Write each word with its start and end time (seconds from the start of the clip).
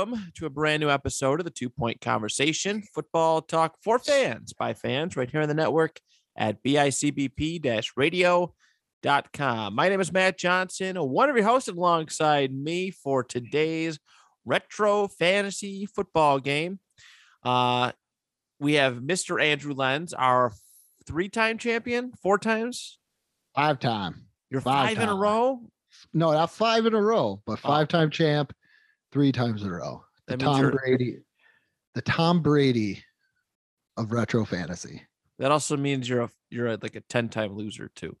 Welcome 0.00 0.32
to 0.34 0.46
a 0.46 0.50
brand 0.50 0.80
new 0.80 0.88
episode 0.88 1.40
of 1.40 1.44
the 1.44 1.50
Two 1.50 1.68
Point 1.68 2.00
Conversation 2.00 2.82
Football 2.94 3.42
Talk 3.42 3.74
for 3.84 3.98
Fans 3.98 4.54
by 4.54 4.72
fans 4.72 5.14
right 5.14 5.30
here 5.30 5.42
on 5.42 5.48
the 5.48 5.52
network 5.52 6.00
at 6.38 6.62
bicbp 6.64 7.86
radio.com. 7.96 9.74
My 9.74 9.88
name 9.90 10.00
is 10.00 10.10
Matt 10.10 10.38
Johnson, 10.38 10.96
one 10.96 11.28
of 11.28 11.36
your 11.36 11.44
hosts 11.44 11.68
alongside 11.68 12.50
me 12.50 12.90
for 12.90 13.22
today's 13.22 13.98
retro 14.46 15.06
fantasy 15.06 15.84
football 15.84 16.38
game. 16.40 16.78
Uh, 17.44 17.92
we 18.58 18.74
have 18.74 18.94
Mr. 19.00 19.42
Andrew 19.42 19.74
Lenz, 19.74 20.14
our 20.14 20.50
three 21.06 21.28
time 21.28 21.58
champion, 21.58 22.12
four 22.22 22.38
times. 22.38 22.98
Five 23.54 23.78
time. 23.80 24.24
You're 24.48 24.62
Five 24.62 24.94
five 24.96 25.02
in 25.02 25.10
a 25.10 25.14
row. 25.14 25.60
No, 26.14 26.32
not 26.32 26.50
five 26.52 26.86
in 26.86 26.94
a 26.94 27.02
row, 27.02 27.42
but 27.46 27.58
Oh. 27.64 27.68
five 27.68 27.88
time 27.88 28.08
champ, 28.10 28.54
three 29.12 29.32
times 29.32 29.62
in 29.62 29.68
a 29.68 29.72
row. 29.72 30.04
The 30.26 30.36
That 30.36 30.44
Tom 30.44 30.70
Brady, 30.70 31.18
the 31.94 32.02
Tom 32.02 32.40
Brady 32.42 33.02
of 33.96 34.12
retro 34.12 34.44
fantasy. 34.44 35.02
That 35.38 35.50
also 35.50 35.76
means 35.76 36.08
you're 36.08 36.22
a 36.22 36.30
you're 36.50 36.66
a, 36.68 36.78
like 36.80 36.96
a 36.96 37.00
ten 37.02 37.28
time 37.28 37.54
loser 37.56 37.90
too. 37.94 38.16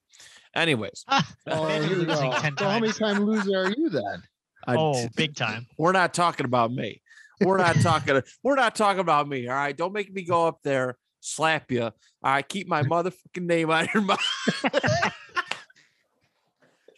Anyways, 0.54 1.04
Ah, 1.08 1.26
Oh, 1.48 1.64
imagine 1.66 1.88
here 1.88 1.98
we 2.00 2.04
go. 2.06 2.12
losing 2.14 2.32
10 2.32 2.56
So 2.58 2.64
how 2.64 2.70
many 2.80 2.86
times. 2.92 2.98
time 2.98 3.24
loser 3.24 3.58
are 3.66 3.70
you 3.70 3.88
then? 3.90 4.22
I- 4.66 4.76
Oh, 4.76 5.08
big 5.16 5.36
time. 5.36 5.66
we're 5.78 5.92
not 5.92 6.12
talking 6.14 6.44
about 6.46 6.72
me. 6.72 7.02
We're 7.40 7.58
not 7.58 7.76
talking. 7.82 8.20
we're 8.42 8.56
not 8.56 8.74
talking 8.74 9.00
about 9.00 9.28
me. 9.28 9.46
All 9.48 9.54
right, 9.54 9.76
don't 9.76 9.92
make 9.92 10.12
me 10.12 10.22
go 10.24 10.46
up 10.46 10.58
there 10.64 10.96
slap 11.20 11.70
you. 11.70 11.82
All 11.84 11.92
right, 12.22 12.46
keep 12.48 12.66
my 12.66 12.82
motherfucking 12.84 13.42
name 13.46 13.70
out 13.70 13.84
of 13.88 13.94
your 13.94 14.02
mouth. 14.02 14.18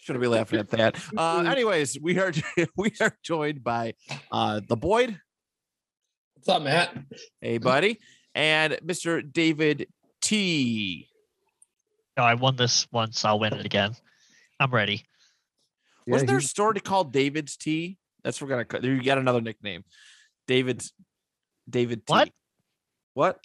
Shouldn't 0.03 0.21
be 0.23 0.29
laughing 0.29 0.59
at 0.59 0.69
that. 0.71 0.99
Uh, 1.17 1.45
anyways, 1.47 1.99
we 2.01 2.19
are 2.19 2.33
we 2.77 2.93
are 3.01 3.17
joined 3.23 3.63
by 3.63 3.95
uh, 4.33 4.61
the 4.69 4.77
Boyd, 4.77 5.19
What's 6.35 6.49
up, 6.49 6.63
Matt? 6.63 6.97
hey 7.41 7.59
buddy, 7.59 8.01
and 8.35 8.75
Mr. 8.85 9.23
David 9.33 9.87
T. 10.21 11.09
No, 12.17 12.25
I 12.25 12.35
won 12.35 12.57
this 12.57 12.87
once. 12.93 13.25
I'll 13.25 13.39
win 13.39 13.55
it 13.55 13.65
again. 13.65 13.93
I'm 14.59 14.71
ready. 14.73 15.05
Wasn't 16.07 16.27
there 16.27 16.39
a 16.39 16.41
he's- 16.41 16.51
story 16.51 16.81
called 16.81 17.13
David's 17.13 17.57
T? 17.57 17.97
That's 18.25 18.41
what 18.41 18.49
we're 18.51 18.55
gonna. 18.57 18.65
ca- 18.65 18.81
You 18.87 19.03
got 19.03 19.19
another 19.19 19.41
nickname, 19.41 19.85
David's. 20.49 20.93
David 21.71 22.05
T. 22.07 22.13
What? 22.13 22.31
What? 23.15 23.39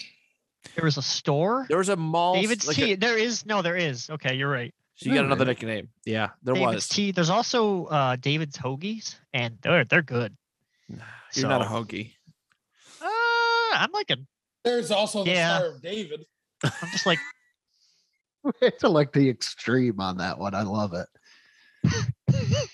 There 0.76 0.86
was 0.86 0.98
a 0.98 1.04
store. 1.04 1.68
There 1.70 1.78
was 1.78 1.90
a 1.90 1.96
mall. 1.96 2.34
David's 2.34 2.66
like 2.68 2.76
Tea. 2.78 2.94
a- 2.94 2.98
there 2.98 3.18
is 3.18 3.46
no. 3.46 3.62
There 3.62 3.76
is. 3.78 4.10
Okay, 4.10 4.36
you're 4.36 4.50
right. 4.50 4.74
So 4.98 5.10
you 5.10 5.16
got 5.16 5.24
another 5.26 5.42
Alright. 5.46 5.62
nickname. 5.62 5.90
Yeah, 6.06 6.30
there 6.44 6.54
David's 6.56 6.74
was. 6.76 6.88
Tea. 6.90 7.12
There's 7.12 7.30
also 7.30 7.86
uh, 7.86 8.16
David's 8.18 8.58
Hoagies, 8.58 9.16
and 9.34 9.58
they're 9.62 9.86
they're 9.86 10.02
good. 10.02 10.36
You're 10.90 11.48
not 11.48 11.62
a 11.62 11.66
So- 11.66 11.72
hoagie. 11.72 12.12
Uh, 13.02 13.06
I'm 13.76 13.92
like 13.94 14.10
a. 14.12 14.18
There's 14.66 14.92
also 14.92 15.24
the 15.24 15.32
Yeah. 15.32 15.58
Star 15.58 15.70
of 15.76 15.82
David. 15.82 16.26
I'm 16.64 16.90
just 16.92 17.06
like 17.06 17.20
It's 18.62 18.84
like 18.84 19.12
the 19.14 19.30
extreme 19.30 20.00
on 20.00 20.18
that 20.18 20.38
one. 20.40 20.54
I 20.56 20.64
love 20.64 20.94
it. 20.94 21.08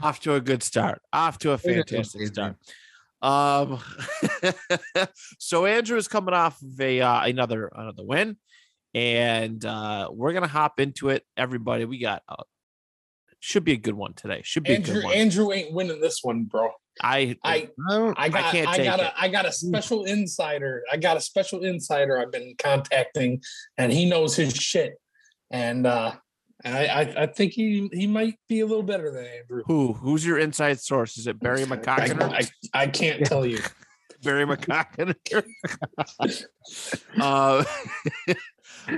Off 0.00 0.20
to 0.20 0.34
a 0.34 0.40
good 0.40 0.62
start. 0.62 1.02
Off 1.12 1.38
to 1.40 1.50
a 1.52 1.58
fantastic 1.58 2.26
start. 2.28 2.56
Um, 3.22 3.80
so 5.38 5.66
Andrew 5.66 5.98
is 5.98 6.08
coming 6.08 6.32
off 6.32 6.60
of 6.62 6.80
a 6.80 7.00
uh, 7.02 7.24
another 7.24 7.66
another 7.74 8.04
win, 8.04 8.36
and 8.94 9.64
uh, 9.64 10.08
we're 10.12 10.32
gonna 10.32 10.48
hop 10.48 10.80
into 10.80 11.08
it. 11.10 11.24
Everybody, 11.36 11.84
we 11.84 11.98
got 11.98 12.22
uh, 12.28 12.42
should 13.40 13.64
be 13.64 13.72
a 13.72 13.76
good 13.76 13.94
one 13.94 14.14
today. 14.14 14.42
Should 14.44 14.64
be 14.64 14.72
a 14.72 14.76
Andrew 14.76 14.94
good 14.94 15.04
one. 15.04 15.14
Andrew 15.14 15.52
ain't 15.52 15.72
winning 15.72 16.00
this 16.00 16.20
one, 16.22 16.44
bro. 16.44 16.70
I 17.02 17.36
I 17.44 17.70
I 17.88 17.96
don't, 17.96 18.18
I 18.18 18.28
got 18.28 18.44
I, 18.44 18.50
can't 18.50 18.76
take 18.76 18.84
got 18.84 19.00
it. 19.00 19.06
a 19.06 19.20
I 19.20 19.28
got 19.28 19.46
a 19.46 19.52
special 19.52 20.04
insider. 20.04 20.82
I 20.92 20.96
got 20.96 21.16
a 21.16 21.20
special 21.20 21.64
insider 21.64 22.18
I've 22.18 22.32
been 22.32 22.54
contacting, 22.58 23.42
and 23.78 23.92
he 23.92 24.08
knows 24.08 24.36
his 24.36 24.54
shit. 24.54 24.94
And 25.50 25.86
uh 25.86 26.12
I 26.64 26.86
I, 26.86 27.00
I 27.22 27.26
think 27.26 27.52
he 27.52 27.88
he 27.92 28.06
might 28.06 28.34
be 28.48 28.60
a 28.60 28.66
little 28.66 28.82
better 28.82 29.10
than 29.10 29.24
Andrew. 29.24 29.62
who 29.66 29.94
who's 29.94 30.26
your 30.26 30.38
inside 30.38 30.80
source? 30.80 31.16
Is 31.16 31.26
it 31.26 31.40
Barry 31.40 31.64
I, 31.64 31.80
I, 31.94 32.48
I 32.74 32.86
can't 32.88 33.24
tell 33.24 33.46
you. 33.46 33.60
Barry 34.22 34.44
McCockiner. 34.44 35.14
uh, 37.20 37.64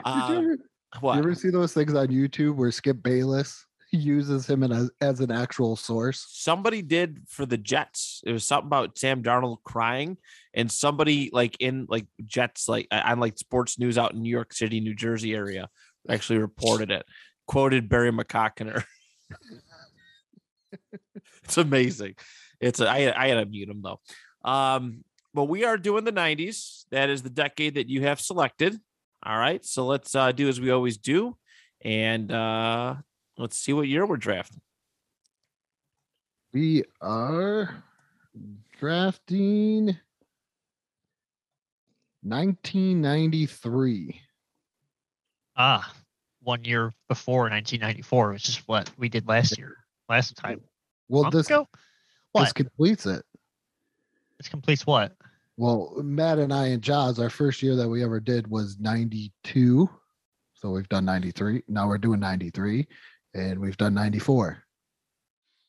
uh, 0.05 0.27
you, 0.29 0.37
ever, 0.37 0.59
what? 1.01 1.15
you 1.15 1.19
ever 1.21 1.35
see 1.35 1.51
those 1.51 1.73
things 1.73 1.95
on 1.95 2.09
YouTube 2.09 2.57
where 2.57 2.71
Skip 2.71 3.03
Bayless 3.03 3.67
uses 3.91 4.49
him 4.49 4.63
in 4.63 4.73
as, 4.73 4.91
as 5.01 5.21
an 5.21 5.31
actual 5.31 5.77
source? 5.77 6.27
somebody 6.31 6.83
did 6.83 7.21
for 7.29 7.47
the 7.47 7.59
Jets. 7.59 8.23
It 8.25 8.33
was 8.33 8.45
something 8.45 8.67
about 8.67 8.99
Sam 8.99 9.23
Darnold 9.23 9.59
crying, 9.65 10.19
and 10.55 10.71
somebody 10.71 11.31
like 11.33 11.57
in 11.61 11.87
like 11.89 12.07
Jets 12.27 12.69
like 12.69 12.89
on 12.91 13.21
like 13.21 13.39
sports 13.39 13.79
news 13.79 13.99
out 13.99 14.13
in 14.13 14.23
New 14.23 14.31
York 14.31 14.53
City, 14.53 14.81
New 14.81 14.95
Jersey 14.95 15.35
area 15.35 15.69
actually 16.09 16.39
reported 16.39 16.91
it. 16.91 17.05
Quoted 17.47 17.89
Barry 17.89 18.13
McCockiner. 18.13 18.85
it's 21.45 21.59
amazing. 21.59 22.15
It's 22.61 22.81
a, 22.81 22.89
I 22.89 23.13
I 23.17 23.29
had 23.29 23.35
to 23.35 23.47
mute 23.47 23.69
him 23.69 23.83
though. 23.83 24.01
Um, 24.45 25.05
but 25.35 25.45
we 25.45 25.65
are 25.65 25.77
doing 25.77 26.05
the 26.05 26.13
90s. 26.13 26.85
That 26.91 27.11
is 27.11 27.23
the 27.23 27.31
decade 27.31 27.75
that 27.75 27.89
you 27.89 28.03
have 28.03 28.21
selected. 28.21 28.79
All 29.25 29.39
right. 29.39 29.65
So 29.65 29.87
let's 29.87 30.15
uh, 30.15 30.33
do 30.33 30.49
as 30.49 30.61
we 30.61 30.71
always 30.71 30.99
do. 30.99 31.37
And 31.83 32.31
uh, 32.31 32.97
let's 33.39 33.57
see 33.57 33.73
what 33.73 33.89
year 33.89 34.07
we're 34.07 34.17
drafting. 34.17 34.61
We 36.53 36.85
are 37.01 37.83
drafting 38.79 39.97
1993. 42.23 44.21
ah 45.57 45.95
one 46.43 46.65
year 46.65 46.93
before 47.09 47.43
1994, 47.43 48.33
which 48.33 48.49
is 48.49 48.57
what 48.67 48.91
we 48.99 49.09
did 49.09 49.27
last 49.29 49.59
year. 49.59 49.77
Last 50.09 50.37
time. 50.37 50.61
Well, 51.09 51.31
this 51.31 51.47
ago? 51.47 51.69
this 52.35 52.53
completes 52.53 53.07
it. 53.07 53.25
This 54.43 54.49
completes 54.49 54.85
what? 54.85 55.13
Well, 55.57 55.95
Matt 56.03 56.39
and 56.41 56.53
I 56.53 56.69
and 56.69 56.83
Jaws, 56.83 57.21
our 57.21 57.31
first 57.31 57.63
year 57.63 57.77
that 57.77 57.89
we 57.89 58.03
ever 58.03 58.19
did 58.19 58.49
was 58.51 58.77
92. 58.81 59.89
So 60.55 60.71
we've 60.71 60.89
done 60.89 61.05
93. 61.05 61.63
Now 61.69 61.87
we're 61.87 61.97
doing 61.99 62.19
93 62.19 62.89
and 63.35 63.61
we've 63.61 63.77
done 63.77 63.95
94. 63.95 64.61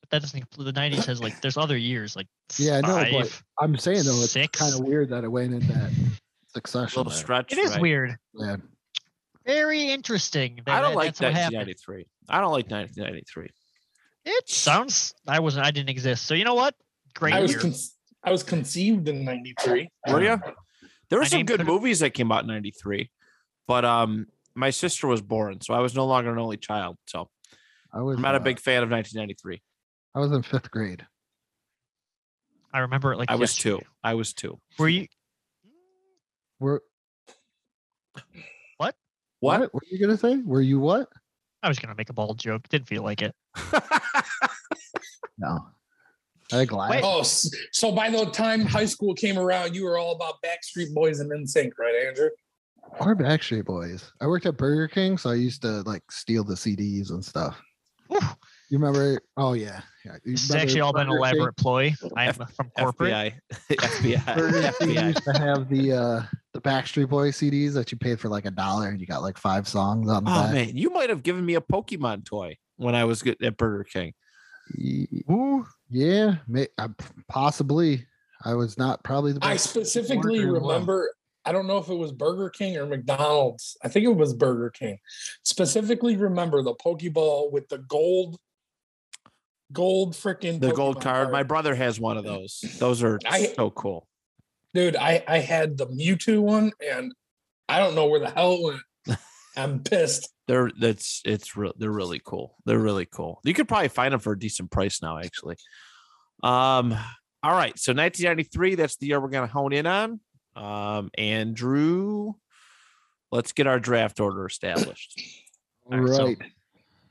But 0.01 0.09
that 0.09 0.21
doesn't 0.23 0.39
include 0.39 0.73
the 0.73 0.79
90s. 0.79 1.05
Has 1.05 1.21
like 1.21 1.39
there's 1.39 1.55
other 1.55 1.77
years 1.77 2.15
like 2.15 2.25
Yeah, 2.57 2.77
I 2.77 2.81
know, 2.81 3.19
but 3.19 3.27
five. 3.27 3.43
I'm 3.59 3.77
saying 3.77 4.05
though, 4.05 4.23
it's 4.23 4.33
kind 4.33 4.73
of 4.73 4.79
weird 4.79 5.09
that 5.11 5.23
it 5.23 5.29
went 5.29 5.53
in 5.53 5.59
that 5.67 5.91
succession. 6.47 6.97
little 7.01 7.11
there. 7.11 7.19
stretch. 7.19 7.51
It 7.51 7.59
is 7.59 7.73
right? 7.73 7.81
weird. 7.81 8.17
Yeah. 8.33 8.55
Very 9.45 9.91
interesting. 9.91 10.61
I 10.65 10.81
don't 10.81 10.91
that- 10.91 10.95
like 10.97 11.15
that's 11.15 11.21
what 11.21 11.27
1993. 11.33 12.07
I 12.27 12.41
don't 12.41 12.51
like 12.51 12.71
1993. 12.71 13.49
It 14.25 14.49
sounds. 14.49 15.13
I 15.27 15.41
wasn't. 15.41 15.67
I 15.67 15.69
didn't 15.69 15.89
exist. 15.89 16.25
So 16.25 16.33
you 16.33 16.43
know 16.45 16.55
what? 16.55 16.73
Great 17.13 17.35
I 17.35 17.41
was 17.41 17.51
year. 17.51 17.59
con- 17.59 17.73
I 18.23 18.31
was 18.31 18.43
conceived 18.43 19.07
in 19.07 19.25
'93. 19.25 19.89
Were 20.09 20.21
you? 20.21 20.39
There 21.09 21.19
were 21.19 21.23
My 21.23 21.27
some 21.29 21.43
good 21.45 21.57
could've- 21.59 21.67
movies 21.67 21.99
that 21.99 22.11
came 22.11 22.31
out 22.31 22.41
in 22.43 22.47
93, 22.47 23.09
but 23.67 23.85
um, 23.85 24.27
my 24.55 24.69
sister 24.71 25.07
was 25.07 25.21
born, 25.21 25.61
so 25.61 25.73
I 25.73 25.79
was 25.79 25.93
no 25.95 26.05
longer 26.05 26.31
an 26.31 26.39
only 26.39 26.57
child. 26.57 26.97
So 27.07 27.29
I 27.91 28.01
was 28.01 28.15
I'm 28.15 28.21
not 28.23 28.35
a 28.35 28.39
uh, 28.39 28.43
big 28.43 28.59
fan 28.59 28.81
of 28.83 28.89
1993. 28.89 29.61
I 30.15 30.19
was 30.19 30.31
in 30.31 30.41
fifth 30.41 30.71
grade. 30.71 31.05
I 32.73 32.79
remember 32.79 33.13
it 33.13 33.17
like 33.17 33.29
I 33.29 33.35
was 33.35 33.55
two. 33.55 33.81
I 34.03 34.15
was 34.15 34.33
two. 34.33 34.59
Were 34.79 34.89
you? 34.89 35.07
Were 36.59 36.81
What? 38.77 38.95
what 39.41 39.73
were 39.73 39.81
you 39.91 39.99
gonna 39.99 40.17
say? 40.17 40.37
Were 40.37 40.61
you 40.61 40.79
what? 40.79 41.09
I 41.61 41.67
was 41.67 41.77
gonna 41.77 41.95
make 41.95 42.09
a 42.09 42.13
bald 42.13 42.39
joke. 42.39 42.67
Didn't 42.69 42.87
feel 42.87 43.03
like 43.03 43.21
it. 43.21 43.35
No. 45.37 45.65
I 46.53 46.65
glass. 46.65 46.89
Wait. 46.91 47.01
Oh, 47.03 47.23
so 47.71 47.91
by 47.91 48.09
the 48.09 48.25
time 48.27 48.61
high 48.65 48.85
school 48.85 49.13
came 49.13 49.37
around, 49.37 49.75
you 49.75 49.83
were 49.85 49.97
all 49.97 50.13
about 50.15 50.35
Backstreet 50.43 50.93
Boys 50.93 51.19
and 51.19 51.31
NSYNC, 51.31 51.71
right, 51.79 51.95
Andrew? 52.07 52.29
Or 52.99 53.15
Backstreet 53.15 53.65
Boys. 53.65 54.11
I 54.21 54.27
worked 54.27 54.45
at 54.45 54.57
Burger 54.57 54.87
King, 54.87 55.17
so 55.17 55.29
I 55.31 55.35
used 55.35 55.61
to 55.63 55.81
like 55.81 56.03
steal 56.11 56.43
the 56.43 56.55
CDs 56.55 57.09
and 57.09 57.23
stuff. 57.23 57.59
Whew. 58.07 58.19
You 58.69 58.79
remember? 58.79 59.19
Oh 59.37 59.53
yeah, 59.53 59.81
yeah. 60.05 60.15
You 60.25 60.31
This 60.33 60.47
has 60.47 60.55
actually 60.55 60.81
all 60.81 60.93
been 60.93 61.09
an 61.09 61.17
Burger 61.19 61.37
King? 61.37 61.49
ploy. 61.57 61.93
I 62.15 62.25
am 62.25 62.33
from 62.33 62.69
corporate. 62.77 63.13
FBI. 63.13 63.33
FBI. 63.71 64.35
Burger 64.35 64.71
King 64.79 64.95
FBI. 64.95 65.07
used 65.07 65.23
to 65.23 65.33
have 65.33 65.69
the 65.69 65.91
uh 65.93 66.21
the 66.53 66.61
Backstreet 66.61 67.09
Boys 67.09 67.37
CDs 67.37 67.73
that 67.73 67.91
you 67.91 67.97
paid 67.97 68.19
for 68.19 68.29
like 68.29 68.45
a 68.45 68.51
dollar, 68.51 68.89
and 68.89 68.99
you 68.99 69.07
got 69.07 69.21
like 69.21 69.37
five 69.37 69.67
songs 69.67 70.09
on 70.09 70.23
the 70.25 70.31
Oh 70.31 70.33
back. 70.43 70.53
man, 70.53 70.77
you 70.77 70.89
might 70.91 71.09
have 71.09 71.23
given 71.23 71.45
me 71.45 71.55
a 71.55 71.61
Pokemon 71.61 72.25
toy 72.25 72.57
when 72.77 72.93
I 72.95 73.05
was 73.05 73.21
good 73.23 73.41
at 73.43 73.57
Burger 73.57 73.85
King. 73.85 74.13
Ye- 74.75 75.23
Ooh, 75.29 75.65
Yeah, 75.93 76.35
may, 76.47 76.67
uh, 76.79 76.87
possibly. 77.29 78.05
I 78.43 78.55
was 78.55 78.77
not 78.77 79.03
probably 79.03 79.31
the 79.33 79.39
I 79.45 79.55
specifically 79.57 80.39
worker 80.39 80.57
as 80.57 80.61
well. 80.61 80.71
remember. 80.71 81.13
I 81.45 81.51
don't 81.51 81.67
know 81.67 81.77
if 81.77 81.87
it 81.89 81.93
was 81.95 82.11
Burger 82.11 82.49
King 82.49 82.75
or 82.77 82.85
McDonald's. 82.85 83.77
I 83.83 83.89
think 83.89 84.05
it 84.05 84.15
was 84.15 84.33
Burger 84.33 84.69
King. 84.69 84.97
Specifically, 85.43 86.17
remember 86.17 86.61
the 86.63 86.73
Pokeball 86.75 87.51
with 87.51 87.69
the 87.69 87.77
gold, 87.77 88.37
gold 89.71 90.13
freaking 90.13 90.59
The 90.59 90.71
gold 90.71 90.97
Pokemon 90.97 91.01
card. 91.03 91.31
My 91.31 91.43
brother 91.43 91.75
has 91.75 91.99
one 91.99 92.17
of 92.17 92.23
those. 92.23 92.63
Those 92.79 93.03
are 93.03 93.19
I- 93.25 93.53
so 93.55 93.69
cool. 93.71 94.07
dude. 94.73 94.95
I 94.95 95.23
I 95.27 95.37
had 95.39 95.77
the 95.77 95.87
Mewtwo 95.87 96.39
one, 96.41 96.71
and 96.91 97.13
I 97.69 97.79
don't 97.79 97.93
know 97.95 98.07
where 98.07 98.19
the 98.19 98.29
hell 98.31 98.53
it 98.53 98.79
went. 99.07 99.19
I'm 99.57 99.83
pissed. 99.83 100.32
They're 100.47 100.69
that's 100.79 101.21
it's 101.25 101.55
real. 101.55 101.73
They're 101.77 101.91
really 101.91 102.21
cool. 102.23 102.55
They're 102.65 102.79
really 102.79 103.05
cool. 103.05 103.39
You 103.43 103.53
could 103.53 103.67
probably 103.67 103.87
find 103.89 104.13
them 104.13 104.19
for 104.19 104.33
a 104.33 104.39
decent 104.39 104.71
price 104.71 105.01
now, 105.01 105.17
actually. 105.19 105.55
Um. 106.43 106.93
All 107.43 107.51
right. 107.53 107.77
So 107.79 107.91
1993. 107.93 108.75
That's 108.75 108.97
the 108.97 109.07
year 109.07 109.19
we're 109.21 109.29
gonna 109.29 109.47
hone 109.47 109.73
in 109.73 109.85
on. 109.85 110.19
Um. 110.55 111.09
Andrew, 111.17 112.33
let's 113.31 113.51
get 113.53 113.67
our 113.67 113.79
draft 113.79 114.19
order 114.19 114.45
established. 114.45 115.21
All 115.91 115.99
right, 115.99 116.15
so- 116.15 116.25
right. 116.25 116.37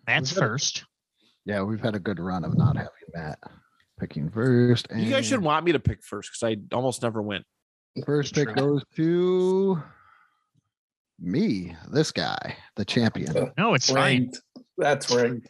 Matt's 0.07 0.31
We've 0.33 0.37
got 0.37 0.45
a- 0.45 0.49
first. 0.49 0.85
Yeah, 1.45 1.63
we've 1.63 1.81
had 1.81 1.95
a 1.97 1.99
good 2.01 2.21
run 2.21 2.45
of 2.45 2.57
not 2.57 2.77
having 2.77 2.91
Matt 3.15 3.39
picking 3.99 4.31
first. 4.31 4.87
You 4.95 5.11
guys 5.11 5.27
should 5.27 5.35
and 5.37 5.45
want 5.45 5.65
me 5.65 5.73
to 5.73 5.81
pick 5.81 6.03
first 6.05 6.31
because 6.31 6.43
I 6.57 6.75
almost 6.75 7.03
never 7.03 7.21
win. 7.23 7.45
First 8.07 8.35
pick 8.35 8.45
Try. 8.49 8.55
goes 8.55 8.83
to 8.97 9.83
me, 11.23 11.77
this 11.91 12.11
guy, 12.11 12.57
the 12.77 12.85
champion. 12.85 13.37
Uh, 13.37 13.51
no, 13.57 13.75
it's 13.75 13.91
fine. 13.91 14.23
Rigged. 14.23 14.39
That's 14.77 15.15
rigged. 15.15 15.49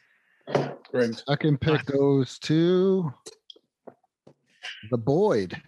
Rigged. 0.93 1.23
Second 1.27 1.61
pick 1.61 1.85
goes 1.87 2.39
to 2.41 3.13
the 4.91 4.99
Boyd. 4.99 5.61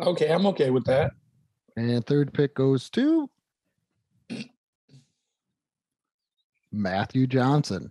Okay, 0.00 0.28
I'm 0.28 0.46
okay 0.46 0.70
with 0.70 0.84
that. 0.84 1.12
And 1.76 2.06
third 2.06 2.32
pick 2.32 2.54
goes 2.54 2.88
to 2.90 3.28
Matthew 6.70 7.26
Johnson, 7.26 7.90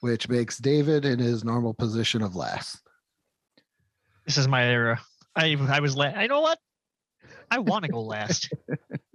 which 0.00 0.28
makes 0.28 0.58
David 0.58 1.04
in 1.04 1.18
his 1.18 1.44
normal 1.44 1.72
position 1.72 2.22
of 2.22 2.36
last. 2.36 2.80
This 4.26 4.36
is 4.36 4.48
my 4.48 4.64
era. 4.64 5.00
I 5.34 5.56
I 5.70 5.80
was 5.80 5.96
la- 5.96 6.06
I 6.06 6.26
know 6.26 6.40
what? 6.40 6.58
I 7.50 7.60
want 7.60 7.84
to 7.84 7.90
go 7.90 8.02
last. 8.02 8.52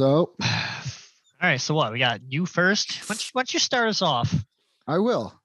So 0.00 0.32
All 0.42 0.48
right, 1.42 1.60
so 1.60 1.74
what? 1.74 1.92
We 1.92 1.98
got 1.98 2.22
you 2.26 2.46
first. 2.46 3.00
Why 3.00 3.08
don't 3.08 3.22
you, 3.22 3.30
why 3.34 3.40
don't 3.42 3.52
you 3.52 3.60
start 3.60 3.90
us 3.90 4.00
off? 4.00 4.34
I 4.86 4.96
will. 4.96 5.38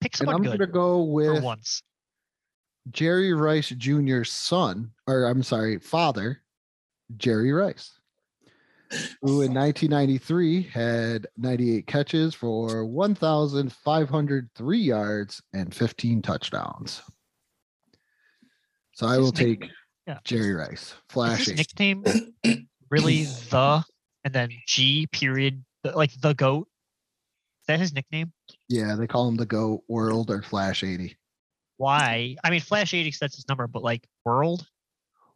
Pick 0.00 0.12
And 0.14 0.18
someone 0.18 0.36
I'm 0.36 0.42
good 0.42 0.58
going 0.58 0.60
to 0.60 0.66
go 0.68 0.98
for 1.04 1.12
with 1.12 1.42
once. 1.42 1.82
Jerry 2.92 3.32
Rice 3.32 3.70
Jr.'s 3.70 4.30
son, 4.30 4.92
or 5.08 5.24
I'm 5.24 5.42
sorry, 5.42 5.80
father, 5.80 6.42
Jerry 7.16 7.50
Rice, 7.52 7.98
who 9.20 9.42
in 9.42 9.52
1993 9.54 10.62
had 10.62 11.26
98 11.36 11.88
catches 11.88 12.34
for 12.36 12.86
1,503 12.86 14.78
yards 14.78 15.42
and 15.52 15.74
15 15.74 16.22
touchdowns. 16.22 17.02
So 18.92 19.08
I 19.08 19.18
will 19.18 19.32
take 19.32 19.68
Yeah. 20.06 20.18
Jerry 20.22 20.54
Rice. 20.54 20.94
flashing 21.08 21.56
his 21.56 21.66
nickname 21.66 22.04
really 22.90 23.24
the 23.24 23.84
and 24.24 24.34
then 24.34 24.50
G 24.66 25.06
period 25.12 25.64
like 25.94 26.12
the 26.20 26.34
goat? 26.34 26.68
Is 27.62 27.66
that 27.68 27.80
his 27.80 27.92
nickname? 27.92 28.32
Yeah, 28.68 28.94
they 28.96 29.06
call 29.06 29.28
him 29.28 29.36
the 29.36 29.46
GOAT 29.46 29.82
World 29.88 30.30
or 30.30 30.42
Flash 30.42 30.84
80 30.84 31.16
Why? 31.78 32.36
I 32.44 32.50
mean, 32.50 32.60
Flash 32.60 32.94
80 32.94 33.14
that's 33.20 33.36
his 33.36 33.48
number, 33.48 33.66
but 33.66 33.82
like 33.82 34.06
world. 34.24 34.66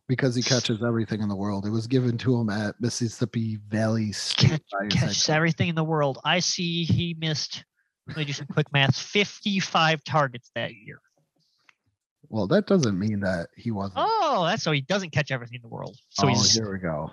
because 0.08 0.34
he 0.34 0.42
catches 0.42 0.82
everything 0.82 1.20
in 1.22 1.28
the 1.28 1.36
world. 1.36 1.66
It 1.66 1.70
was 1.70 1.86
given 1.86 2.18
to 2.18 2.36
him 2.36 2.50
at 2.50 2.74
Mississippi 2.80 3.58
Valley 3.68 4.12
State. 4.12 4.50
Catch, 4.50 4.62
by 4.72 4.84
his 4.84 4.94
head 4.94 5.00
catches 5.08 5.28
everything 5.28 5.68
in 5.68 5.74
the 5.74 5.84
world. 5.84 6.18
I 6.24 6.40
see 6.40 6.84
he 6.84 7.16
missed. 7.18 7.64
Let 8.08 8.16
me 8.16 8.24
do 8.24 8.32
some 8.32 8.46
quick 8.48 8.72
math. 8.72 8.96
55 8.96 10.02
targets 10.02 10.50
that 10.56 10.74
year. 10.74 11.00
Well, 12.28 12.46
that 12.48 12.66
doesn't 12.66 12.98
mean 12.98 13.20
that 13.20 13.48
he 13.56 13.70
wasn't. 13.70 13.94
Oh, 13.96 14.44
that's 14.46 14.62
so 14.62 14.70
he 14.72 14.80
doesn't 14.80 15.10
catch 15.10 15.30
everything 15.30 15.56
in 15.56 15.62
the 15.62 15.68
world. 15.68 15.96
So 16.10 16.26
oh, 16.26 16.28
he's 16.28 16.54
here 16.54 16.72
we 16.72 16.78
go. 16.78 17.10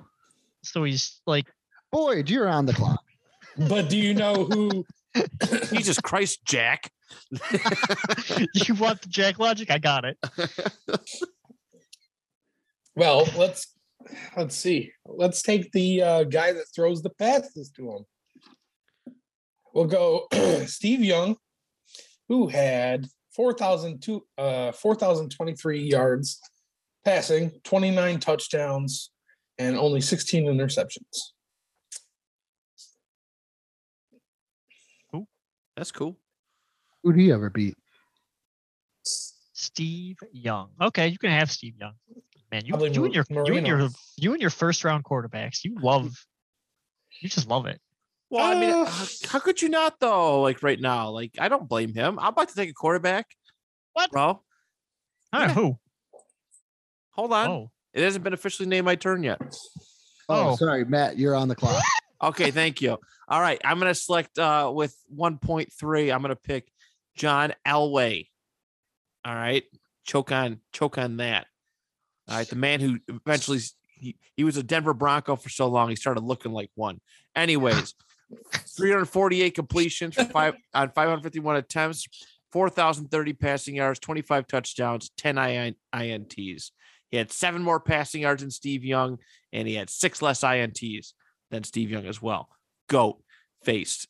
So 0.72 0.84
he's 0.84 1.22
like 1.26 1.46
Boyd, 1.92 2.30
you're 2.30 2.48
on 2.48 2.66
the 2.66 2.74
clock. 2.74 3.04
But 3.58 3.90
do 3.90 3.98
you 3.98 4.14
know 4.14 4.46
who? 4.46 4.86
Jesus 5.74 6.00
Christ, 6.00 6.46
Jack. 6.46 6.92
you 7.32 8.76
want 8.76 9.02
the 9.02 9.10
Jack 9.10 9.40
logic? 9.40 9.72
I 9.72 9.78
got 9.78 10.06
it. 10.06 10.18
Well, 12.98 13.28
let's 13.38 13.76
let's 14.36 14.56
see. 14.56 14.92
Let's 15.06 15.44
take 15.44 15.72
the 15.72 16.02
uh, 16.02 16.24
guy 16.24 16.52
that 16.54 16.66
throws 16.76 17.04
the 17.04 17.12
passes 17.12 17.70
to 17.76 17.92
him. 17.92 19.14
We'll 19.72 19.86
go 19.86 20.28
Steve 20.66 21.02
Young, 21.02 21.38
who 22.28 22.48
had 22.48 23.06
4,002 23.36 24.26
uh 24.40 24.72
4,023 24.72 25.80
yards 25.80 26.40
passing, 27.06 27.52
29 27.64 28.20
touchdowns, 28.20 29.12
and 29.60 29.78
only 29.78 30.02
16 30.02 30.46
interceptions. 30.46 31.32
That's 35.76 35.92
cool. 35.92 36.18
Who'd 37.04 37.18
he 37.18 37.32
ever 37.32 37.52
beat? 37.52 37.76
Steve 39.04 40.18
Young. 40.32 40.70
Okay, 40.82 41.08
you 41.08 41.20
can 41.20 41.30
have 41.30 41.52
Steve 41.52 41.76
Young. 41.80 41.94
Man, 42.52 42.66
you, 42.66 42.72
Probably 42.72 42.90
you 42.92 43.06
and 43.06 43.14
your 43.14 43.26
Mar- 43.30 43.46
you 43.46 43.58
and 43.58 43.68
your 43.68 43.90
you 44.18 44.34
and 44.34 44.42
your 44.42 44.50
first 44.50 44.84
round 44.84 45.04
quarterbacks. 45.04 45.64
You 45.64 45.76
love. 45.80 46.12
You 47.22 47.30
just 47.30 47.48
love 47.48 47.68
it. 47.68 47.80
Well, 48.32 48.44
I 48.44 48.60
mean, 48.60 48.72
Uh, 48.72 48.86
how, 48.86 49.06
how 49.30 49.40
could 49.40 49.62
you 49.62 49.70
not 49.70 50.00
though? 50.00 50.42
Like 50.42 50.64
right 50.64 50.80
now, 50.80 51.12
like 51.12 51.34
I 51.38 51.48
don't 51.48 51.70
blame 51.70 51.94
him. 51.94 52.18
I'm 52.18 52.30
about 52.30 52.50
to 52.50 52.56
take 52.56 52.72
a 52.72 52.74
quarterback. 52.74 53.28
What? 53.94 54.10
bro? 54.10 54.24
All 54.24 54.42
right, 55.32 55.48
Yeah. 55.50 55.54
who? 55.54 55.78
Hold 57.12 57.34
on. 57.34 57.50
Oh, 57.50 57.72
It 57.94 58.04
hasn't 58.04 58.24
been 58.24 58.34
officially 58.34 58.68
named 58.68 58.86
my 58.86 58.96
turn 58.96 59.24
yet. 59.24 59.40
Oh, 60.30 60.50
Oh. 60.52 60.56
sorry, 60.56 60.86
Matt, 60.86 61.18
you're 61.18 61.36
on 61.36 61.48
the 61.48 61.56
clock. 61.56 61.82
Okay, 62.22 62.52
thank 62.52 62.82
you. 62.82 62.98
All 63.28 63.42
right, 63.42 63.60
I'm 63.64 63.78
gonna 63.80 63.94
select 63.96 64.38
uh 64.40 64.72
with 64.74 64.96
1.3. 65.16 66.14
I'm 66.14 66.22
gonna 66.22 66.36
pick 66.36 66.72
John 67.16 67.54
Elway. 67.66 68.28
All 69.26 69.36
right, 69.36 69.64
choke 70.06 70.32
on 70.32 70.60
choke 70.74 70.98
on 70.98 71.18
that. 71.18 71.48
All 72.30 72.38
right, 72.38 72.48
the 72.48 72.56
man 72.56 72.80
who 72.80 73.00
eventually 73.08 73.60
he, 74.00 74.18
he 74.36 74.44
was 74.44 74.58
a 74.58 74.64
Denver 74.64 74.94
Bronco 74.94 75.36
for 75.36 75.50
so 75.50 75.68
long 75.68 75.90
he 75.90 75.96
started 75.96 76.24
looking 76.24 76.52
like 76.52 76.70
one. 76.76 77.00
Anyways, 77.36 77.94
348 78.78 79.54
completions 79.56 80.16
for 80.16 80.26
five 80.26 80.56
on 80.74 80.90
551 80.92 81.56
attempts, 81.58 82.06
4,030 82.52 83.34
passing 83.34 83.76
yards, 83.76 84.00
25 84.00 84.48
touchdowns, 84.48 85.12
10 85.18 85.38
IN, 85.38 85.76
INTs. 85.94 86.72
He 87.12 87.18
had 87.18 87.32
seven 87.32 87.64
more 87.64 87.80
passing 87.80 88.22
yards 88.22 88.42
than 88.42 88.52
Steve 88.52 88.84
Young, 88.84 89.20
and 89.54 89.68
he 89.68 89.76
had 89.76 89.90
six 89.90 90.22
less 90.22 90.42
INTs 90.42 91.14
than 91.52 91.64
Steve 91.64 91.90
Young 91.90 92.06
as 92.06 92.22
well. 92.22 92.50
Goat 92.90 93.22
faced, 93.64 94.08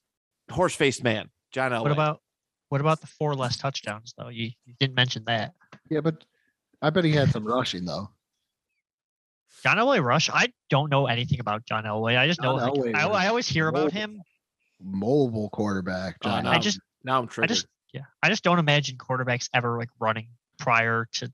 horse 0.52 0.76
faced 0.76 1.04
man, 1.04 1.30
John 1.52 1.72
Elway. 1.72 1.84
what 1.84 1.92
about 1.92 2.22
what 2.70 2.82
about 2.82 3.02
the 3.02 3.08
four 3.08 3.36
less 3.36 3.58
touchdowns 3.58 4.14
though? 4.18 4.30
You, 4.30 4.52
you 4.66 4.74
didn't 4.80 4.96
mention 4.96 5.24
that. 5.28 5.54
Yeah, 5.90 6.02
but 6.02 6.24
I 6.82 6.90
bet 6.90 7.06
he 7.06 7.12
had 7.12 7.32
some 7.32 7.46
rushing 7.46 7.86
though. 7.86 8.10
John 9.64 9.78
Elway 9.78 10.04
Rush. 10.04 10.30
I 10.30 10.54
don't 10.70 10.90
know 10.92 11.08
anything 11.08 11.40
about 11.40 11.66
John 11.66 11.86
Elway. 11.86 12.18
I 12.18 12.28
just 12.28 12.42
know 12.42 12.56
like, 12.56 12.96
I, 12.96 13.08
I 13.08 13.28
always 13.28 13.48
hear 13.48 13.68
about 13.68 13.92
him. 13.92 14.22
Mobile 14.80 15.50
quarterback. 15.50 16.18
Oh, 16.24 16.30
John 16.30 16.44
no. 16.44 16.52
I 16.52 16.60
just 16.60 16.80
now 17.04 17.20
I'm 17.20 17.26
I 17.26 17.28
triggered. 17.28 17.50
just 17.50 17.68
yeah. 17.94 18.02
I 18.22 18.30
just 18.30 18.44
don't 18.44 18.60
imagine 18.60 18.98
quarterbacks 18.98 19.50
ever 19.54 19.78
like 19.78 19.90
running 20.00 20.28
prior 20.60 21.08
to 21.14 21.32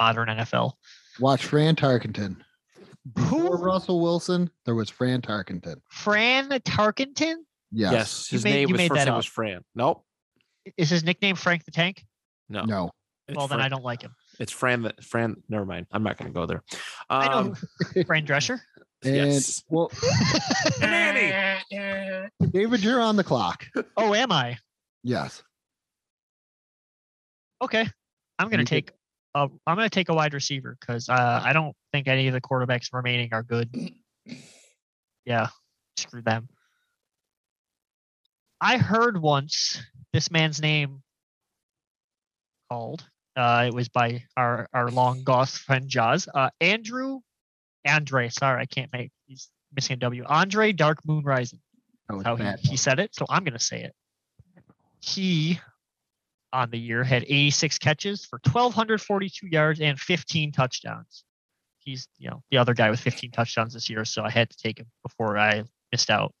modern 0.00 0.28
NFL. 0.28 0.72
watch 1.20 1.44
Fran 1.46 1.76
Tarkenton. 1.76 2.36
Before 3.14 3.56
Who? 3.56 3.64
Russell 3.64 4.00
Wilson, 4.00 4.50
there 4.64 4.74
was 4.74 4.90
Fran 4.90 5.22
Tarkenton. 5.22 5.76
Fran 5.90 6.48
Tarkenton? 6.48 7.36
Yes. 7.72 7.92
Yes, 7.92 8.32
You 8.32 8.36
his 8.36 8.44
made- 8.44 8.50
name 8.52 8.68
you 8.68 8.72
was 8.74 8.78
made 8.78 8.88
first 8.88 8.98
that 8.98 9.04
name 9.06 9.12
up. 9.14 9.18
was 9.18 9.26
Fran. 9.26 9.64
Nope. 9.74 10.04
Is 10.76 10.90
his 10.90 11.04
nickname 11.04 11.36
Frank 11.36 11.64
the 11.64 11.70
Tank? 11.70 12.04
No. 12.48 12.64
No. 12.64 12.90
It's 13.28 13.36
well, 13.36 13.46
then 13.48 13.58
Fran, 13.58 13.66
I 13.66 13.68
don't 13.68 13.84
like 13.84 14.02
him. 14.02 14.14
It's 14.38 14.52
Fran. 14.52 14.82
That 14.82 15.02
Fran. 15.04 15.36
Never 15.48 15.64
mind. 15.64 15.86
I'm 15.92 16.02
not 16.02 16.16
going 16.16 16.32
to 16.32 16.34
go 16.34 16.46
there. 16.46 16.62
I 17.10 17.26
know 17.28 17.38
Um, 17.38 17.56
Fran 18.06 18.26
Drescher. 18.26 18.60
And 19.04 19.14
Yes. 19.14 19.62
well, 19.68 19.92
Nanny. 20.80 22.30
David, 22.50 22.82
you're 22.82 23.00
on 23.00 23.16
the 23.16 23.22
clock. 23.24 23.66
oh, 23.96 24.14
am 24.14 24.32
I? 24.32 24.56
Yes. 25.04 25.42
Okay. 27.62 27.86
I'm 28.38 28.48
gonna 28.48 28.62
You 28.62 28.66
take 28.66 28.90
I'm 29.36 29.76
gonna 29.76 29.90
take 29.90 30.08
a 30.08 30.14
wide 30.14 30.34
receiver 30.34 30.76
because 30.80 31.08
uh, 31.08 31.42
I 31.44 31.52
don't 31.52 31.76
think 31.92 32.08
any 32.08 32.26
of 32.28 32.32
the 32.32 32.40
quarterbacks 32.40 32.92
remaining 32.92 33.28
are 33.32 33.42
good. 33.42 33.92
Yeah, 35.24 35.48
screw 35.96 36.22
them. 36.22 36.48
I 38.60 38.78
heard 38.78 39.20
once 39.20 39.82
this 40.12 40.30
man's 40.30 40.62
name 40.62 41.02
called. 42.70 43.04
Uh, 43.36 43.64
it 43.68 43.74
was 43.74 43.88
by 43.90 44.24
our 44.36 44.68
our 44.72 44.90
long 44.90 45.22
goth 45.22 45.50
friend 45.50 45.88
Jaws. 45.88 46.26
Uh, 46.32 46.48
Andrew, 46.60 47.20
Andre. 47.86 48.30
Sorry, 48.30 48.62
I 48.62 48.66
can't 48.66 48.90
make. 48.92 49.10
He's 49.26 49.50
missing 49.74 49.94
a 49.94 49.96
W. 49.98 50.24
Andre 50.26 50.72
Dark 50.72 51.06
Moon 51.06 51.22
Rising. 51.22 51.60
That 52.08 52.16
was 52.16 52.24
How 52.24 52.36
he, 52.36 52.50
he 52.62 52.76
said 52.78 52.98
it, 53.00 53.14
so 53.14 53.26
I'm 53.28 53.44
gonna 53.44 53.58
say 53.58 53.82
it. 53.82 53.94
He 55.00 55.60
on 56.52 56.70
the 56.70 56.78
year 56.78 57.04
had 57.04 57.24
86 57.24 57.78
catches 57.78 58.24
for 58.24 58.38
1242 58.44 59.46
yards 59.46 59.80
and 59.80 59.98
15 59.98 60.52
touchdowns. 60.52 61.24
He's 61.78 62.08
you 62.18 62.30
know 62.30 62.42
the 62.50 62.58
other 62.58 62.74
guy 62.74 62.90
with 62.90 63.00
15 63.00 63.30
touchdowns 63.30 63.74
this 63.74 63.88
year, 63.88 64.04
so 64.04 64.22
I 64.22 64.30
had 64.30 64.50
to 64.50 64.56
take 64.56 64.78
him 64.78 64.86
before 65.02 65.38
I 65.38 65.64
missed 65.92 66.10
out. 66.10 66.34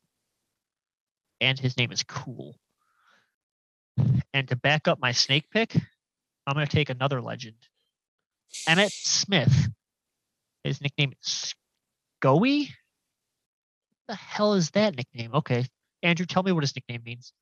And 1.40 1.58
his 1.58 1.76
name 1.76 1.92
is 1.92 2.02
Cool. 2.02 2.58
And 4.32 4.48
to 4.48 4.56
back 4.56 4.88
up 4.88 5.00
my 5.00 5.12
snake 5.12 5.50
pick, 5.50 5.74
I'm 6.46 6.54
gonna 6.54 6.66
take 6.66 6.90
another 6.90 7.20
legend, 7.20 7.56
Emmitt 8.68 8.90
Smith. 8.90 9.68
His 10.64 10.80
nickname 10.80 11.12
is 11.22 11.54
Scoey. 12.22 12.70
The 14.08 14.14
hell 14.14 14.54
is 14.54 14.70
that 14.70 14.96
nickname? 14.96 15.32
Okay, 15.34 15.66
Andrew, 16.02 16.26
tell 16.26 16.42
me 16.42 16.52
what 16.52 16.62
his 16.62 16.74
nickname 16.74 17.02
means. 17.04 17.32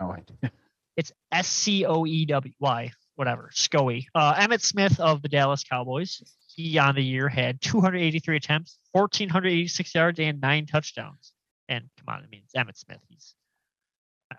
No 0.00 0.12
idea. 0.12 0.50
It's 0.96 1.12
S 1.32 1.46
C 1.46 1.84
O 1.84 2.06
E 2.06 2.24
W 2.26 2.54
Y, 2.58 2.92
whatever. 3.16 3.50
Scoey. 3.54 4.04
Uh, 4.14 4.34
Emmitt 4.34 4.62
Smith 4.62 4.98
of 5.00 5.22
the 5.22 5.28
Dallas 5.28 5.64
Cowboys. 5.64 6.22
He 6.54 6.78
on 6.78 6.94
the 6.94 7.04
year 7.04 7.28
had 7.28 7.60
283 7.60 8.36
attempts, 8.36 8.78
1,486 8.92 9.94
yards, 9.94 10.18
and 10.20 10.40
nine 10.40 10.66
touchdowns. 10.66 11.32
And 11.68 11.84
come 11.98 12.14
on, 12.14 12.22
I 12.22 12.26
mean, 12.28 12.42
it's 12.44 12.54
Emmitt 12.54 12.78
Smith. 12.78 13.00
He's 13.08 13.34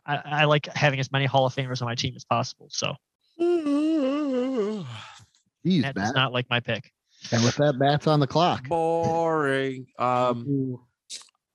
I, 0.05 0.15
I 0.25 0.45
like 0.45 0.65
having 0.67 0.99
as 0.99 1.11
many 1.11 1.25
Hall 1.25 1.45
of 1.45 1.53
Famers 1.53 1.81
on 1.81 1.87
my 1.87 1.95
team 1.95 2.13
as 2.15 2.25
possible. 2.25 2.67
So 2.71 2.95
Jeez, 3.39 4.85
that 5.83 5.95
does 5.95 6.07
Matt. 6.07 6.15
not 6.15 6.33
like 6.33 6.49
my 6.49 6.59
pick. 6.59 6.91
And 7.31 7.43
with 7.43 7.55
that, 7.57 7.73
Matt's 7.73 8.07
on 8.07 8.19
the 8.19 8.27
clock. 8.27 8.67
Boring. 8.67 9.87
Um, 9.97 10.77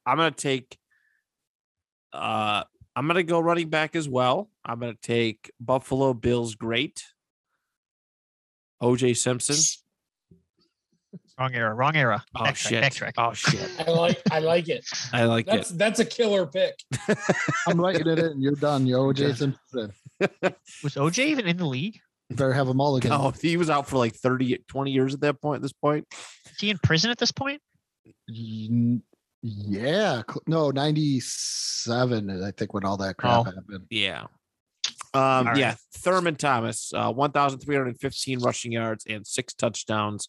I'm 0.06 0.16
gonna 0.16 0.30
take. 0.30 0.76
Uh, 2.12 2.64
I'm 2.94 3.06
gonna 3.06 3.22
go 3.22 3.40
running 3.40 3.68
back 3.70 3.96
as 3.96 4.08
well. 4.08 4.50
I'm 4.64 4.80
gonna 4.80 4.94
take 5.00 5.50
Buffalo 5.60 6.12
Bills 6.14 6.54
great. 6.54 7.04
OJ 8.82 9.16
Simpson. 9.16 9.56
Wrong 11.38 11.54
era. 11.54 11.74
Wrong 11.74 11.96
era. 11.96 12.24
Oh 12.36 12.40
Backtrack, 12.42 12.54
shit. 12.56 12.84
Backtrack. 12.84 13.12
Oh 13.16 13.32
shit. 13.32 13.70
I 13.86 13.90
like 13.90 14.22
I 14.30 14.38
like 14.40 14.68
it. 14.68 14.84
I 15.12 15.24
like 15.24 15.46
That's 15.46 15.70
it. 15.70 15.78
that's 15.78 16.00
a 16.00 16.04
killer 16.04 16.46
pick. 16.46 16.74
I'm 17.66 17.80
writing 17.80 18.06
it 18.06 18.18
in. 18.18 18.40
You're 18.40 18.52
done. 18.52 18.86
Yo, 18.86 19.12
Jason. 19.12 19.56
You 19.72 19.88
Was 20.82 20.94
OJ 20.94 21.26
even 21.26 21.46
in 21.46 21.56
the 21.56 21.66
league? 21.66 21.98
better 22.30 22.52
have 22.54 22.66
them 22.66 22.80
all 22.80 22.96
again. 22.96 23.10
No, 23.10 23.30
he 23.30 23.58
was 23.58 23.68
out 23.68 23.86
for 23.86 23.98
like 23.98 24.14
30, 24.14 24.64
20 24.66 24.90
years 24.90 25.12
at 25.12 25.20
that 25.20 25.40
point. 25.42 25.56
At 25.56 25.62
this 25.62 25.72
point, 25.74 26.06
Is 26.46 26.60
he 26.60 26.70
in 26.70 26.78
prison 26.78 27.10
at 27.10 27.18
this 27.18 27.30
point? 27.32 27.60
Y- 29.42 29.80
Yeah. 29.80 30.22
No, 30.46 30.70
97, 30.70 32.42
I 32.44 32.50
think, 32.52 32.74
when 32.74 32.84
all 32.84 32.96
that 32.98 33.16
crap 33.16 33.40
Oh. 33.40 33.42
happened. 33.44 33.86
yeah. 33.90 34.26
Um, 35.14 35.48
All 35.48 35.58
yeah. 35.58 35.76
Thurman 35.94 36.36
Thomas, 36.36 36.92
uh, 36.94 37.12
1,315 37.12 38.40
rushing 38.40 38.72
yards 38.72 39.04
and 39.06 39.26
six 39.26 39.52
touchdowns 39.52 40.28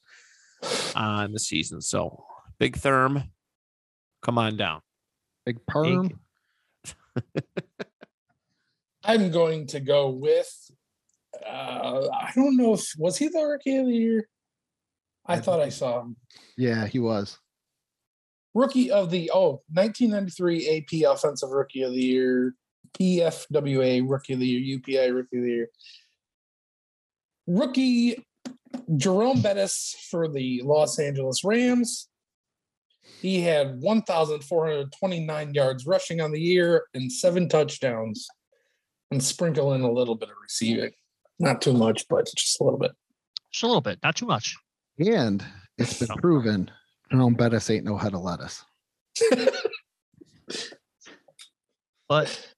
on 0.96 1.32
the 1.32 1.40
season. 1.40 1.80
So 1.82 2.26
big 2.60 2.76
Therm, 2.78 3.30
come 4.22 4.38
on 4.38 4.58
down. 4.58 4.82
Big 5.46 5.66
perm. 5.66 6.20
I'm 9.04 9.32
going 9.32 9.68
to 9.68 9.80
go 9.80 10.10
with. 10.10 10.72
Uh, 11.46 12.08
I 12.14 12.32
don't 12.36 12.56
know 12.58 12.74
if 12.74 12.94
was 12.98 13.18
he 13.18 13.28
the 13.28 13.44
rookie 13.44 13.78
of 13.78 13.88
the 13.88 13.94
year. 13.94 14.28
I 15.26 15.40
thought 15.40 15.62
I 15.62 15.70
saw 15.70 16.02
him. 16.02 16.16
Yeah, 16.58 16.86
he 16.88 17.00
was. 17.00 17.38
Rookie 18.54 18.92
of 18.92 19.10
the 19.10 19.32
oh 19.34 19.62
1993 19.72 20.78
AP 20.78 21.12
Offensive 21.12 21.50
Rookie 21.50 21.84
of 21.84 21.92
the 21.92 22.02
Year, 22.02 22.56
PFWA 23.00 24.04
Rookie 24.08 24.34
of 24.34 24.40
the 24.40 24.46
Year, 24.46 24.80
UPI 24.80 25.14
Rookie 25.14 25.38
of 25.38 25.44
the 25.44 25.50
Year. 25.50 25.70
Rookie 27.48 28.24
Jerome 28.96 29.42
Bettis 29.42 29.96
for 30.10 30.28
the 30.28 30.62
Los 30.64 31.00
Angeles 31.00 31.44
Rams. 31.44 32.10
He 33.22 33.42
had 33.42 33.82
1,429 33.82 35.54
yards 35.54 35.86
rushing 35.86 36.22
on 36.22 36.32
the 36.32 36.40
year 36.40 36.86
and 36.94 37.12
seven 37.12 37.50
touchdowns, 37.50 38.28
and 39.12 39.22
sprinkle 39.24 39.74
in 39.74 39.82
a 39.82 39.92
little 39.92 40.16
bit 40.16 40.30
of 40.30 40.36
receiving. 40.42 40.92
Not 41.40 41.62
too 41.62 41.74
much, 41.74 42.08
but 42.08 42.30
just 42.36 42.60
a 42.62 42.64
little 42.64 42.80
bit. 42.80 42.92
Just 43.52 43.64
a 43.64 43.68
little 43.68 43.82
bit, 43.82 44.00
not 44.04 44.16
too 44.16 44.26
much. 44.26 44.56
And 45.00 45.44
it's 45.78 46.00
been 46.00 46.16
proven 46.18 46.72
Jerome 47.14 47.36
Bettis 47.36 47.70
ain't 47.70 47.86
no 47.86 47.96
head 47.96 48.14
of 48.14 48.22
lettuce. 48.22 48.66
But 52.10 52.54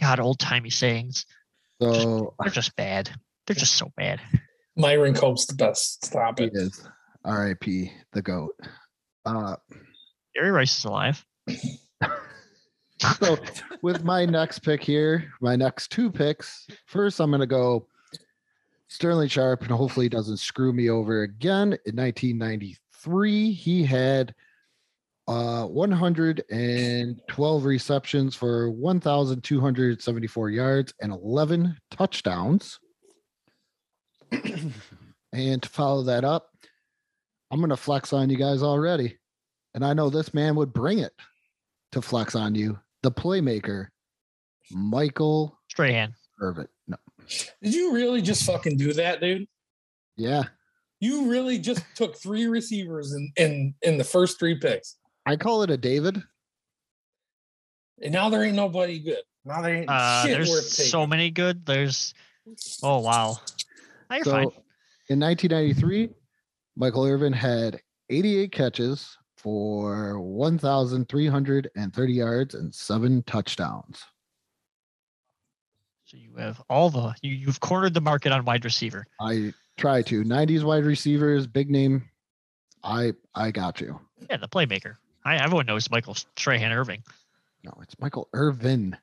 God, 0.00 0.20
old 0.20 0.38
timey 0.38 0.70
sayings. 0.70 1.26
So 1.82 2.34
They're 2.38 2.52
just 2.52 2.76
bad. 2.76 3.10
They're 3.46 3.56
just 3.56 3.74
so 3.74 3.90
bad. 3.96 4.20
Myron 4.76 5.14
Cope's 5.14 5.46
the 5.46 5.54
best. 5.54 6.04
Stop 6.04 6.38
it. 6.38 6.52
he 6.52 6.60
it. 6.60 6.62
is 6.62 6.88
RIP 7.24 7.90
the 8.12 8.22
GOAT. 8.22 8.54
Uh, 9.26 9.56
Jerry 10.36 10.52
Rice 10.52 10.78
is 10.78 10.84
alive. 10.84 11.24
so 13.18 13.36
with 13.82 14.04
my 14.04 14.24
next 14.24 14.60
pick 14.60 14.82
here, 14.82 15.32
my 15.40 15.56
next 15.56 15.90
two 15.90 16.12
picks, 16.12 16.68
first 16.86 17.18
I'm 17.18 17.30
going 17.30 17.40
to 17.40 17.46
go 17.46 17.88
Sterling 18.88 19.28
Sharpe, 19.28 19.62
and 19.62 19.70
hopefully 19.70 20.06
he 20.06 20.10
doesn't 20.10 20.38
screw 20.38 20.72
me 20.72 20.90
over 20.90 21.22
again. 21.22 21.78
In 21.84 21.96
1993, 21.96 23.52
he 23.52 23.84
had 23.84 24.34
uh, 25.28 25.66
112 25.66 27.64
receptions 27.64 28.34
for 28.34 28.70
1,274 28.70 30.50
yards 30.50 30.94
and 31.00 31.12
11 31.12 31.76
touchdowns. 31.90 32.80
and 35.32 35.62
to 35.62 35.68
follow 35.68 36.02
that 36.04 36.24
up, 36.24 36.48
I'm 37.50 37.60
going 37.60 37.68
to 37.70 37.76
flex 37.76 38.14
on 38.14 38.30
you 38.30 38.38
guys 38.38 38.62
already. 38.62 39.18
And 39.74 39.84
I 39.84 39.92
know 39.92 40.08
this 40.08 40.32
man 40.32 40.54
would 40.56 40.72
bring 40.72 40.98
it 40.98 41.12
to 41.92 42.00
flex 42.00 42.34
on 42.34 42.54
you. 42.54 42.78
The 43.02 43.12
playmaker, 43.12 43.88
Michael 44.70 45.58
Strahan. 45.68 46.14
Irvin. 46.40 46.68
No. 46.86 46.96
Did 47.62 47.74
you 47.74 47.92
really 47.94 48.22
just 48.22 48.44
fucking 48.44 48.76
do 48.76 48.92
that, 48.94 49.20
dude? 49.20 49.46
Yeah. 50.16 50.44
You 51.00 51.30
really 51.30 51.58
just 51.58 51.82
took 51.94 52.16
three 52.16 52.46
receivers 52.46 53.12
in 53.14 53.32
in 53.36 53.74
in 53.82 53.98
the 53.98 54.04
first 54.04 54.38
three 54.38 54.58
picks, 54.58 54.96
I 55.26 55.36
call 55.36 55.62
it 55.62 55.70
a 55.70 55.76
David. 55.76 56.22
and 58.02 58.12
now 58.12 58.28
there 58.30 58.44
ain't 58.44 58.56
nobody 58.56 58.98
good. 58.98 59.22
Now 59.44 59.62
there 59.62 59.74
ain't 59.76 59.88
Uh, 59.90 60.22
shit 60.24 60.38
worth 60.38 60.48
there's 60.48 60.76
taking. 60.76 60.90
so 60.90 61.06
many 61.06 61.30
good. 61.30 61.64
There's 61.66 62.14
oh 62.82 62.98
wow. 63.00 63.38
No, 64.10 64.16
you're 64.16 64.24
So 64.24 64.30
fine. 64.30 64.42
in 65.08 65.20
1993, 65.20 66.10
Michael 66.76 67.04
Irvin 67.04 67.32
had 67.32 67.80
88 68.10 68.50
catches 68.52 69.16
for 69.36 70.18
1,330 70.20 72.12
yards 72.12 72.54
and 72.54 72.74
seven 72.74 73.22
touchdowns. 73.24 74.02
So 76.08 76.16
you 76.16 76.34
have 76.38 76.62
all 76.70 76.88
the 76.88 77.14
you, 77.20 77.34
you've 77.34 77.60
cornered 77.60 77.92
the 77.92 78.00
market 78.00 78.32
on 78.32 78.42
wide 78.46 78.64
receiver. 78.64 79.06
I 79.20 79.52
try 79.76 80.00
to 80.00 80.24
90s 80.24 80.64
wide 80.64 80.86
receivers, 80.86 81.46
big 81.46 81.68
name. 81.68 82.08
I 82.82 83.12
I 83.34 83.50
got 83.50 83.78
you. 83.78 84.00
Yeah, 84.30 84.38
the 84.38 84.48
playmaker. 84.48 84.96
I 85.26 85.36
everyone 85.36 85.66
knows 85.66 85.90
Michael 85.90 86.14
Strahan 86.14 86.72
Irving. 86.72 87.02
No, 87.62 87.74
it's 87.82 87.94
Michael 88.00 88.26
Irvin. 88.32 88.96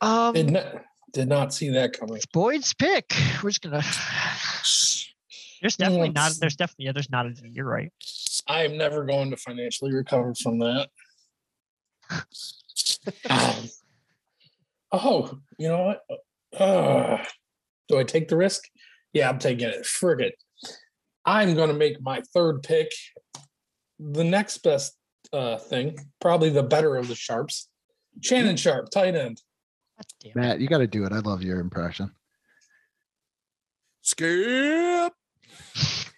Um, 0.00 0.34
Did 0.34 0.52
not 0.52 0.84
did 1.12 1.28
not 1.28 1.52
see 1.52 1.70
that 1.70 1.98
coming. 1.98 2.20
Boyd's 2.32 2.72
pick. 2.74 3.12
We're 3.42 3.50
just 3.50 3.62
gonna. 3.62 3.82
There's 5.60 5.76
definitely 5.76 6.10
not. 6.10 6.34
There's 6.38 6.54
definitely 6.54 6.84
yeah. 6.84 6.92
There's 6.92 7.10
not. 7.10 7.26
A, 7.26 7.34
you're 7.50 7.66
right. 7.66 7.92
I 8.46 8.64
am 8.66 8.78
never 8.78 9.04
going 9.04 9.30
to 9.30 9.36
financially 9.36 9.92
recover 9.92 10.32
from 10.36 10.60
that. 10.60 10.90
Um, 13.30 13.70
oh, 14.90 15.38
you 15.58 15.68
know 15.68 15.84
what? 15.84 16.02
Uh, 16.58 17.18
do 17.88 17.98
I 17.98 18.04
take 18.04 18.28
the 18.28 18.36
risk? 18.36 18.62
Yeah, 19.12 19.28
I'm 19.28 19.38
taking 19.38 19.68
it. 19.68 19.84
Frig 19.84 20.20
it. 20.20 20.34
I'm 21.24 21.54
going 21.54 21.68
to 21.68 21.74
make 21.74 22.00
my 22.00 22.22
third 22.32 22.62
pick 22.62 22.88
the 23.98 24.24
next 24.24 24.58
best 24.58 24.96
uh, 25.32 25.58
thing, 25.58 25.98
probably 26.20 26.50
the 26.50 26.62
better 26.62 26.96
of 26.96 27.08
the 27.08 27.14
Sharpes. 27.14 27.66
Shannon 28.22 28.56
Sharpe, 28.56 28.90
tight 28.90 29.14
end. 29.14 29.42
God 29.96 30.06
damn 30.20 30.30
it. 30.30 30.36
Matt, 30.36 30.60
you 30.60 30.68
got 30.68 30.78
to 30.78 30.86
do 30.86 31.04
it. 31.04 31.12
I 31.12 31.18
love 31.18 31.42
your 31.42 31.60
impression. 31.60 32.10
Skip. 34.02 35.12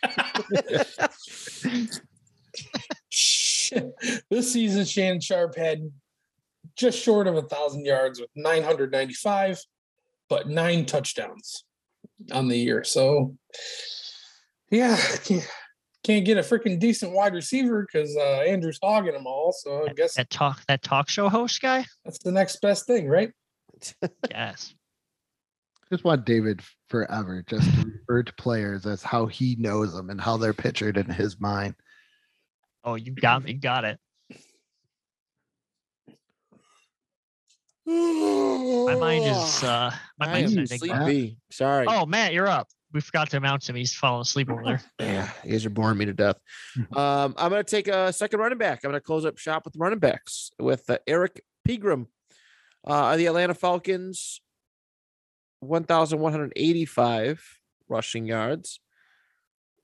This 4.31 4.53
season, 4.53 4.85
Shannon 4.85 5.21
Sharpe 5.21 5.57
had 5.57 5.91
just 6.77 6.99
short 6.99 7.27
of 7.27 7.37
a 7.37 7.43
thousand 7.43 7.85
yards 7.85 8.21
with 8.21 8.31
995, 8.35 9.61
but 10.29 10.49
nine 10.49 10.87
touchdowns 10.87 11.65
on 12.33 12.49
the 12.49 12.57
year. 12.59 12.85
So, 12.85 13.37
yeah, 14.71 14.97
can't, 15.25 15.49
can't 16.05 16.25
get 16.25 16.39
a 16.39 16.41
freaking 16.43 16.79
decent 16.79 17.13
wide 17.13 17.35
receiver 17.35 17.87
because 17.91 18.17
uh, 18.17 18.41
Andrew's 18.47 18.79
hogging 18.83 19.13
them 19.15 19.27
all. 19.27 19.53
So 19.53 19.87
I 19.89 19.93
guess 19.93 20.15
That 20.15 20.31
talk 20.31 20.63
that 20.69 20.83
talk 20.83 21.09
show 21.09 21.29
host 21.29 21.61
guy? 21.61 21.85
that's 22.05 22.19
the 22.19 22.33
next 22.33 22.61
best 22.61 22.87
thing, 22.87 23.09
right? 23.09 23.33
Yes. 24.31 24.75
Just 25.91 26.05
want 26.05 26.27
David 26.27 26.61
forever 26.91 27.43
just 27.49 27.65
to 27.65 27.87
refer 27.87 28.23
to 28.23 28.33
players 28.35 28.85
as 28.85 29.03
how 29.03 29.25
he 29.27 29.57
knows 29.59 29.95
them 29.95 30.11
and 30.11 30.21
how 30.21 30.37
they're 30.37 30.53
pictured 30.53 30.99
in 30.99 31.07
his 31.07 31.41
mind. 31.41 31.75
Oh, 32.85 32.97
you 32.97 33.13
got 33.13 33.43
me. 33.45 33.55
Got 33.55 33.85
it. 33.85 33.99
My 37.89 38.95
mind 38.97 39.25
is 39.25 39.65
uh 39.65 39.91
my 40.19 40.27
I 40.27 40.33
mind's 40.33 40.53
am 40.53 40.59
an 40.59 40.65
enigma. 40.71 41.05
sleepy. 41.07 41.39
Sorry. 41.51 41.87
Oh 41.89 42.05
Matt, 42.07 42.33
you're 42.35 42.47
up. 42.49 42.69
We 42.93 43.01
forgot 43.01 43.31
to 43.31 43.37
announce 43.37 43.69
him. 43.69 43.77
He's 43.77 43.95
falling 43.95 44.23
asleep 44.23 44.51
over 44.51 44.63
there. 44.63 44.83
Yeah, 45.01 45.31
you 45.45 45.53
guys 45.53 45.67
are 45.67 45.71
boring 45.71 45.99
me 45.99 46.05
to 46.07 46.13
death. 46.15 46.37
Um, 46.97 47.35
I'm 47.37 47.51
going 47.51 47.63
to 47.65 47.71
take 47.71 47.87
a 47.89 48.13
second 48.13 48.41
running 48.41 48.57
back. 48.59 48.81
I'm 48.83 48.91
going 48.91 49.01
to 49.01 49.05
close 49.05 49.25
up 49.27 49.37
shop 49.39 49.65
with 49.65 49.77
running 49.77 49.99
backs 49.99 50.51
with 50.59 50.89
uh, 50.89 50.99
Erric 51.07 51.41
Pegram, 51.67 52.07
uh, 52.87 53.17
the 53.17 53.27
Atlanta 53.27 53.53
Falcons, 53.55 54.41
1,185 55.61 57.59
rushing 57.89 58.27
yards. 58.27 58.81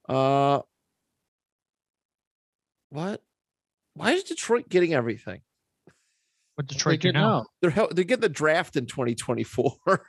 Uh, 0.09 0.61
what? 2.91 3.23
Why 3.95 4.13
is 4.13 4.25
Detroit 4.25 4.69
getting 4.69 4.95
everything? 4.95 5.41
What 6.55 6.67
Detroit 6.69 7.01
do 7.01 7.09
Take 7.09 7.17
it 7.17 7.19
now? 7.19 7.47
They're 7.61 7.71
hel- 7.71 7.89
they're 7.91 8.05
getting 8.05 8.21
the 8.23 8.29
draft 8.29 8.77
in 8.77 8.87
2024. 8.87 9.73
Got 9.87 10.01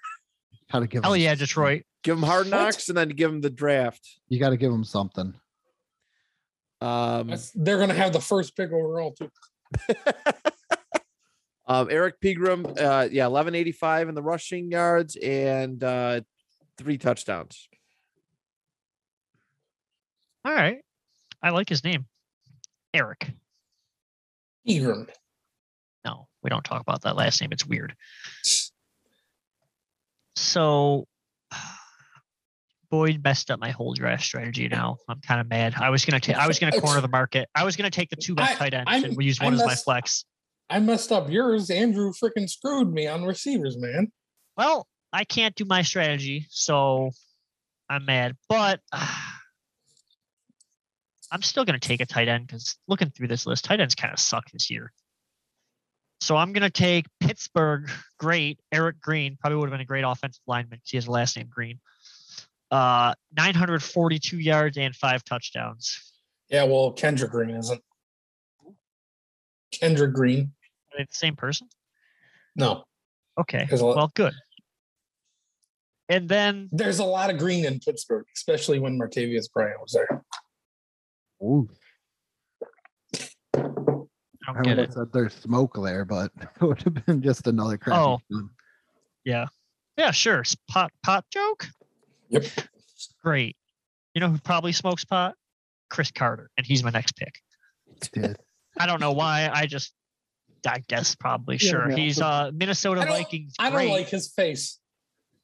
to 0.80 0.88
give. 0.88 1.04
Hell 1.04 1.14
him- 1.14 1.22
yeah, 1.22 1.36
Detroit. 1.36 1.84
give 2.04 2.16
them 2.16 2.24
hard 2.24 2.46
What? 2.46 2.52
knocks 2.52 2.88
and 2.90 2.98
then 2.98 3.10
give 3.10 3.32
them 3.32 3.42
the 3.42 3.50
draft. 3.50 4.08
You 4.28 4.40
got 4.40 4.50
to 4.52 4.58
give 4.58 4.72
them 4.72 4.84
something. 4.84 5.34
Um, 6.82 7.28
That's, 7.30 7.52
they're 7.56 7.78
going 7.78 7.90
to 7.90 7.96
have 7.96 8.14
the 8.14 8.20
first 8.22 8.56
pick 8.56 8.72
overall, 8.72 9.14
too. 9.14 9.32
um, 11.68 11.88
Erric 11.88 12.14
Pegram, 12.22 12.66
uh, 12.66 13.08
yeah, 13.12 13.26
1185 13.28 14.10
in 14.10 14.16
the 14.16 14.22
rushing 14.22 14.70
yards 14.70 15.16
and 15.16 15.84
uh, 15.84 16.22
three 16.78 16.98
touchdowns. 17.00 17.68
All 20.46 20.54
right. 20.54 20.78
I 21.42 21.50
like 21.50 21.70
his 21.70 21.84
name. 21.84 22.06
Eric. 22.94 23.32
Egram. 24.70 25.10
We 26.46 26.50
don't 26.50 26.64
talk 26.64 26.80
about 26.80 27.02
that 27.02 27.16
last 27.16 27.42
name. 27.42 27.52
It's 27.52 27.66
weird. 27.66 27.96
So 30.36 31.08
Boyd 32.92 33.24
messed 33.24 33.50
up 33.50 33.60
my 33.60 33.72
whole 33.72 33.96
draft 33.96 34.24
strategy 34.24 34.68
now. 34.68 34.98
I'm 35.10 35.20
kind 35.22 35.42
of 35.42 35.50
mad. 35.50 35.74
I 35.76 35.90
was 35.90 36.06
gonna 36.06 36.20
take 36.20 36.36
I 36.36 36.46
was 36.48 36.60
gonna 36.60 36.80
corner 36.80 37.02
the 37.02 37.08
market. 37.08 37.50
I 37.56 37.64
was 37.64 37.76
gonna 37.76 37.90
take 37.90 38.12
the 38.12 38.16
two 38.16 38.36
best 38.36 38.54
I- 38.54 38.56
tight 38.56 38.74
ends 38.76 38.86
I'm- 38.92 39.06
and 39.06 39.18
we 39.18 39.26
use 39.26 39.42
I 39.42 39.46
one 39.46 39.56
as 39.56 39.66
my 39.66 39.74
flex. 39.74 40.24
I 40.70 40.78
messed 40.80 41.12
up 41.12 41.32
yours. 41.32 41.72
Andrew 41.72 42.12
freaking 42.12 42.48
screwed 42.48 42.94
me 42.94 43.08
on 43.08 43.24
receivers, 43.24 43.76
man. 43.76 44.12
Well, 44.56 44.88
I 45.12 45.24
can't 45.24 45.56
do 45.56 45.66
my 45.66 45.82
strategy, 45.82 46.46
so 46.52 47.10
I'm 47.90 48.06
mad. 48.06 48.36
But 48.50 48.82
I'm 51.32 51.42
still 51.42 51.66
going 51.66 51.80
to 51.80 51.88
take 51.88 52.02
a 52.02 52.06
tight 52.06 52.28
end 52.28 52.48
because 52.48 52.78
looking 52.88 53.10
through 53.10 53.30
this 53.30 53.46
list, 53.46 53.66
tight 53.66 53.80
ends 53.80 53.96
kind 53.96 54.14
of 54.14 54.20
suck 54.20 54.50
this 54.52 54.70
year. 54.70 54.92
So 56.22 56.36
I'm 56.36 56.54
going 56.54 56.64
to 56.64 56.70
take 56.70 57.06
Pittsburgh. 57.20 57.90
Great, 58.20 58.60
Eric 58.72 59.00
Green 59.02 59.38
probably 59.40 59.58
would 59.58 59.68
have 59.70 59.74
been 59.74 59.82
a 59.82 59.86
great 59.86 60.04
offensive 60.04 60.42
lineman. 60.48 60.80
'cause 60.80 60.90
He 60.90 60.98
has 60.98 61.08
a 61.08 61.12
last 61.12 61.38
name 61.38 61.48
Green. 61.48 61.80
Uh, 62.72 63.14
942 63.38 64.40
yards 64.40 64.78
and 64.78 64.96
five 64.96 65.24
touchdowns. 65.24 66.14
Yeah, 66.50 66.64
well, 66.64 66.94
Kendra 66.94 67.30
Green 67.30 67.52
isn't. 67.52 67.84
Kendra 69.74 70.12
Green. 70.12 70.54
Are 70.92 70.98
they 71.00 71.04
the 71.04 71.14
same 71.16 71.36
person? 71.36 71.68
No, 72.56 72.86
Okay. 73.38 73.66
There's 73.68 73.82
lot- 73.82 73.98
Well, 73.98 74.12
good. 74.16 74.34
And 76.08 76.30
then 76.30 76.70
there's 76.72 77.00
a 77.00 77.04
lot 77.04 77.30
of 77.30 77.38
green 77.38 77.66
in 77.66 77.80
Pittsburgh, 77.80 78.26
especially 78.34 78.80
when 78.80 78.98
Martavis 78.98 79.52
Bryant 79.52 79.82
was 79.82 79.92
there. 79.92 80.24
Ooh, 81.44 81.68
I 81.70 81.74
I 81.74 81.85
don't 84.46 84.58
would 84.58 84.66
get 84.66 84.80
it. 84.80 84.94
said 84.94 85.08
there's 85.14 85.34
smoke 85.34 85.78
there, 85.82 86.06
but 86.06 86.32
it 86.42 86.62
would 86.62 86.82
have 86.84 87.06
been 87.06 87.22
just 87.22 87.48
another 87.48 87.78
crappy 87.78 88.00
Oh. 88.00 88.20
Yeah. 89.24 89.46
Yeah, 89.98 90.12
sure. 90.12 90.42
S- 90.42 90.56
Pot 90.70 90.92
pot 91.04 91.26
joke. 91.32 91.68
Yep. 92.30 92.44
Great. 93.24 93.56
You 94.14 94.22
know 94.22 94.30
who 94.30 94.38
probably 94.40 94.72
smokes 94.72 95.06
pot? 95.06 95.36
Cris 95.90 96.12
Carter, 96.12 96.50
and 96.58 96.66
he's 96.66 96.84
my 96.84 96.90
next 96.90 97.16
pick. 97.16 97.36
Did. 98.12 98.38
I 98.80 98.86
don't 98.88 99.00
know 99.00 99.12
why. 99.14 99.50
I 99.54 99.68
just, 99.68 99.94
I 100.68 100.80
guess 100.88 101.16
probably 101.16 101.58
Yeah, 101.62 101.70
sure. 101.70 101.88
no. 101.88 101.96
He's 101.96 102.20
uh 102.22 102.52
Minnesota 102.54 103.02
I 103.02 103.06
don't- 103.06 103.14
Vikings. 103.18 103.54
I 103.60 103.70
don't 103.70 103.74
great. 103.80 103.92
like 103.92 104.10
his 104.10 104.32
face. 104.32 104.80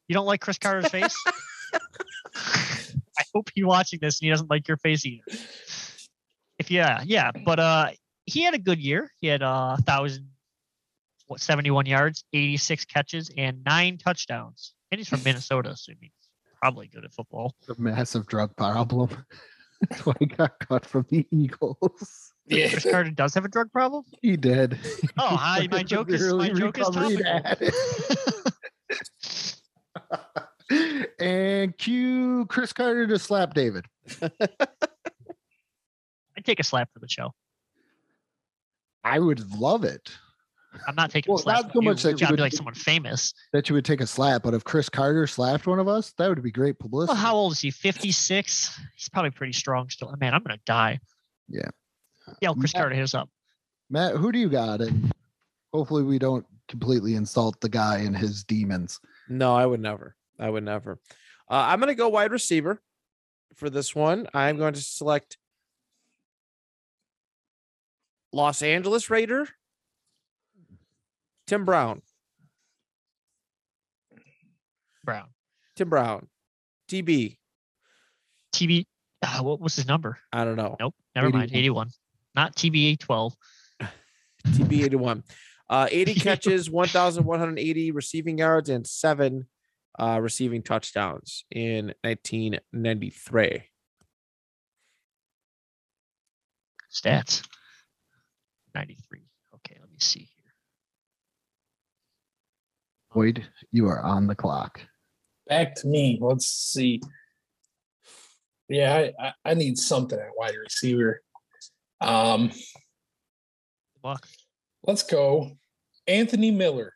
You 0.07 0.15
don't 0.15 0.25
like 0.25 0.41
Cris 0.41 0.57
Carter's 0.57 0.89
face? 0.89 1.15
I 2.35 3.23
hope 3.33 3.49
you're 3.55 3.67
watching 3.67 3.99
this 4.01 4.19
and 4.19 4.25
he 4.25 4.29
doesn't 4.29 4.49
like 4.49 4.67
your 4.67 4.77
face 4.77 5.05
either. 5.05 5.23
If 6.59 6.69
yeah, 6.69 7.01
yeah, 7.05 7.31
but 7.31 7.59
uh, 7.59 7.89
he 8.31 8.43
had 8.43 8.53
a 8.53 8.59
good 8.59 8.79
year. 8.79 9.11
He 9.19 9.27
had 9.27 9.43
uh, 9.43 9.75
thousand, 9.77 10.27
what, 11.27 11.41
seventy-one 11.41 11.85
yards, 11.85 12.23
eighty-six 12.33 12.85
catches, 12.85 13.29
and 13.37 13.63
nine 13.65 13.97
touchdowns. 13.97 14.73
And 14.91 14.99
he's 14.99 15.09
from 15.09 15.21
Minnesota, 15.25 15.75
so 15.75 15.91
he's 15.99 16.11
probably 16.61 16.87
good 16.87 17.03
at 17.05 17.13
football. 17.13 17.55
a 17.69 17.75
massive 17.79 18.27
drug 18.27 18.55
problem. 18.55 19.09
That's 19.89 20.05
why 20.05 20.13
he 20.19 20.27
got 20.27 20.59
cut 20.59 20.85
from 20.85 21.05
the 21.09 21.25
Eagles. 21.31 22.27
Yeah. 22.47 22.69
Cris 22.69 22.85
Carter 22.89 23.11
does 23.11 23.33
have 23.35 23.45
a 23.45 23.47
drug 23.47 23.71
problem. 23.71 24.03
He 24.21 24.35
did. 24.35 24.77
Oh, 25.17 25.37
hi, 25.37 25.67
my 25.71 25.83
joke 25.83 26.09
is 26.11 26.33
my 26.33 26.49
joke 26.49 26.77
is 26.79 26.87
recovered 26.87 27.23
topical. 27.23 27.69
and 31.19 31.77
cue 31.77 32.45
Cris 32.47 32.73
Carter 32.73 33.05
to 33.07 33.19
slap 33.19 33.53
David. 33.53 33.85
I'd 34.21 34.31
take 36.43 36.59
a 36.59 36.63
slap 36.63 36.89
for 36.91 36.99
the 36.99 37.07
show. 37.07 37.33
I 39.03 39.19
would 39.19 39.51
love 39.53 39.83
it 39.83 40.11
I'm 40.87 40.95
not 40.95 41.11
taking 41.11 41.29
Well, 41.33 41.39
a 41.39 41.43
slap. 41.43 41.55
not 41.55 41.65
for 41.65 41.71
so 41.73 41.81
you. 41.81 41.89
much 41.89 42.03
that 42.03 42.11
you 42.11 42.17
gotta 42.19 42.27
be 42.33 42.35
would- 42.35 42.39
like 42.45 42.53
someone 42.53 42.73
famous. 42.75 43.33
that 43.51 43.67
you 43.67 43.75
would 43.75 43.83
take 43.83 43.99
a 43.99 44.07
slap, 44.07 44.41
but 44.43 44.53
if 44.53 44.63
Cris 44.63 44.87
Carter 44.87 45.27
slapped 45.27 45.67
one 45.67 45.79
of 45.79 45.89
us, 45.89 46.13
that 46.17 46.29
would 46.29 46.41
be 46.41 46.49
great 46.51 46.79
publicity. 46.79 47.13
Well, 47.13 47.21
how 47.21 47.35
old 47.35 47.51
is 47.51 47.59
he? 47.59 47.71
56. 47.71 48.79
He's 48.95 49.09
probably 49.09 49.31
pretty 49.31 49.51
strong 49.51 49.89
still. 49.89 50.15
Man, 50.19 50.33
I'm 50.33 50.41
gonna 50.43 50.59
die. 50.65 51.01
Yeah. 51.49 51.67
Yeah, 52.41 52.53
Chris 52.57 52.73
Matt- 52.73 52.81
Carter 52.83 52.95
hit 52.95 53.03
us 53.03 53.13
up. 53.13 53.29
Matt, 53.89 54.15
who 54.15 54.31
do 54.31 54.39
you 54.39 54.47
got? 54.47 54.79
And 54.79 55.11
hopefully 55.73 56.03
we 56.03 56.17
don't 56.17 56.45
completely 56.69 57.15
insult 57.15 57.59
the 57.59 57.67
guy 57.67 57.97
and 57.97 58.15
his 58.15 58.45
demons. 58.45 58.97
No, 59.27 59.53
I 59.53 59.65
would 59.65 59.81
never. 59.81 60.15
I 60.39 60.49
would 60.49 60.63
never. 60.63 60.99
Uh, 61.49 61.55
I'm 61.67 61.79
going 61.81 61.89
to 61.89 61.95
go 61.95 62.07
wide 62.07 62.31
receiver 62.31 62.81
for 63.57 63.69
this 63.69 63.93
one. 63.93 64.27
I'm 64.33 64.55
going 64.57 64.73
to 64.73 64.81
select 64.81 65.37
Los 68.33 68.61
Angeles 68.61 69.09
Raider, 69.09 69.47
Tim 71.47 71.65
Brown. 71.65 72.01
Brown. 75.03 75.27
Tim 75.75 75.89
Brown, 75.89 76.27
TB. 76.89 77.37
TB. 78.53 78.85
Uh, 79.21 79.43
what 79.43 79.59
was 79.59 79.75
his 79.75 79.87
number? 79.87 80.17
I 80.31 80.45
don't 80.45 80.55
know. 80.55 80.75
Nope. 80.79 80.95
Never 81.15 81.29
mind. 81.29 81.51
81. 81.51 81.87
81. 81.87 81.89
Not 82.35 82.55
TBA 82.55 82.99
12. 82.99 83.35
TB 84.47 84.83
81. 84.85 85.23
Uh, 85.69 85.87
80 85.89 86.13
catches, 86.19 86.69
1,180 86.69 87.91
receiving 87.91 88.37
yards, 88.37 88.69
and 88.69 88.85
seven 88.85 89.47
uh, 89.99 90.19
receiving 90.21 90.61
touchdowns 90.61 91.45
in 91.51 91.93
1993. 92.03 93.63
Stats. 96.91 97.43
93. 98.75 99.21
Okay, 99.55 99.77
let 99.79 99.89
me 99.89 99.97
see 99.99 100.19
here. 100.19 100.53
Boyd, 103.13 103.45
you 103.71 103.87
are 103.87 104.01
on 104.01 104.27
the 104.27 104.35
clock. 104.35 104.81
Back 105.47 105.75
to 105.75 105.87
me. 105.87 106.17
Let's 106.21 106.47
see. 106.47 107.01
Yeah, 108.69 108.93
I, 108.93 109.27
I, 109.27 109.33
I 109.43 109.53
need 109.53 109.77
something 109.77 110.17
at 110.17 110.37
wide 110.37 110.55
receiver. 110.55 111.21
Um, 111.99 112.51
Luck. 114.03 114.25
Let's 114.83 115.03
go. 115.03 115.51
Anthony 116.07 116.51
Miller. 116.51 116.93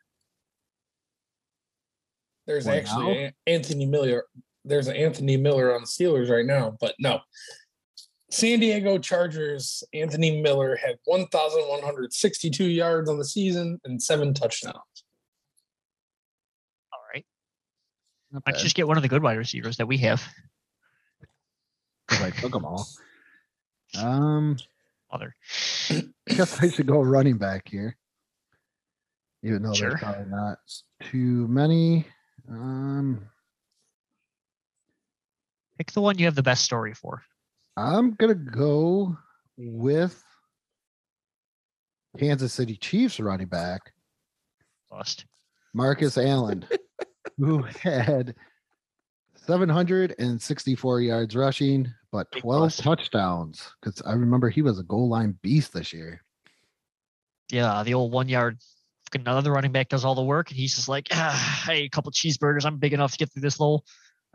There's 2.46 2.66
actually? 2.66 3.32
Anthony 3.46 3.86
Miller. 3.86 4.24
There's 4.64 4.88
an 4.88 4.96
Anthony 4.96 5.36
Miller 5.36 5.74
on 5.74 5.82
the 5.82 5.86
Steelers 5.86 6.30
right 6.30 6.46
now, 6.46 6.76
but 6.80 6.94
no. 6.98 7.20
San 8.30 8.58
Diego 8.58 8.98
Chargers, 8.98 9.84
Anthony 9.94 10.40
Miller 10.42 10.76
had 10.76 10.96
1,162 11.04 12.64
yards 12.64 13.08
on 13.08 13.18
the 13.18 13.24
season 13.24 13.80
and 13.84 14.02
seven 14.02 14.34
touchdowns. 14.34 14.74
All 16.92 17.00
right. 17.14 17.24
Not 18.32 18.42
Let's 18.46 18.62
just 18.62 18.74
get 18.74 18.88
one 18.88 18.96
of 18.96 19.02
the 19.04 19.08
good 19.08 19.22
wide 19.22 19.38
receivers 19.38 19.76
that 19.76 19.86
we 19.86 19.98
have. 19.98 20.22
I 22.10 22.30
took 22.30 22.52
them 22.52 22.64
all. 22.64 22.86
Um, 23.96 24.56
Other. 25.12 25.34
I 25.90 26.02
guess 26.26 26.60
I 26.60 26.68
should 26.68 26.88
go 26.88 27.00
running 27.00 27.38
back 27.38 27.68
here. 27.70 27.96
Even 29.44 29.62
though 29.62 29.72
Sure. 29.72 29.90
there's 29.90 30.00
probably 30.00 30.24
not 30.28 30.58
too 31.04 31.46
many. 31.46 32.04
Um, 32.50 33.26
Pick 35.78 35.92
the 35.92 36.00
one 36.00 36.18
you 36.18 36.24
have 36.24 36.34
the 36.34 36.42
best 36.42 36.64
story 36.64 36.92
for. 36.94 37.22
I'm 37.76 38.14
gonna 38.14 38.34
go 38.34 39.16
with 39.56 40.24
Kansas 42.18 42.52
City 42.52 42.76
Chiefs 42.76 43.20
running 43.20 43.48
back 43.48 43.92
Bust. 44.90 45.26
Marcus 45.74 46.16
Allen, 46.16 46.66
who 47.38 47.62
had 47.62 48.34
764 49.34 51.00
yards 51.00 51.36
rushing, 51.36 51.92
but 52.10 52.32
12 52.32 52.76
touchdowns. 52.76 53.74
Because 53.80 54.00
I 54.06 54.12
remember 54.12 54.48
he 54.48 54.62
was 54.62 54.78
a 54.78 54.84
goal 54.84 55.08
line 55.08 55.38
beast 55.42 55.72
this 55.72 55.92
year. 55.92 56.22
Yeah, 57.50 57.82
the 57.82 57.94
old 57.94 58.12
one 58.12 58.28
yard. 58.28 58.58
Another 59.14 59.52
running 59.52 59.72
back 59.72 59.88
does 59.88 60.04
all 60.04 60.14
the 60.14 60.22
work, 60.22 60.50
and 60.50 60.58
he's 60.58 60.74
just 60.74 60.88
like, 60.88 61.08
ah, 61.12 61.64
hey, 61.66 61.84
a 61.84 61.88
couple 61.88 62.10
cheeseburgers. 62.10 62.64
I'm 62.64 62.78
big 62.78 62.92
enough 62.92 63.12
to 63.12 63.18
get 63.18 63.32
through 63.32 63.42
this 63.42 63.60
little. 63.60 63.84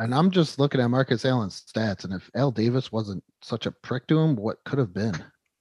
And 0.01 0.15
I'm 0.15 0.31
just 0.31 0.57
looking 0.57 0.81
at 0.81 0.89
Marcus 0.89 1.25
Allen's 1.25 1.61
stats, 1.61 2.05
and 2.05 2.13
if 2.13 2.27
Al 2.33 2.49
Davis 2.49 2.91
wasn't 2.91 3.23
such 3.43 3.67
a 3.67 3.71
prick 3.71 4.07
to 4.07 4.17
him, 4.17 4.35
what 4.35 4.57
could 4.65 4.79
have 4.79 4.95
been? 4.95 5.13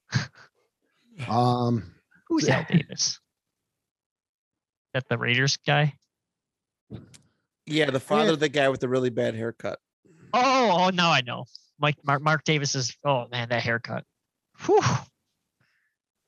um, 1.29 1.93
Who's 2.27 2.49
Al 2.49 2.65
Davis? 2.69 3.19
That 4.95 5.07
the 5.07 5.19
Raiders 5.19 5.57
guy? 5.57 5.93
Yeah, 7.67 7.91
the 7.91 7.99
father 7.99 8.33
of 8.33 8.39
the 8.39 8.49
guy 8.49 8.67
with 8.69 8.79
the 8.79 8.89
really 8.89 9.11
bad 9.11 9.35
haircut. 9.35 9.77
Oh, 10.33 10.85
oh, 10.85 10.89
now 10.89 11.11
I 11.11 11.21
know. 11.21 11.45
Mike 11.79 11.97
Mark, 12.03 12.23
Mark 12.23 12.43
Davis 12.43 12.73
is. 12.73 12.97
Oh 13.05 13.27
man, 13.31 13.49
that 13.49 13.61
haircut. 13.61 14.05
Whew. 14.65 14.81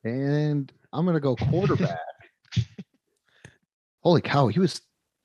and 0.04 0.72
I'm 0.92 1.04
gonna 1.04 1.18
go 1.18 1.34
quarterback. 1.34 1.98
Holy 4.04 4.20
cow, 4.20 4.46
he 4.46 4.60
was 4.60 4.80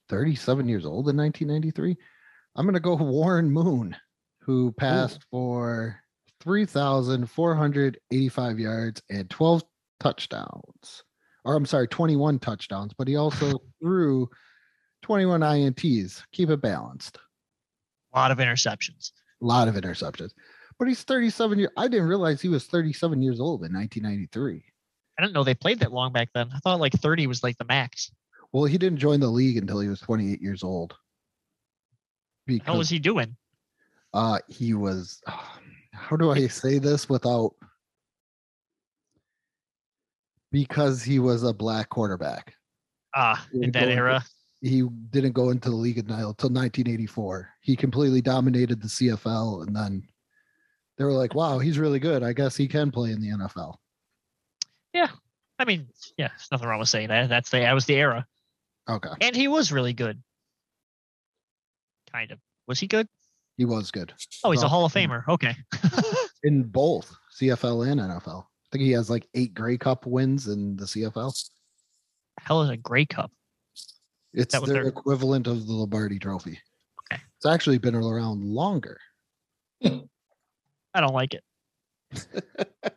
37 0.09 0.67
years 0.67 0.87
old 0.87 1.07
in 1.07 1.17
1993. 1.17 1.95
I'm 2.59 2.65
gonna 2.65 2.81
go 2.81 2.95
Warren 2.95 3.49
Moon, 3.49 3.95
who 4.41 4.73
passed 4.73 5.23
for 5.31 5.97
3,485 6.41 8.59
yards 8.59 9.01
and 9.09 9.29
12 9.29 9.63
touchdowns. 10.01 11.05
Or 11.45 11.55
I'm 11.55 11.65
sorry, 11.65 11.87
21 11.87 12.39
touchdowns, 12.39 12.91
but 12.97 13.07
he 13.07 13.15
also 13.15 13.59
threw 13.81 14.29
21 15.03 15.39
INTs. 15.39 16.21
Keep 16.33 16.49
it 16.49 16.61
balanced. 16.61 17.17
A 18.13 18.19
lot 18.19 18.31
of 18.31 18.39
interceptions. 18.39 19.13
A 19.41 19.45
lot 19.45 19.69
of 19.69 19.75
interceptions. 19.75 20.31
But 20.77 20.89
he's 20.89 21.03
37 21.03 21.59
years. 21.59 21.71
I 21.77 21.87
didn't 21.87 22.09
realize 22.09 22.41
he 22.41 22.49
was 22.49 22.65
37 22.65 23.21
years 23.21 23.39
old 23.39 23.63
in 23.63 23.73
1993. 23.73 24.65
I 25.17 25.21
didn't 25.21 25.33
know 25.33 25.45
they 25.45 25.55
played 25.55 25.79
that 25.79 25.93
long 25.93 26.11
back 26.11 26.27
then. 26.35 26.49
I 26.53 26.59
thought 26.59 26.81
like 26.81 26.91
30 26.91 27.25
was 27.27 27.41
like 27.41 27.57
the 27.57 27.63
max. 27.63 28.11
Well, 28.51 28.65
he 28.65 28.77
didn't 28.77 28.99
join 28.99 29.21
the 29.21 29.29
league 29.29 29.55
until 29.55 29.79
he 29.79 29.87
was 29.87 30.01
28 30.01 30.41
years 30.41 30.61
old. 30.61 30.97
How 32.57 32.73
Because 32.73 32.77
was 32.77 32.89
he 32.89 32.99
doing? 32.99 33.35
uh, 34.13 34.39
he 34.47 34.73
was, 34.73 35.21
how 35.93 36.15
do 36.17 36.31
I 36.31 36.47
say 36.47 36.79
this 36.79 37.07
without? 37.07 37.53
Because 40.51 41.03
he 41.03 41.19
was 41.19 41.43
a 41.43 41.53
black 41.53 41.89
quarterback. 41.89 42.55
Ah, 43.15 43.45
in 43.53 43.71
that 43.71 43.73
go 43.73 43.79
into- 43.81 43.93
era. 43.95 44.25
He 44.61 44.81
didn't 44.81 45.31
go 45.31 45.51
into 45.51 45.69
the 45.69 45.75
league 45.75 45.99
until 45.99 46.33
1984. 46.49 47.49
He 47.61 47.77
completely 47.77 48.19
dominated 48.21 48.81
the 48.81 48.89
CFL, 48.89 49.65
and 49.65 49.73
then 49.73 50.03
they 50.97 51.05
were 51.05 51.13
like, 51.13 51.33
"Wow, 51.33 51.59
he's 51.59 51.79
really 51.79 51.99
good. 51.99 52.23
I 52.23 52.33
guess 52.33 52.57
he 52.57 52.67
can 52.67 52.91
play 52.91 53.11
in 53.11 53.21
the 53.21 53.29
NFL." 53.29 53.77
Yeah, 54.93 55.11
I 55.59 55.63
mean, 55.65 55.87
yeah, 56.17 56.27
there's 56.27 56.49
nothing 56.51 56.67
wrong 56.67 56.79
with 56.79 56.89
saying 56.89 57.07
that. 57.07 57.29
That's 57.29 57.49
the 57.49 57.59
that 57.59 57.71
was 57.73 57.85
the 57.85 57.95
era, 57.95 58.27
Okay, 58.89 59.11
and 59.21 59.33
he 59.33 59.47
was 59.47 59.71
really 59.71 59.93
good. 59.93 60.21
Kind 62.13 62.31
of. 62.31 62.39
Was 62.67 62.79
he 62.79 62.87
good? 62.87 63.07
he 63.57 63.65
was 63.65 63.91
good 63.91 64.13
Oh, 64.45 64.51
he's 64.51 64.63
a 64.63 64.69
Hall 64.69 64.85
of. 64.85 64.93
Famer. 64.93 65.27
Okay. 65.27 65.53
in 66.43 66.63
both 66.63 67.13
CFL 67.41 67.91
and 67.91 67.99
NFL. 67.99 68.43
I 68.43 68.67
think 68.71 68.83
he 68.83 68.91
has 68.91 69.09
like 69.09 69.27
eight 69.33 69.53
Grey 69.53 69.77
Cup 69.77 70.05
wins 70.05 70.47
in 70.47 70.77
the 70.77 70.85
CFL. 70.85 71.33
Hell 72.39 72.61
is 72.61 72.69
a 72.69 72.77
Grey 72.77 73.05
Cup. 73.05 73.31
It's 74.33 74.53
That 74.53 74.61
was 74.61 74.69
their 74.69 74.83
their- 74.83 74.89
equivalent 74.89 75.47
of 75.47 75.67
the 75.67 75.73
Lombardi 75.73 76.19
Trophy. 76.19 76.59
Okay. 77.11 77.21
It's 77.37 77.45
actually 77.45 77.79
been 77.79 77.95
around 77.95 78.43
longer. 78.45 78.97
I 79.83 81.01
don't 81.01 81.13
like 81.13 81.33
it. 81.33 81.43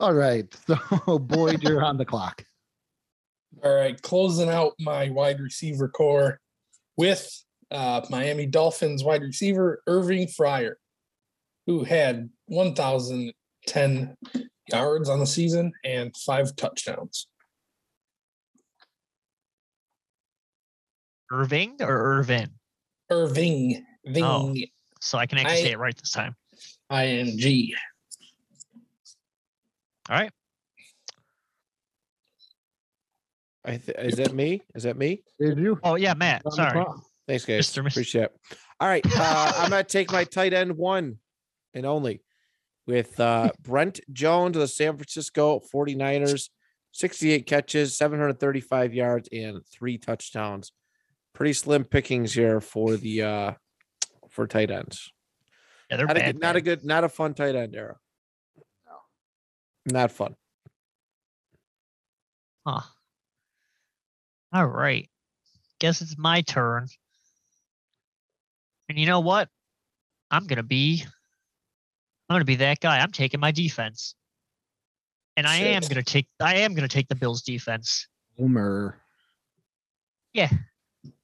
All 0.00 0.14
right. 0.14 0.46
So, 0.66 1.18
Boyd, 1.18 1.62
you're 1.62 1.84
on 1.84 1.98
the 1.98 2.04
clock. 2.04 2.44
All 3.62 3.74
right, 3.74 4.00
closing 4.00 4.48
out 4.48 4.72
my 4.80 5.10
wide 5.10 5.38
receiver 5.40 5.88
core 5.88 6.39
with 7.00 7.44
uh, 7.70 8.02
Miami 8.10 8.44
Dolphins 8.44 9.02
wide 9.02 9.22
receiver 9.22 9.82
Irving 9.86 10.26
Fryar, 10.26 10.74
who 11.66 11.82
had 11.82 12.28
1,010 12.48 14.16
yards 14.70 15.08
on 15.08 15.18
the 15.18 15.26
season 15.26 15.72
and 15.82 16.14
five 16.14 16.54
touchdowns. 16.56 17.26
Irving 21.32 21.76
or 21.80 22.18
Irvin? 22.18 22.50
Irving, 23.08 23.82
Ving, 24.04 24.22
Oh. 24.24 24.54
So 25.00 25.16
I 25.16 25.24
can 25.24 25.38
actually 25.38 25.60
I- 25.60 25.62
say 25.62 25.72
it 25.72 25.78
right 25.78 25.96
this 25.96 26.12
time. 26.12 26.36
I 26.90 27.06
N 27.06 27.38
G. 27.38 27.74
All 30.10 30.16
right. 30.16 30.32
I 33.70 33.76
th- 33.76 33.98
is 33.98 34.16
that 34.16 34.34
me? 34.34 34.62
Is 34.74 34.82
that 34.82 34.96
me? 34.96 35.22
Did 35.38 35.58
you? 35.58 35.78
Oh 35.84 35.94
yeah, 35.94 36.14
Matt. 36.14 36.42
Sorry. 36.52 36.84
Thanks, 37.28 37.44
guys. 37.44 37.70
Mr. 37.70 37.86
Appreciate 37.88 38.24
it. 38.24 38.36
All 38.80 38.88
right. 38.88 39.06
Uh, 39.06 39.52
I'm 39.56 39.70
going 39.70 39.84
to 39.84 39.88
take 39.88 40.10
my 40.10 40.24
tight 40.24 40.52
end 40.52 40.76
one 40.76 41.18
and 41.74 41.86
only 41.86 42.22
with 42.86 43.20
uh, 43.20 43.52
Brent 43.62 44.00
Jones 44.12 44.56
of 44.56 44.60
the 44.62 44.66
San 44.66 44.96
Francisco 44.96 45.60
49ers, 45.72 46.48
68 46.92 47.46
catches, 47.46 47.96
735 47.96 48.92
yards, 48.94 49.28
and 49.32 49.60
three 49.72 49.96
touchdowns. 49.98 50.72
Pretty 51.32 51.52
slim 51.52 51.84
pickings 51.84 52.32
here 52.32 52.60
for 52.60 52.96
the 52.96 53.22
uh, 53.22 53.52
for 54.30 54.48
tight 54.48 54.72
ends. 54.72 55.12
Yeah, 55.88 55.98
they're 55.98 56.06
Not 56.06 56.16
a, 56.16 56.20
bad. 56.20 56.34
good, 56.34 56.40
not 56.40 56.56
a 56.56 56.60
good, 56.60 56.84
not 56.84 57.04
a 57.04 57.08
fun 57.08 57.34
tight 57.34 57.54
end 57.54 57.76
era. 57.76 57.96
No. 58.86 59.92
Not 59.92 60.10
fun. 60.10 60.34
Huh. 62.66 62.80
All 64.52 64.66
right. 64.66 65.08
Guess 65.78 66.02
it's 66.02 66.18
my 66.18 66.42
turn. 66.42 66.86
And 68.88 68.98
you 68.98 69.06
know 69.06 69.20
what? 69.20 69.48
I'm 70.30 70.46
gonna 70.46 70.62
be 70.62 71.04
I'm 72.28 72.34
gonna 72.34 72.44
be 72.44 72.56
that 72.56 72.80
guy. 72.80 72.98
I'm 72.98 73.12
taking 73.12 73.40
my 73.40 73.50
defense. 73.50 74.14
And 75.36 75.46
I 75.46 75.56
am 75.56 75.82
gonna 75.82 76.02
take 76.02 76.26
I 76.40 76.56
am 76.56 76.74
gonna 76.74 76.88
take 76.88 77.08
the 77.08 77.14
Bills 77.14 77.42
defense. 77.42 78.08
Homer. 78.36 78.96
Yeah. 80.32 80.50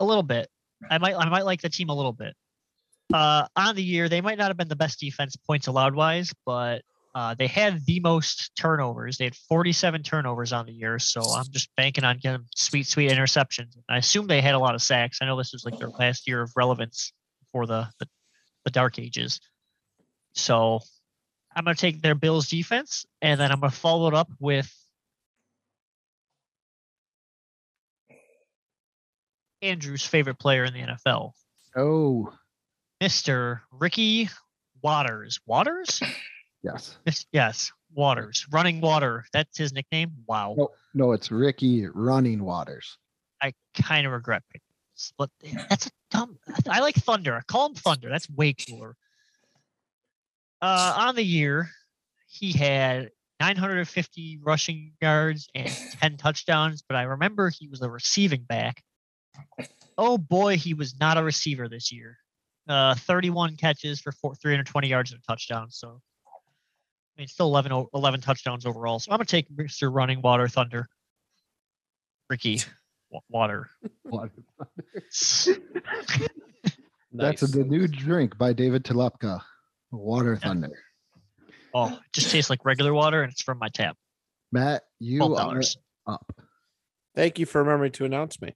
A 0.00 0.04
little 0.04 0.22
bit. 0.22 0.48
I 0.90 0.98
might 0.98 1.16
I 1.16 1.28
might 1.28 1.44
like 1.44 1.60
the 1.60 1.68
team 1.68 1.88
a 1.88 1.94
little 1.94 2.12
bit. 2.12 2.34
Uh 3.12 3.46
on 3.56 3.74
the 3.74 3.82
year, 3.82 4.08
they 4.08 4.20
might 4.20 4.38
not 4.38 4.48
have 4.48 4.56
been 4.56 4.68
the 4.68 4.76
best 4.76 5.00
defense 5.00 5.36
points 5.36 5.66
allowed 5.66 5.94
wise, 5.94 6.32
but 6.44 6.82
uh, 7.16 7.32
they 7.32 7.46
had 7.46 7.82
the 7.86 7.98
most 8.00 8.54
turnovers. 8.56 9.16
They 9.16 9.24
had 9.24 9.34
47 9.34 10.02
turnovers 10.02 10.52
on 10.52 10.66
the 10.66 10.72
year, 10.72 10.98
so 10.98 11.22
I'm 11.22 11.46
just 11.50 11.74
banking 11.74 12.04
on 12.04 12.18
getting 12.18 12.44
sweet, 12.54 12.86
sweet 12.86 13.10
interceptions. 13.10 13.74
I 13.88 13.96
assume 13.96 14.26
they 14.26 14.42
had 14.42 14.54
a 14.54 14.58
lot 14.58 14.74
of 14.74 14.82
sacks. 14.82 15.20
I 15.22 15.24
know 15.24 15.38
this 15.38 15.54
was 15.54 15.64
like 15.64 15.78
their 15.78 15.88
last 15.88 16.28
year 16.28 16.42
of 16.42 16.52
relevance 16.54 17.14
for 17.52 17.66
the 17.66 17.88
the, 18.00 18.06
the 18.66 18.70
dark 18.70 18.98
ages. 18.98 19.40
So 20.34 20.80
I'm 21.56 21.64
gonna 21.64 21.74
take 21.74 22.02
their 22.02 22.14
Bills 22.14 22.50
defense, 22.50 23.06
and 23.22 23.40
then 23.40 23.50
I'm 23.50 23.60
gonna 23.60 23.70
follow 23.70 24.08
it 24.08 24.14
up 24.14 24.28
with 24.38 24.70
Andrew's 29.62 30.04
favorite 30.04 30.38
player 30.38 30.64
in 30.64 30.74
the 30.74 30.80
NFL, 30.80 31.32
Oh, 31.74 32.30
Mr. 33.02 33.60
Ricky 33.72 34.28
Watters. 34.82 35.40
Watters? 35.46 36.02
Yes. 36.66 36.98
Yes, 37.32 37.72
Watters. 37.94 38.46
Running 38.50 38.80
Water. 38.80 39.24
That's 39.32 39.56
his 39.56 39.72
nickname. 39.72 40.12
Wow. 40.26 40.54
No, 40.58 40.68
no, 40.94 41.12
it's 41.12 41.30
Ricky 41.30 41.86
Running 41.86 42.42
Waters. 42.42 42.98
I 43.40 43.52
kind 43.80 44.06
of 44.06 44.12
regret 44.12 44.42
this, 44.52 45.12
but 45.16 45.30
that's 45.68 45.86
a 45.86 45.90
dumb. 46.10 46.38
I 46.68 46.80
like 46.80 46.96
Thunder. 46.96 47.36
I 47.36 47.40
Call 47.46 47.66
him 47.68 47.74
Thunder. 47.74 48.08
That's 48.08 48.28
way 48.30 48.54
cooler. 48.54 48.96
Uh, 50.60 50.94
on 50.96 51.14
the 51.14 51.22
year, 51.22 51.70
he 52.28 52.52
had 52.52 53.10
950 53.40 54.40
rushing 54.42 54.92
yards 55.00 55.48
and 55.54 55.70
10 56.00 56.16
touchdowns, 56.16 56.82
but 56.82 56.96
I 56.96 57.02
remember 57.02 57.50
he 57.50 57.68
was 57.68 57.82
a 57.82 57.90
receiving 57.90 58.42
back. 58.42 58.82
Oh 59.98 60.18
boy, 60.18 60.56
he 60.56 60.74
was 60.74 60.98
not 60.98 61.18
a 61.18 61.22
receiver 61.22 61.68
this 61.68 61.92
year. 61.92 62.18
Uh, 62.68 62.94
31 62.94 63.56
catches 63.56 64.00
for 64.00 64.12
four, 64.12 64.34
320 64.34 64.88
yards 64.88 65.12
and 65.12 65.20
a 65.20 65.22
touchdown. 65.30 65.70
So, 65.70 66.00
I 67.16 67.22
mean, 67.22 67.28
still 67.28 67.46
11, 67.46 67.72
o- 67.72 67.88
11 67.94 68.20
touchdowns 68.20 68.66
overall. 68.66 68.98
So 68.98 69.10
I'm 69.10 69.16
going 69.18 69.26
to 69.26 69.30
take 69.30 69.48
Mr. 69.50 69.92
Running 69.92 70.20
Water 70.20 70.48
Thunder. 70.48 70.86
Ricky 72.28 72.60
Wa- 73.10 73.20
Water. 73.30 73.70
That's 74.10 75.48
Nice. 77.12 77.40
the 77.40 77.64
new 77.64 77.88
drink 77.88 78.36
by 78.36 78.52
David 78.52 78.84
Telepka. 78.84 79.40
Water 79.90 80.36
Thunder. 80.36 80.70
Oh, 81.72 81.88
it 81.94 81.98
just 82.12 82.30
tastes 82.30 82.50
like 82.50 82.64
regular 82.64 82.92
water 82.92 83.22
and 83.22 83.32
it's 83.32 83.42
from 83.42 83.58
my 83.58 83.68
tap. 83.68 83.96
Matt, 84.52 84.82
you 84.98 85.18
Twelve 85.18 85.38
are 85.38 85.62
up. 86.06 86.26
Thank 87.14 87.38
you 87.38 87.46
for 87.46 87.62
remembering 87.62 87.92
to 87.92 88.04
announce 88.04 88.40
me. 88.42 88.54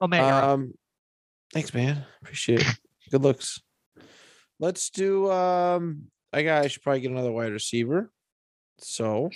Oh 0.00 0.08
man, 0.08 0.24
you're. 0.24 0.50
Um, 0.50 0.74
thanks, 1.52 1.72
man. 1.72 2.04
Appreciate 2.22 2.60
it. 2.62 2.78
Good 3.10 3.22
looks. 3.22 3.60
Let's 4.58 4.90
do. 4.90 5.30
Um, 5.30 6.04
I 6.32 6.42
got. 6.42 6.64
I 6.64 6.68
should 6.68 6.82
probably 6.82 7.00
get 7.00 7.10
another 7.10 7.32
wide 7.32 7.52
receiver. 7.52 8.10
So 8.78 9.30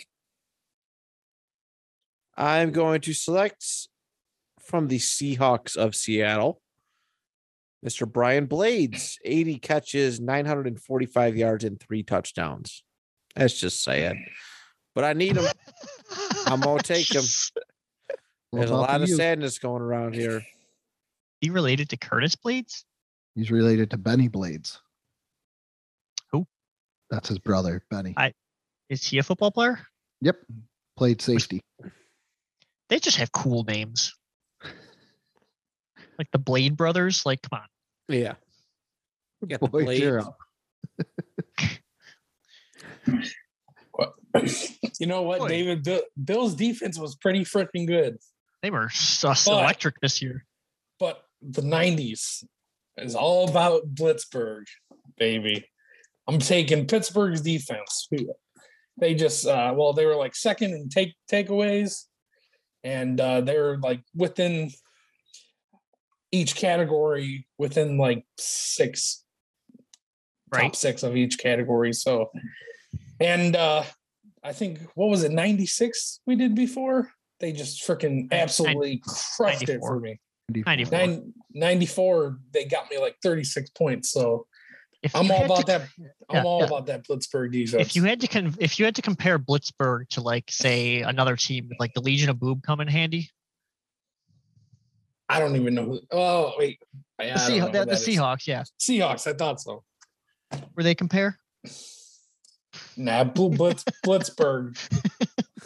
I'm 2.36 2.72
going 2.72 3.00
to 3.02 3.12
select 3.12 3.64
from 4.60 4.88
the 4.88 4.98
Seahawks 4.98 5.76
of 5.76 5.94
Seattle, 5.94 6.60
Mr. 7.84 8.10
Brian 8.10 8.46
Blades, 8.46 9.18
80 9.24 9.58
catches, 9.58 10.20
945 10.20 11.36
yards, 11.36 11.64
and 11.64 11.78
three 11.78 12.02
touchdowns. 12.02 12.82
That's 13.36 13.58
just 13.58 13.84
sad, 13.84 14.16
but 14.94 15.04
I 15.04 15.12
need 15.12 15.36
him. 15.36 15.44
I'm 16.46 16.60
gonna 16.60 16.82
take 16.82 17.14
him. 17.14 17.24
There's 18.52 18.70
a 18.70 18.76
lot 18.76 19.02
of 19.02 19.08
you. 19.08 19.16
sadness 19.16 19.58
going 19.58 19.82
around 19.82 20.14
here. 20.14 20.42
He 21.40 21.50
related 21.50 21.90
to 21.90 21.96
Curtis 21.96 22.34
Blades? 22.34 22.84
He's 23.34 23.50
related 23.50 23.90
to 23.90 23.98
Bennie 23.98 24.28
Blades. 24.28 24.80
Who? 27.10 27.16
That's 27.16 27.28
his 27.28 27.38
brother, 27.38 27.84
Benny. 27.90 28.14
I- 28.16 28.32
Is 28.88 29.06
he 29.06 29.18
a 29.18 29.22
football 29.22 29.50
player? 29.50 29.80
yep. 30.20 30.36
Played 30.96 31.20
safety. 31.20 31.60
They 32.88 32.98
just 33.00 33.18
have 33.18 33.30
cool 33.32 33.64
names. 33.64 34.14
Like 36.18 36.30
the 36.32 36.38
Blade 36.38 36.76
brothers. 36.76 37.26
Like, 37.26 37.42
come 37.42 37.60
on. 37.60 37.66
Yeah. 38.08 38.34
Got 39.46 39.60
the 39.60 39.68
Boy, 39.68 39.90
you're 39.90 40.22
blades. 40.22 40.28
up. 40.28 40.38
What- 43.92 44.14
you 45.00 45.06
know 45.06 45.22
what, 45.22 45.38
Boy. 45.40 45.48
David? 45.48 45.82
Bill, 45.82 46.02
Bill's 46.22 46.54
defense 46.54 46.98
was 46.98 47.16
pretty 47.16 47.44
freaking 47.44 47.86
good, 47.86 48.18
They 48.62 48.70
were 48.70 48.88
sus 48.90 49.44
But- 49.46 49.52
electric 49.62 50.00
this 50.00 50.20
year. 50.20 50.44
but 50.98 51.22
the 51.42 51.62
'90s 51.62 52.44
is 52.98 53.14
all 53.14 53.48
about 53.48 53.94
Blitzburg, 53.94 54.64
baby. 55.18 55.66
I'm 56.28 56.38
taking 56.38 56.86
Pittsburgh's 56.86 57.40
defense. 57.40 58.08
They 58.98 59.14
just, 59.14 59.46
uh, 59.46 59.74
well, 59.76 59.92
they 59.92 60.06
were 60.06 60.16
like 60.16 60.34
second 60.34 60.72
in 60.74 60.88
take 60.88 61.14
takeaways, 61.30 62.04
and 62.82 63.20
uh, 63.20 63.40
they 63.42 63.58
were 63.58 63.78
like 63.78 64.00
within 64.14 64.70
each 66.32 66.56
category 66.56 67.46
within 67.58 67.98
like 67.98 68.24
six 68.38 69.22
Right. 70.52 70.62
top 70.62 70.76
six 70.76 71.02
of 71.02 71.16
each 71.16 71.38
category. 71.38 71.92
So, 71.92 72.30
and 73.20 73.56
uh 73.56 73.82
I 74.44 74.52
think 74.52 74.78
what 74.94 75.08
was 75.08 75.24
it, 75.24 75.32
96 75.32 76.20
we 76.24 76.36
did 76.36 76.54
before? 76.54 77.10
They 77.40 77.50
just 77.52 77.84
freaking 77.86 78.14
Nin- 78.14 78.28
absolutely 78.32 79.02
crushed 79.36 79.68
it 79.68 79.80
for 79.80 79.98
me. 79.98 80.20
94. 80.64 80.98
Nine, 80.98 81.32
94, 81.52 82.38
they 82.52 82.64
got 82.64 82.88
me 82.90 82.98
like 82.98 83.16
36 83.24 83.70
points. 83.70 84.10
So 84.12 84.46
If 84.52 84.55
I'm 85.14 85.30
all 85.30 85.38
had 85.38 85.46
to 85.46 85.52
about 85.52 85.66
that. 85.66 85.88
I'm 86.28 86.46
all 86.46 86.60
yeah. 86.60 86.66
about 86.66 86.86
that 86.86 87.06
Blitzburg 87.06 87.52
defense. 87.52 87.88
if 87.88 87.96
you 87.96 88.04
had 88.04 88.20
to 88.20 88.28
con- 88.28 88.54
if 88.58 88.78
you 88.78 88.84
had 88.84 88.96
to 88.96 89.02
compare 89.02 89.38
Blitzburg 89.38 90.08
to 90.10 90.20
like 90.20 90.50
say 90.50 91.02
another 91.02 91.36
team 91.36 91.70
like 91.78 91.94
the 91.94 92.00
Legion 92.00 92.30
of 92.30 92.40
Boob 92.40 92.62
come 92.62 92.80
in 92.80 92.88
handy, 92.88 93.30
I 95.28 95.38
don't 95.38 95.56
even 95.56 95.74
know 95.74 95.84
who. 95.84 96.00
Oh, 96.10 96.54
wait. 96.58 96.80
Yeah, 97.20 97.34
the, 97.34 97.40
I 97.40 97.50
Seah- 97.50 97.72
the, 97.72 97.84
the. 97.84 97.92
Seahawks, 97.92 98.46
yeah, 98.46 98.64
Seahawks. 98.80 99.26
I 99.26 99.32
thought 99.32 99.60
so. 99.60 99.82
where 100.74 100.84
they 100.84 100.94
compare. 100.94 101.38
Nah, 102.96 103.24
Blitz, 103.24 103.84
Blitzburg 104.04 104.78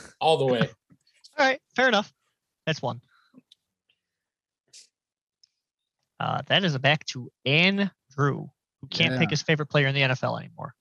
all 0.20 0.38
the 0.38 0.46
way. 0.46 0.68
All 1.38 1.46
right, 1.46 1.61
fair 1.76 1.88
enough. 1.88 2.12
That's 2.66 2.83
one. 2.83 3.00
Uh, 6.18 6.42
that 6.46 6.64
is 6.64 6.74
a 6.74 6.79
back 6.79 7.05
to 7.07 7.31
Andrew, 7.46 8.48
who 8.81 8.88
can't 8.88 9.19
pick 9.19 9.31
his 9.31 9.43
favorite 9.43 9.66
player 9.66 9.87
in 9.87 9.95
the 9.95 10.01
NFL 10.03 10.38
anymore. 10.40 10.75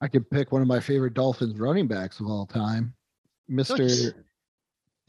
I 0.00 0.08
could 0.08 0.30
pick 0.30 0.52
one 0.52 0.62
of 0.62 0.68
my 0.68 0.80
favorite 0.80 1.14
Dolphins 1.14 1.58
running 1.58 1.88
backs 1.88 2.20
of 2.20 2.26
all 2.26 2.46
time, 2.46 2.94
Mr. 3.50 4.14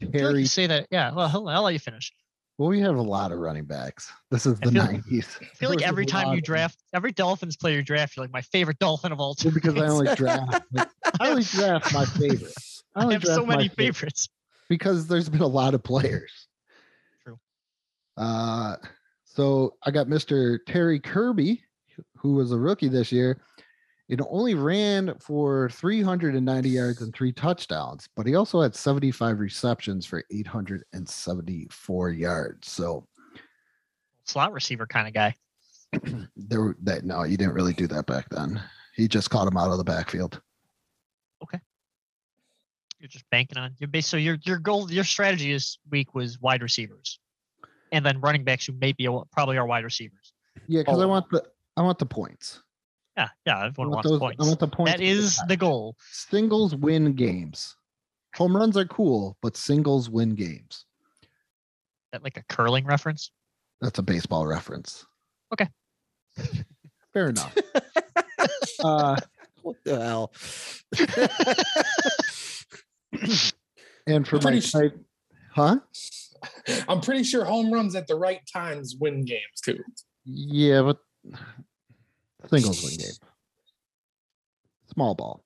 I 0.02 0.06
feel 0.06 0.32
like 0.32 0.40
you 0.40 0.46
say 0.46 0.66
that. 0.66 0.86
Yeah, 0.90 1.12
well, 1.12 1.30
I'll, 1.32 1.48
I'll 1.48 1.62
let 1.62 1.72
you 1.74 1.78
finish. 1.78 2.12
Well, 2.58 2.68
we 2.68 2.80
have 2.80 2.96
a 2.96 3.02
lot 3.02 3.32
of 3.32 3.38
running 3.38 3.64
backs. 3.64 4.10
This 4.30 4.44
is 4.46 4.58
I 4.62 4.66
the 4.66 4.72
feel- 4.72 4.82
90s. 4.84 5.40
I 5.40 5.44
feel 5.54 5.70
like 5.70 5.82
every 5.82 6.04
time 6.06 6.34
you 6.34 6.40
draft, 6.40 6.78
every 6.92 7.12
Dolphins 7.12 7.56
player 7.56 7.76
you 7.76 7.82
draft, 7.82 8.16
you're 8.16 8.24
like 8.24 8.32
my 8.32 8.42
favorite 8.42 8.78
Dolphin 8.78 9.12
of 9.12 9.20
all 9.20 9.34
time. 9.34 9.54
Because 9.54 9.76
I 9.76 9.86
only 9.86 10.14
draft. 10.14 10.64
like, 10.72 10.88
I 11.20 11.30
only 11.30 11.44
draft 11.44 11.94
my 11.94 12.04
favorite. 12.04 12.52
I 12.96 13.06
I 13.06 13.12
have 13.12 13.24
so 13.24 13.46
many 13.46 13.68
favorite 13.68 13.76
favorites. 13.96 14.28
because 14.68 15.06
there's 15.06 15.28
been 15.28 15.40
a 15.42 15.46
lot 15.46 15.74
of 15.74 15.82
players. 15.82 16.48
True. 17.24 17.38
Uh, 18.16 18.76
so 19.32 19.74
I 19.84 19.92
got 19.92 20.08
Mr. 20.08 20.58
Terry 20.66 20.98
Kirby, 20.98 21.62
who 22.16 22.34
was 22.34 22.50
a 22.50 22.58
rookie 22.58 22.88
this 22.88 23.12
year. 23.12 23.40
It 24.08 24.20
only 24.28 24.54
ran 24.54 25.14
for 25.20 25.70
390 25.70 26.68
yards 26.68 27.00
and 27.00 27.14
three 27.14 27.32
touchdowns, 27.32 28.08
but 28.16 28.26
he 28.26 28.34
also 28.34 28.60
had 28.60 28.74
75 28.74 29.38
receptions 29.38 30.04
for 30.04 30.24
874 30.32 32.10
yards. 32.10 32.68
So 32.68 33.06
Slot 34.24 34.52
receiver 34.52 34.86
kind 34.86 35.06
of 35.06 35.14
guy. 35.14 35.36
there, 36.36 36.74
that 36.82 37.04
no, 37.04 37.22
you 37.22 37.36
didn't 37.36 37.54
really 37.54 37.72
do 37.72 37.86
that 37.86 38.06
back 38.06 38.28
then. 38.30 38.60
He 38.96 39.06
just 39.06 39.30
caught 39.30 39.46
him 39.46 39.56
out 39.56 39.70
of 39.70 39.78
the 39.78 39.84
backfield. 39.84 40.40
Okay, 41.44 41.60
you're 42.98 43.08
just 43.08 43.30
banking 43.30 43.58
on 43.58 43.74
your 43.78 43.88
base. 43.88 44.08
So 44.08 44.16
your 44.16 44.38
your 44.42 44.58
goal, 44.58 44.90
your 44.90 45.04
strategy 45.04 45.52
this 45.52 45.78
week 45.88 46.16
was 46.16 46.40
wide 46.40 46.62
receivers, 46.62 47.20
and 47.92 48.04
then 48.04 48.20
running 48.20 48.44
backs 48.44 48.66
who 48.66 48.72
maybe 48.80 49.06
are- 49.06 49.24
probably 49.32 49.56
are 49.58 49.66
wide 49.66 49.84
receivers. 49.84 50.32
Yeah, 50.66 50.80
because 50.82 51.00
I 51.00 51.06
want 51.06 51.28
the 51.30 51.44
I 51.76 51.82
want 51.82 51.98
the 51.98 52.06
points. 52.06 52.62
Yeah, 53.16 53.28
yeah. 53.46 53.58
I 53.58 53.66
Everyone 53.66 53.90
want 53.90 53.96
wants 53.96 54.10
those. 54.10 54.18
points. 54.20 54.44
I 54.44 54.46
want 54.48 54.58
the 54.60 54.68
points. 54.68 54.92
That 54.92 55.00
is 55.00 55.38
the 55.48 55.56
goal. 55.56 55.96
singles 56.10 56.74
win 56.74 57.12
games. 57.14 57.76
Home 58.36 58.56
runs 58.56 58.76
are 58.76 58.84
cool, 58.84 59.36
but 59.42 59.56
singles 59.56 60.08
win 60.08 60.34
games. 60.34 60.84
That 62.12 62.22
like 62.22 62.36
a 62.36 62.42
curling 62.48 62.84
reference. 62.86 63.30
That's 63.80 63.98
a 63.98 64.02
baseball 64.02 64.46
reference. 64.46 65.04
Okay. 65.52 65.68
Fair 67.12 67.30
enough. 67.30 67.56
uh, 68.84 69.16
What 69.62 69.76
the 69.84 70.00
hell? 70.00 70.32
and 74.06 74.26
for 74.26 74.36
my 74.36 74.42
Pretty 74.42 74.58
s- 74.58 74.72
type, 74.72 74.96
huh? 75.52 75.78
I'm 76.88 77.00
pretty 77.00 77.24
sure 77.24 77.44
home 77.44 77.72
runs 77.72 77.94
at 77.94 78.06
the 78.06 78.14
right 78.16 78.40
times 78.52 78.96
win 78.98 79.24
games 79.24 79.60
too. 79.64 79.82
Yeah, 80.24 80.82
but 80.82 80.98
singles 82.48 82.82
win 82.82 82.96
game. 82.96 83.10
Small 84.92 85.14
ball. 85.14 85.44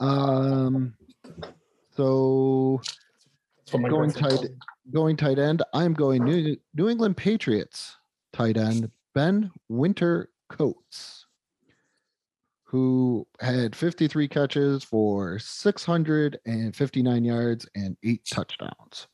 Um, 0.00 0.94
so 1.96 2.80
That's 3.58 3.72
what 3.72 3.82
my 3.82 3.88
Going 3.88 4.10
tight- 4.12 4.50
going 4.92 5.16
tight 5.16 5.38
end, 5.38 5.62
I'm 5.74 5.94
going 5.94 6.22
New 6.24 6.56
New 6.74 6.88
England 6.88 7.16
Patriots 7.16 7.96
tight 8.32 8.56
end 8.56 8.90
Ben 9.14 9.50
Winter 9.68 10.28
Coates, 10.48 11.26
who 12.64 13.26
had 13.40 13.74
53 13.74 14.28
catches 14.28 14.84
for 14.84 15.38
659 15.38 17.24
yards 17.24 17.66
and 17.74 17.96
eight 18.04 18.24
touchdowns. 18.30 19.08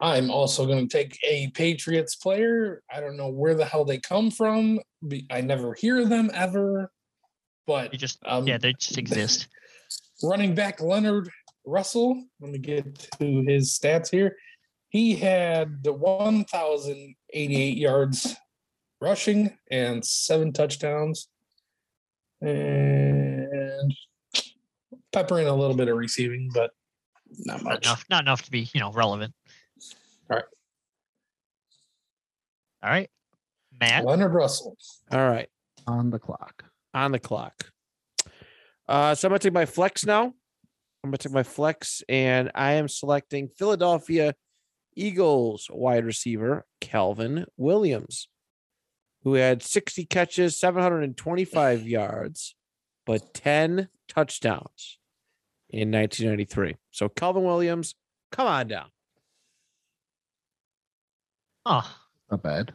I'm 0.00 0.30
also 0.30 0.66
going 0.66 0.88
to 0.88 0.92
take 0.96 1.18
a 1.22 1.48
Patriots 1.50 2.16
player. 2.16 2.82
I 2.92 3.00
don't 3.00 3.16
know 3.18 3.28
where 3.28 3.54
the 3.54 3.66
hell 3.66 3.84
they 3.84 3.98
come 3.98 4.30
from. 4.30 4.80
I 5.30 5.42
never 5.42 5.74
hear 5.74 6.06
them 6.06 6.30
ever. 6.32 6.90
But 7.66 7.92
just 7.92 8.18
um, 8.24 8.46
yeah, 8.48 8.56
they 8.58 8.72
just 8.72 8.96
exist. 8.98 9.48
running 10.22 10.54
back 10.54 10.80
Leonard 10.80 11.28
Russell. 11.66 12.22
Let 12.40 12.52
me 12.52 12.58
get 12.58 13.08
to 13.18 13.44
his 13.46 13.78
stats 13.78 14.10
here. 14.10 14.36
He 14.88 15.14
had 15.14 15.86
1,088 15.86 17.76
yards 17.76 18.36
rushing 19.00 19.56
and 19.70 20.04
seven 20.04 20.52
touchdowns. 20.52 21.28
And 22.40 23.94
pepper 25.12 25.38
in 25.40 25.46
a 25.46 25.54
little 25.54 25.76
bit 25.76 25.88
of 25.88 25.96
receiving, 25.96 26.50
but 26.52 26.70
not 27.44 27.62
Not 27.62 27.72
much. 27.74 27.86
enough, 27.86 28.04
not 28.10 28.24
enough 28.24 28.42
to 28.42 28.50
be 28.50 28.68
you 28.72 28.80
know 28.80 28.90
relevant. 28.92 29.34
All 30.30 30.36
right. 30.36 30.44
All 32.82 32.90
right, 32.90 33.10
Matt. 33.78 34.04
Leonard 34.04 34.32
Russell. 34.32 34.76
All 35.10 35.28
right. 35.28 35.48
On 35.86 36.10
the 36.10 36.18
clock. 36.18 36.64
on 36.94 37.12
the 37.12 37.18
clock. 37.18 37.70
Uh, 38.88 39.14
so 39.14 39.28
I'm 39.28 39.30
gonna 39.30 39.38
take 39.38 39.52
my 39.52 39.66
flex 39.66 40.04
now. 40.04 40.24
I'm 40.24 41.10
gonna 41.10 41.18
take 41.18 41.32
my 41.32 41.42
flex, 41.42 42.02
and 42.08 42.50
I 42.54 42.72
am 42.72 42.88
selecting 42.88 43.48
Philadelphia 43.48 44.34
Eagles 44.96 45.68
wide 45.70 46.04
receiver 46.04 46.66
Calvin 46.80 47.46
Williams, 47.56 48.28
who 49.22 49.34
had 49.34 49.62
60 49.62 50.04
catches, 50.06 50.58
725 50.58 51.86
yards, 51.86 52.54
but 53.06 53.32
10 53.34 53.88
touchdowns 54.08 54.98
in 55.68 55.90
1993. 55.90 56.76
So 56.90 57.08
Calvin 57.08 57.44
Williams, 57.44 57.94
come 58.32 58.46
on 58.46 58.68
down. 58.68 58.86
Oh, 61.66 61.88
Not 62.30 62.42
bad. 62.42 62.72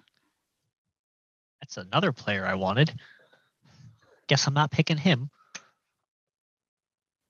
that's 1.61 1.77
another 1.77 2.11
player 2.11 2.45
I 2.45 2.53
wanted. 2.55 2.93
Guess 4.27 4.47
I'm 4.47 4.53
not 4.53 4.71
picking 4.71 4.97
him. 4.97 5.29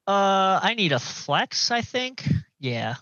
Uh, 0.07 0.59
I 0.61 0.75
need 0.77 0.91
a 0.91 0.99
flex. 0.99 1.71
I 1.71 1.81
think. 1.81 2.27
Yeah. 2.59 2.95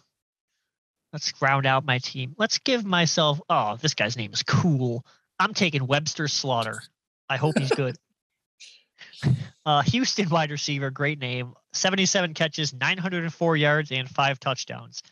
Let's 1.12 1.34
round 1.42 1.66
out 1.66 1.86
my 1.86 2.00
team. 2.00 2.34
Let's 2.38 2.58
give 2.60 2.86
myself. 2.86 3.40
Oh, 3.50 3.78
this 3.82 3.94
guy's 3.94 4.18
name 4.18 4.34
is 4.34 4.42
cool. 4.44 5.06
I'm 5.40 5.54
taking 5.54 5.86
Webster 5.86 6.28
Slaughter. 6.28 6.82
I 7.30 7.38
hope 7.38 7.58
he's 7.58 7.70
good. 7.72 7.98
uh, 9.66 9.82
Houston 9.84 10.30
wide 10.30 10.50
receiver, 10.52 10.90
great 10.90 11.20
name. 11.20 11.54
77 11.74 12.34
catches, 12.34 12.74
904 12.74 13.58
yards, 13.58 13.92
and 13.92 14.10
five 14.10 14.40
touchdowns. 14.40 15.04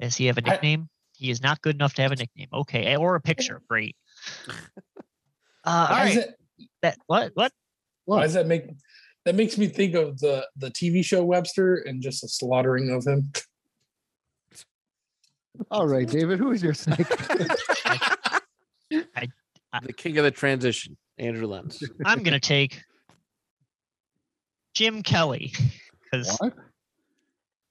Does 0.00 0.16
he 0.16 0.26
have 0.26 0.38
a 0.38 0.42
nickname? 0.42 0.88
He 1.18 1.30
is 1.30 1.42
not 1.42 1.60
good 1.62 1.74
enough 1.74 1.94
to 1.94 2.02
have 2.02 2.12
a 2.12 2.16
nickname. 2.16 2.48
Okay, 2.52 2.96
or 2.96 3.16
a 3.16 3.20
picture. 3.20 3.60
Great. 3.68 3.96
Uh, 4.48 4.52
all 5.64 5.88
Why, 5.88 5.98
right. 6.04 6.10
is 6.10 6.16
it, 6.16 6.34
That 6.82 6.98
what 7.06 7.32
what? 7.34 7.52
why 8.04 8.22
does 8.22 8.34
that 8.34 8.46
make 8.46 8.64
that 9.24 9.34
makes 9.34 9.58
me 9.58 9.66
think 9.66 9.94
of 9.94 10.18
the 10.20 10.46
the 10.56 10.70
TV 10.70 11.04
show 11.04 11.24
Webster 11.24 11.74
and 11.76 12.00
just 12.00 12.22
a 12.24 12.28
slaughtering 12.28 12.90
of 12.90 13.04
him? 13.04 13.32
All 15.72 15.88
right, 15.88 16.06
David, 16.08 16.38
who 16.38 16.52
is 16.52 16.62
your 16.62 16.74
snake? 16.74 17.06
The 19.82 19.92
king 19.92 20.16
of 20.16 20.24
the 20.24 20.30
transition, 20.30 20.96
Andrew 21.18 21.46
Lenz. 21.46 21.82
I'm 22.06 22.22
gonna 22.22 22.40
take 22.40 22.82
Jim 24.72 25.02
Kelly 25.02 25.52
because 26.04 26.38
what? 26.38 26.54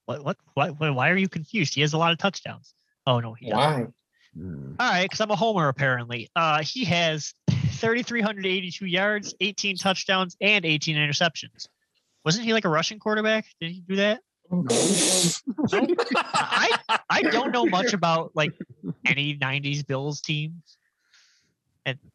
what? 0.06 0.24
what 0.24 0.38
what 0.54 0.80
why 0.80 0.90
why 0.92 1.10
are 1.10 1.18
you 1.18 1.28
confused? 1.28 1.74
He 1.74 1.82
has 1.82 1.94
a 1.94 1.98
lot 1.98 2.12
of 2.12 2.20
touchdowns. 2.20 2.76
Oh 3.08 3.20
no, 3.20 3.34
he 3.34 3.50
doesn't. 3.50 3.58
Why? 3.58 3.88
Hmm. 4.36 4.74
All 4.80 4.92
right, 4.92 5.06
because 5.06 5.22
I'm 5.22 5.32
a 5.32 5.36
homer 5.36 5.68
apparently. 5.70 6.30
Uh, 6.36 6.62
he 6.62 6.84
has 6.86 7.34
3,382 7.50 8.86
yards, 8.86 9.34
18 9.40 9.78
touchdowns, 9.78 10.36
and 10.42 10.64
18 10.66 10.96
interceptions. 10.96 11.68
Wasn't 12.26 12.46
he 12.46 12.54
like 12.54 12.66
a 12.66 12.70
Russian 12.70 13.00
quarterback? 13.00 13.46
Did 13.62 13.72
he 13.72 13.82
do 13.82 13.96
that? 13.96 14.20
I 15.74 16.78
I 17.10 17.22
don't 17.24 17.52
know 17.52 17.66
much 17.66 17.94
about 17.94 18.32
like 18.36 18.54
any 19.06 19.38
90s 19.38 19.86
Bills 19.86 20.22
teams. 20.22 20.78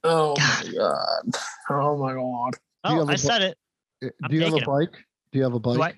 Oh 0.04 0.34
my 0.38 0.72
god! 0.76 1.42
Oh 1.70 1.96
my 1.96 2.12
god! 2.14 2.52
Do 2.52 2.58
Oh, 2.84 2.98
have 3.00 3.08
a 3.08 3.12
I 3.12 3.14
bu- 3.14 3.18
said 3.18 3.42
it. 3.42 3.58
I'm 4.02 4.10
Do 4.30 4.36
you 4.36 4.42
have 4.42 4.52
a 4.52 4.56
taking 4.56 4.70
him. 4.70 4.78
bike? 4.78 5.04
Do 5.32 5.38
you 5.38 5.44
have 5.44 5.54
a 5.54 5.60
bike? 5.60 5.96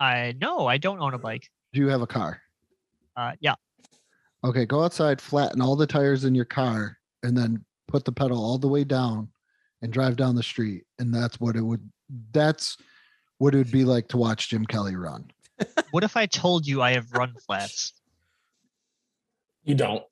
I? 0.00 0.04
I 0.04 0.34
no, 0.40 0.66
I 0.66 0.78
don't 0.78 0.98
own 1.00 1.14
a 1.14 1.18
bike. 1.18 1.48
Do 1.72 1.80
you 1.80 1.88
have 1.88 2.02
a 2.02 2.06
car? 2.08 2.40
Uh, 3.16 3.32
yeah. 3.40 3.54
Okay, 4.44 4.66
go 4.66 4.84
outside, 4.84 5.20
flatten 5.20 5.60
all 5.62 5.74
the 5.76 5.86
tires 5.86 6.24
in 6.24 6.34
your 6.34 6.44
car, 6.44 6.98
and 7.22 7.36
then 7.36 7.64
put 7.88 8.04
the 8.04 8.12
pedal 8.12 8.38
all 8.44 8.58
the 8.58 8.68
way 8.68 8.84
down 8.84 9.28
and 9.82 9.92
drive 9.92 10.16
down 10.16 10.34
the 10.34 10.42
street. 10.42 10.84
And 10.98 11.14
that's 11.14 11.40
what 11.40 11.56
it 11.56 11.62
would 11.62 11.88
that's 12.32 12.76
what 13.38 13.54
it 13.54 13.58
would 13.58 13.70
be 13.72 13.84
like 13.84 14.08
to 14.08 14.16
watch 14.18 14.50
Jim 14.50 14.64
Kelly 14.66 14.96
run. 14.96 15.30
What 15.92 16.02
if 16.02 16.16
I 16.16 16.26
told 16.26 16.66
you 16.66 16.82
I 16.82 16.92
have 16.94 17.10
run 17.12 17.32
flats? 17.46 17.92
You 19.62 19.76
don't. 19.76 20.02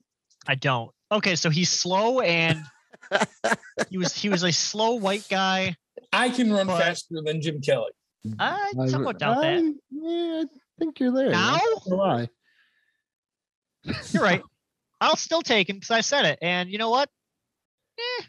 I 0.47 0.55
don't. 0.55 0.91
Okay, 1.11 1.35
so 1.35 1.49
he's 1.49 1.69
slow 1.69 2.21
and 2.21 2.63
he 3.89 3.97
was 3.97 4.15
he 4.15 4.29
was 4.29 4.43
a 4.43 4.51
slow 4.51 4.93
white 4.95 5.27
guy. 5.29 5.75
I 6.13 6.29
can 6.29 6.51
run 6.51 6.67
But- 6.67 6.79
faster 6.79 7.21
than 7.23 7.41
Jim 7.41 7.59
Kelly. 7.61 7.91
I 8.39 8.71
I- 8.79 8.87
somewhat 8.87 9.19
doubt 9.19 9.41
that. 9.41 9.57
I- 9.57 9.73
Yeah, 9.91 10.43
I 10.43 10.45
think 10.79 10.99
you're 11.01 11.11
there. 11.11 11.29
Now? 11.29 11.59
Why? 11.85 12.29
You're 14.11 14.23
right. 14.23 14.41
I'll 15.01 15.15
still 15.17 15.41
take 15.41 15.69
him 15.69 15.77
because 15.77 15.91
I 15.91 16.01
said 16.01 16.25
it. 16.25 16.39
And 16.41 16.69
you 16.69 16.77
know 16.77 16.89
what? 16.89 17.09
Eh. 17.99 18.23
I 18.23 18.25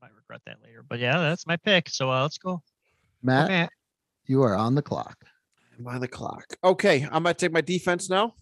might 0.00 0.14
regret 0.14 0.40
that 0.46 0.58
later. 0.62 0.84
But 0.88 0.98
yeah, 1.00 1.18
that's 1.18 1.46
my 1.46 1.56
pick. 1.56 1.88
So 1.88 2.10
uh, 2.10 2.22
let's 2.22 2.38
go. 2.38 2.62
Matt, 3.22 3.48
Matt. 3.48 3.70
you 4.26 4.42
are 4.42 4.54
on 4.54 4.74
the 4.74 4.82
clock. 4.82 5.16
I'm 5.78 5.86
on 5.88 6.00
the 6.00 6.08
clock. 6.08 6.44
Okay, 6.62 7.02
I'm 7.04 7.22
gonna 7.24 7.34
take 7.34 7.52
my 7.52 7.60
defense 7.60 8.08
now. 8.08 8.34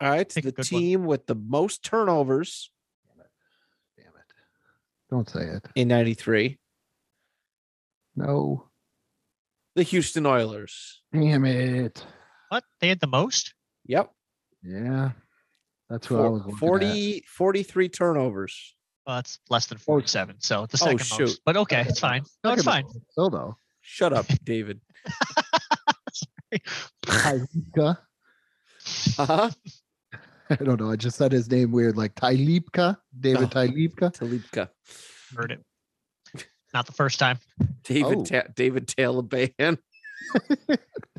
All 0.00 0.08
right, 0.10 0.28
Pick 0.28 0.44
a 0.44 0.46
the 0.48 0.52
good 0.52 0.70
one. 0.72 0.80
team 0.80 1.04
with 1.04 1.26
the 1.26 1.34
most 1.34 1.82
turnovers 1.84 2.70
Damn 3.06 3.20
it. 3.24 3.30
Damn 3.96 4.06
it. 4.14 4.24
Don't 5.10 5.28
say 5.28 5.42
it. 5.56 5.64
in 5.74 5.88
'93, 5.88 6.58
No. 8.16 8.68
the 9.74 9.82
Houston 9.82 10.26
Oilers. 10.26 11.02
Damn 11.12 11.44
it. 11.44 12.04
What? 12.48 12.64
They 12.80 12.88
had 12.88 13.00
the 13.00 13.06
most? 13.06 13.54
Yep, 13.86 14.10
Yeah. 14.62 15.10
That's 15.90 16.08
what 16.08 16.20
I 16.20 16.28
was 16.28 16.42
Four- 16.58 16.78
looking 16.78 17.18
40, 17.18 17.24
43 17.28 17.88
turnovers. 17.90 18.74
Well, 19.06 19.16
that's 19.16 19.38
less 19.50 19.66
than 19.66 19.76
47. 19.78 20.36
So 20.40 20.62
it's 20.62 20.72
the 20.78 20.84
Oh, 20.84 20.86
second 20.86 21.04
shoot. 21.04 21.20
most. 21.20 21.40
But 21.44 21.56
okay, 21.58 21.84
it's 21.86 21.98
fine. 22.00 22.22
No, 22.44 22.52
it's 22.52 22.62
fine. 22.62 22.84
Still 23.10 23.28
though. 23.30 23.56
Shut 23.82 24.12
up, 24.12 24.26
David. 24.44 24.80
Tylipka. 27.04 27.98
Uh-huh. 29.18 29.50
I 30.50 30.54
don't 30.56 30.80
know. 30.80 30.90
I 30.90 30.96
just 30.96 31.16
said 31.16 31.32
his 31.32 31.50
name 31.50 31.72
weird, 31.72 31.96
like 31.96 32.14
Tylipka. 32.14 32.96
David 33.18 33.44
Oh. 33.44 33.46
Tylipka. 33.48 34.12
Talipka. 34.16 34.68
Heard 35.36 35.52
it. 35.52 35.64
Not 36.74 36.86
the 36.86 36.92
first 36.92 37.18
time. 37.18 37.38
David 37.84 38.18
Oh. 38.18 38.24
Ta- 38.24 38.48
David 38.54 38.86
Taliban. 38.86 39.78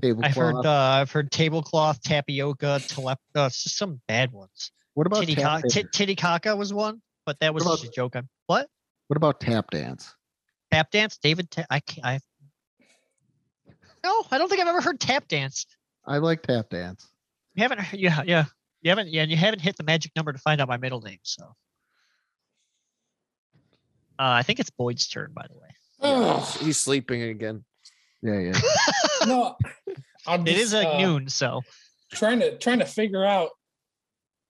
Tablecloth. 0.02 0.26
I've 0.26 0.36
heard 0.36 0.66
uh, 0.66 0.72
I've 0.72 1.12
heard 1.12 1.32
tablecloth, 1.32 2.02
tapioca, 2.02 2.82
telep- 2.88 3.18
uh, 3.36 3.46
it's 3.46 3.64
just 3.64 3.78
some 3.78 4.02
bad 4.08 4.32
ones. 4.32 4.72
what 4.96 5.08
about 5.08 5.18
tap 5.28 5.28
Titicaca, 5.28 5.70
dance? 5.70 5.90
Titicaca 5.92 6.56
was 6.56 6.74
one, 6.74 7.02
but 7.26 7.40
that 7.40 7.54
was 7.54 7.64
What 7.64 7.80
just 7.80 7.92
a 7.92 7.96
joke. 7.96 8.16
On 8.16 8.28
what 8.48 8.68
What 9.08 9.18
about 9.18 9.40
tap 9.40 9.72
dance? 9.72 10.14
tap 10.72 10.92
dance? 10.92 11.18
David, 11.18 11.50
ta- 11.52 11.66
I 11.70 11.80
can't. 11.80 12.06
I 12.06 12.20
no, 14.04 14.24
I 14.32 14.38
don't 14.38 14.50
think 14.50 14.60
I've 14.62 14.68
ever 14.68 14.82
heard 14.82 15.00
tap 15.00 15.28
dance. 15.30 15.66
I 16.06 16.18
like 16.18 16.42
tap 16.44 16.70
dance. 16.70 17.08
You 17.56 17.64
haven't, 17.64 17.80
yeah, 17.94 18.24
yeah, 18.26 18.46
you 18.82 18.90
haven't, 18.90 19.08
yeah, 19.10 19.22
and 19.22 19.32
you 19.32 19.38
haven't 19.38 19.62
hit 19.62 19.78
the 19.78 19.84
magic 19.84 20.12
number 20.16 20.34
to 20.34 20.40
find 20.40 20.60
out 20.60 20.68
my 20.68 20.76
middle 20.78 21.00
name. 21.00 21.20
So, 21.24 21.44
uh, 21.46 21.54
I 24.18 24.44
think 24.44 24.60
it's 24.60 24.70
Boyd's 24.72 25.08
turn, 25.08 25.32
by 25.34 25.46
the 25.50 25.58
way. 25.58 25.70
Ugh. 26.02 26.44
He's 26.60 26.78
sleeping 26.78 27.22
again. 27.22 27.64
Yeah, 28.24 28.40
yeah. 28.40 28.62
no, 29.28 29.56
I'm 30.26 30.48
It 30.48 30.56
is 30.56 30.72
just, 30.72 30.74
like 30.74 30.88
uh, 30.88 30.98
noon, 30.98 31.30
so 31.30 31.62
Trying 32.12 32.40
to 32.40 32.58
trying 32.58 32.80
to 32.80 32.86
figure 32.86 33.26
out 33.26 33.50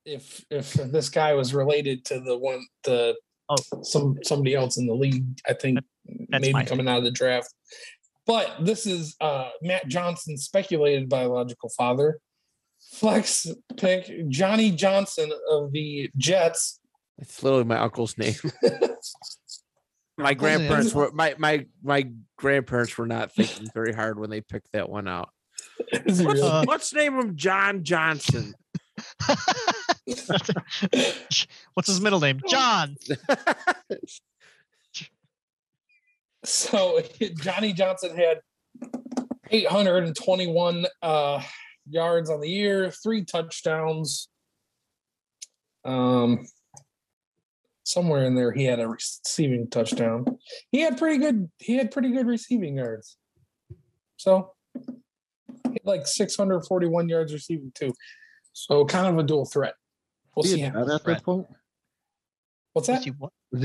if 0.05 0.43
if 0.49 0.73
this 0.73 1.09
guy 1.09 1.33
was 1.33 1.53
related 1.53 2.05
to 2.05 2.19
the 2.19 2.37
one 2.37 2.65
the 2.83 3.15
Oh. 3.49 3.83
some 3.83 4.17
somebody 4.23 4.55
else 4.55 4.77
in 4.77 4.87
the 4.87 4.93
league. 4.93 5.25
I 5.47 5.53
think 5.53 5.79
that's 6.29 6.41
maybe 6.41 6.53
my 6.53 6.65
coming 6.65 6.87
out 6.87 6.99
of 6.99 7.03
the 7.03 7.11
draft. 7.11 7.53
But 8.25 8.55
this 8.61 8.85
is 8.85 9.15
uh 9.19 9.49
Matt 9.61 9.87
Johnson's 9.87 10.45
speculated 10.45 11.09
biological 11.09 11.69
father. 11.69 12.19
Flex 12.93 13.47
pick 13.77 14.29
Johnny 14.29 14.71
Johnson 14.71 15.31
of 15.49 15.71
the 15.71 16.09
Jets. 16.17 16.79
It's 17.17 17.43
literally 17.43 17.65
my 17.65 17.77
uncle's 17.77 18.17
name. 18.17 18.35
My 20.17 20.33
grandparents 20.33 20.93
were 20.93 21.11
my 21.11 21.35
my 21.37 21.65
my 21.81 22.09
grandparents 22.37 22.97
were 22.97 23.07
not 23.07 23.31
thinking 23.31 23.67
very 23.73 23.93
hard 23.93 24.19
when 24.19 24.29
they 24.29 24.41
picked 24.41 24.71
that 24.73 24.89
one 24.89 25.07
out. 25.07 25.29
Is 26.05 26.21
Let's. 26.21 26.41
Uh, 26.41 26.63
let's 26.67 26.93
name 26.93 27.19
him 27.19 27.35
John 27.35 27.83
Johnson. 27.83 28.53
What's 31.73 31.87
his 31.87 32.01
middle 32.01 32.19
name? 32.19 32.41
John. 32.47 32.95
So 36.43 37.01
Johnny 37.41 37.73
Johnson 37.73 38.15
had 38.15 38.41
821 39.49 40.85
uh, 41.01 41.41
yards 41.89 42.29
on 42.29 42.41
the 42.41 42.49
year, 42.49 42.91
three 42.91 43.23
touchdowns. 43.23 44.27
Um, 45.85 46.45
somewhere 47.83 48.23
in 48.25 48.35
there, 48.35 48.51
he 48.51 48.65
had 48.65 48.79
a 48.79 48.87
receiving 48.87 49.69
touchdown. 49.69 50.25
He 50.71 50.81
had 50.81 50.97
pretty 50.97 51.17
good. 51.17 51.49
He 51.59 51.75
had 51.77 51.91
pretty 51.91 52.11
good 52.11 52.27
receiving 52.27 52.77
yards. 52.77 53.17
So, 54.17 54.53
he 54.73 54.81
had 55.73 55.85
like 55.85 56.07
641 56.07 57.09
yards 57.09 57.33
receiving 57.33 57.71
too. 57.75 57.93
So, 58.53 58.85
kind 58.85 59.07
of 59.07 59.17
a 59.17 59.23
dual 59.23 59.45
threat. 59.45 59.75
We'll 60.35 60.43
see. 60.43 60.57
he 60.57 60.63
a 60.63 60.71
how- 60.71 60.81
at 60.81 61.03
this 61.05 61.21
point? 61.21 61.47
What's 62.73 62.87
that? 62.87 63.05
Let's 63.05 63.05
see 63.05 63.13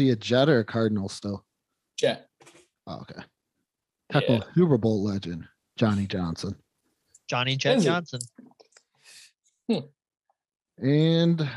he 0.02 0.10
a 0.10 0.16
Jet 0.16 0.48
or 0.50 0.58
a 0.60 0.64
Cardinal 0.64 1.08
still? 1.08 1.44
Jet. 1.96 2.26
Oh, 2.86 3.00
okay. 3.02 3.22
Technical 4.12 4.46
Super 4.54 4.78
Bowl 4.78 5.02
legend, 5.02 5.44
Johnny 5.76 6.06
Johnson. 6.06 6.54
Johnny 7.28 7.56
Jet 7.56 7.76
Is 7.78 7.82
he? 7.84 7.88
Johnson. 7.88 8.20
Hmm. 9.70 9.78
And 10.82 11.48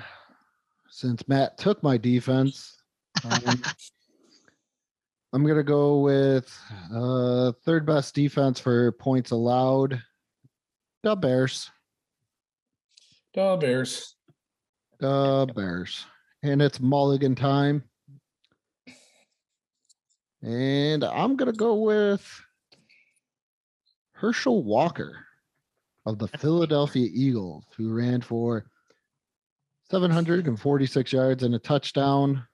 since 1.01 1.27
Matt 1.27 1.57
took 1.57 1.81
my 1.81 1.97
defense, 1.97 2.77
um, 3.25 3.61
I'm 5.33 5.45
gonna 5.45 5.63
go 5.63 5.99
with 5.99 6.55
uh, 6.93 7.53
third 7.65 7.87
best 7.87 8.13
defense 8.13 8.59
for 8.59 8.91
points 8.93 9.31
allowed. 9.31 9.99
The 11.01 11.15
Bears. 11.15 11.71
The 13.33 13.57
Bears. 13.59 14.15
The 14.99 15.51
Bears. 15.55 16.05
And 16.43 16.61
it's 16.61 16.79
mulligan 16.79 17.33
time. 17.33 17.83
And 20.43 21.03
I'm 21.03 21.35
gonna 21.35 21.51
go 21.51 21.75
with 21.75 22.23
Herschel 24.13 24.63
Walker 24.63 25.25
of 26.05 26.19
the 26.19 26.27
Philadelphia 26.27 27.07
Eagles, 27.11 27.63
who 27.75 27.91
ran 27.91 28.21
for 28.21 28.65
746 29.91 31.11
yards 31.11 31.43
and 31.43 31.53
a 31.53 31.59
touchdown. 31.59 32.47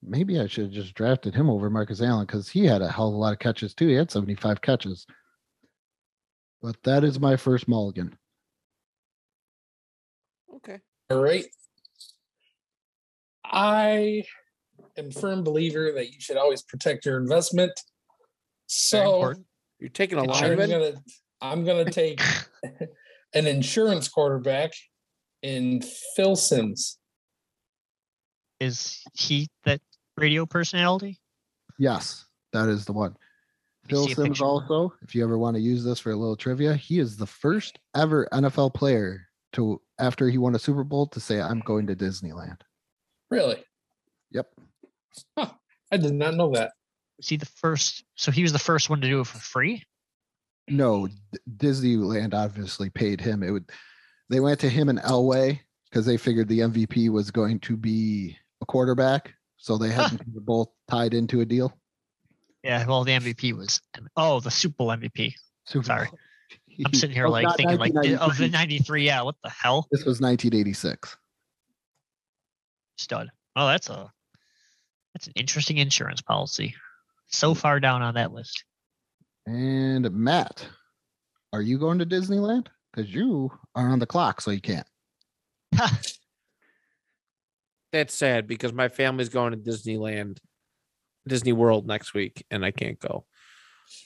Maybe 0.00 0.38
I 0.38 0.46
should 0.46 0.64
have 0.64 0.72
just 0.72 0.94
drafted 0.94 1.34
him 1.34 1.50
over 1.50 1.68
Marcus 1.68 2.00
Allen 2.00 2.24
because 2.26 2.48
he 2.48 2.64
had 2.64 2.82
a 2.82 2.88
hell 2.90 3.08
of 3.08 3.14
a 3.14 3.16
lot 3.16 3.32
of 3.32 3.40
catches 3.40 3.74
too. 3.74 3.88
He 3.88 3.94
had 3.94 4.10
75 4.10 4.60
catches. 4.60 5.04
But 6.62 6.76
that 6.84 7.02
is 7.02 7.18
my 7.18 7.36
first 7.36 7.66
mulligan. 7.66 8.16
Okay. 10.56 10.78
All 11.10 11.20
right. 11.20 11.46
I 13.44 14.22
am 14.96 15.08
a 15.08 15.10
firm 15.10 15.42
believer 15.42 15.90
that 15.92 16.06
you 16.06 16.20
should 16.20 16.36
always 16.36 16.62
protect 16.62 17.06
your 17.06 17.18
investment. 17.18 17.72
So. 18.66 19.34
You're 19.80 19.90
taking 19.90 20.18
a 20.18 20.22
Insurance. 20.22 20.42
I'm 20.42 20.58
lineman. 20.58 20.70
gonna 20.70 21.02
I'm 21.42 21.64
gonna 21.64 21.90
take 21.90 22.22
an 23.34 23.46
insurance 23.46 24.08
quarterback 24.08 24.72
in 25.44 25.82
Phil 26.16 26.34
Simms. 26.34 26.98
Is 28.60 29.04
he 29.12 29.48
that 29.64 29.80
radio 30.16 30.46
personality? 30.46 31.20
Yes, 31.78 32.24
that 32.52 32.68
is 32.68 32.86
the 32.86 32.94
one. 32.94 33.14
Phil 33.88 34.06
see 34.06 34.12
a 34.12 34.14
Simms 34.14 34.40
also, 34.40 34.94
if 35.02 35.14
you 35.14 35.22
ever 35.22 35.36
want 35.36 35.56
to 35.56 35.60
use 35.60 35.84
this 35.84 36.00
for 36.00 36.10
a 36.10 36.16
little 36.16 36.36
trivia, 36.36 36.74
he 36.74 36.98
is 36.98 37.18
the 37.18 37.26
first 37.26 37.78
ever 37.94 38.26
NFL 38.32 38.72
player 38.72 39.28
to 39.52 39.80
after 39.98 40.30
he 40.30 40.38
won 40.38 40.54
a 40.54 40.58
Super 40.58 40.82
Bowl 40.82 41.06
to 41.08 41.20
say, 41.20 41.40
I'm 41.40 41.60
going 41.60 41.86
to 41.88 41.94
Disneyland. 41.94 42.62
Really? 43.30 43.62
Yep. 44.30 44.48
I 45.36 45.96
did 45.98 46.14
not 46.14 46.34
know 46.34 46.52
that. 46.52 46.72
Was 47.18 47.28
he 47.28 47.36
the 47.36 47.46
first? 47.46 48.04
So 48.14 48.30
he 48.30 48.42
was 48.42 48.52
the 48.52 48.58
first 48.58 48.88
one 48.88 49.02
to 49.02 49.08
do 49.08 49.20
it 49.20 49.26
for 49.26 49.38
free. 49.38 49.82
No, 50.66 51.06
D- 51.06 51.38
Disneyland 51.58 52.32
obviously 52.32 52.88
paid 52.88 53.20
him. 53.20 53.42
It 53.42 53.50
would 53.50 53.70
they 54.30 54.40
went 54.40 54.60
to 54.60 54.68
him 54.68 54.88
in 54.88 54.98
Elway 54.98 55.60
because 55.90 56.06
they 56.06 56.16
figured 56.16 56.48
the 56.48 56.60
MVP 56.60 57.10
was 57.10 57.30
going 57.30 57.60
to 57.60 57.76
be 57.76 58.36
a 58.60 58.66
quarterback. 58.66 59.34
So 59.56 59.78
they 59.78 59.90
had 59.90 60.10
them 60.10 60.20
both 60.36 60.68
tied 60.88 61.14
into 61.14 61.40
a 61.40 61.44
deal. 61.44 61.76
Yeah. 62.62 62.84
Well, 62.86 63.04
the 63.04 63.12
MVP 63.12 63.56
was. 63.56 63.80
Oh, 64.16 64.40
the 64.40 64.50
Super 64.50 64.76
Bowl 64.76 64.88
MVP. 64.88 65.34
Super 65.66 65.84
Sorry. 65.84 66.06
Bowl. 66.06 66.18
I'm 66.84 66.92
sitting 66.92 67.14
here 67.14 67.26
Oh, 67.26 67.30
like 67.30 67.56
thinking 67.56 67.78
like 67.78 67.94
of 67.94 68.36
the 68.36 68.48
'93. 68.48 69.06
Yeah. 69.06 69.22
What 69.22 69.36
the 69.44 69.50
hell? 69.50 69.86
This 69.90 70.04
was 70.04 70.20
1986. 70.20 71.16
Stud. 72.96 73.30
Oh, 73.56 73.68
that's 73.68 73.88
a 73.88 74.12
that's 75.14 75.28
an 75.28 75.34
interesting 75.36 75.78
insurance 75.78 76.20
policy. 76.20 76.74
So 77.28 77.54
far 77.54 77.80
down 77.80 78.02
on 78.02 78.14
that 78.14 78.32
list. 78.32 78.64
And 79.46 80.10
Matt, 80.12 80.66
are 81.52 81.62
you 81.62 81.78
going 81.78 81.98
to 82.00 82.06
Disneyland? 82.06 82.66
Because 82.94 83.12
you 83.12 83.50
are 83.74 83.88
on 83.88 83.98
the 83.98 84.06
clock, 84.06 84.40
so 84.40 84.50
you 84.52 84.60
can't. 84.60 84.86
That's 87.92 88.14
sad 88.14 88.46
because 88.46 88.72
my 88.72 88.88
family's 88.88 89.28
going 89.28 89.52
to 89.52 89.56
Disneyland, 89.58 90.38
Disney 91.26 91.52
World 91.52 91.86
next 91.86 92.14
week, 92.14 92.44
and 92.50 92.64
I 92.64 92.70
can't 92.70 92.98
go. 92.98 93.24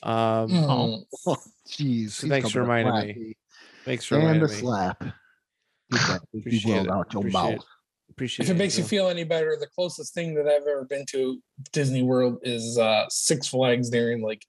Um. 0.02 0.48
Oh, 0.52 1.04
jeez. 1.68 2.10
So 2.12 2.28
thanks 2.28 2.50
for 2.50 2.60
reminding 2.62 2.92
slap 2.94 3.06
me. 3.16 3.36
thanks 3.84 4.04
for 4.04 4.14
And 4.16 4.24
reminding 4.24 4.48
the 4.48 4.54
me. 4.54 4.60
slap. 4.60 5.00
Keep 5.00 6.00
that 6.08 6.20
big 6.32 6.42
Appreciate 6.42 6.82
it. 6.86 6.90
out 6.90 7.12
your 7.12 7.20
Appreciate 7.20 7.32
mouth. 7.32 7.64
Appreciate 8.10 8.44
If 8.46 8.50
it 8.50 8.58
makes 8.58 8.76
you 8.76 8.84
feel 8.84 9.08
any 9.08 9.24
better, 9.24 9.56
the 9.58 9.68
closest 9.68 10.12
thing 10.12 10.34
that 10.34 10.46
I've 10.46 10.62
ever 10.62 10.84
been 10.84 11.04
to 11.10 11.40
Disney 11.72 12.02
World 12.02 12.38
is 12.42 12.76
uh 12.78 13.06
Six 13.08 13.48
Flags 13.48 13.88
during 13.90 14.20
like 14.22 14.44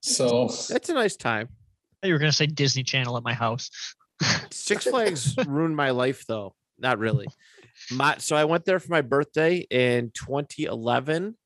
so 0.00 0.48
That's 0.68 0.88
a 0.88 0.94
nice 0.94 1.16
time. 1.16 1.48
You 2.04 2.12
were 2.12 2.18
gonna 2.18 2.32
say 2.32 2.46
Disney 2.46 2.82
Channel 2.82 3.16
at 3.16 3.22
my 3.22 3.34
house. 3.34 3.70
Six 4.50 4.84
Flags 4.84 5.36
ruined 5.46 5.76
my 5.76 5.90
life 5.90 6.24
though. 6.26 6.54
Not 6.78 6.98
really. 6.98 7.26
My 7.90 8.16
so 8.18 8.36
I 8.36 8.44
went 8.44 8.64
there 8.64 8.78
for 8.78 8.90
my 8.90 9.00
birthday 9.00 9.58
in 9.70 10.10
2011. 10.14 11.36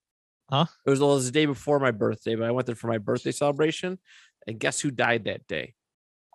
Huh? 0.50 0.64
It 0.86 0.90
was, 0.90 1.00
well, 1.00 1.12
it 1.12 1.16
was 1.16 1.26
the 1.26 1.32
day 1.32 1.44
before 1.46 1.78
my 1.78 1.90
birthday, 1.90 2.34
but 2.34 2.46
I 2.46 2.50
went 2.52 2.66
there 2.66 2.74
for 2.74 2.86
my 2.88 2.96
birthday 2.98 3.32
celebration. 3.32 3.98
And 4.46 4.58
guess 4.58 4.80
who 4.80 4.90
died 4.90 5.24
that 5.24 5.46
day? 5.46 5.74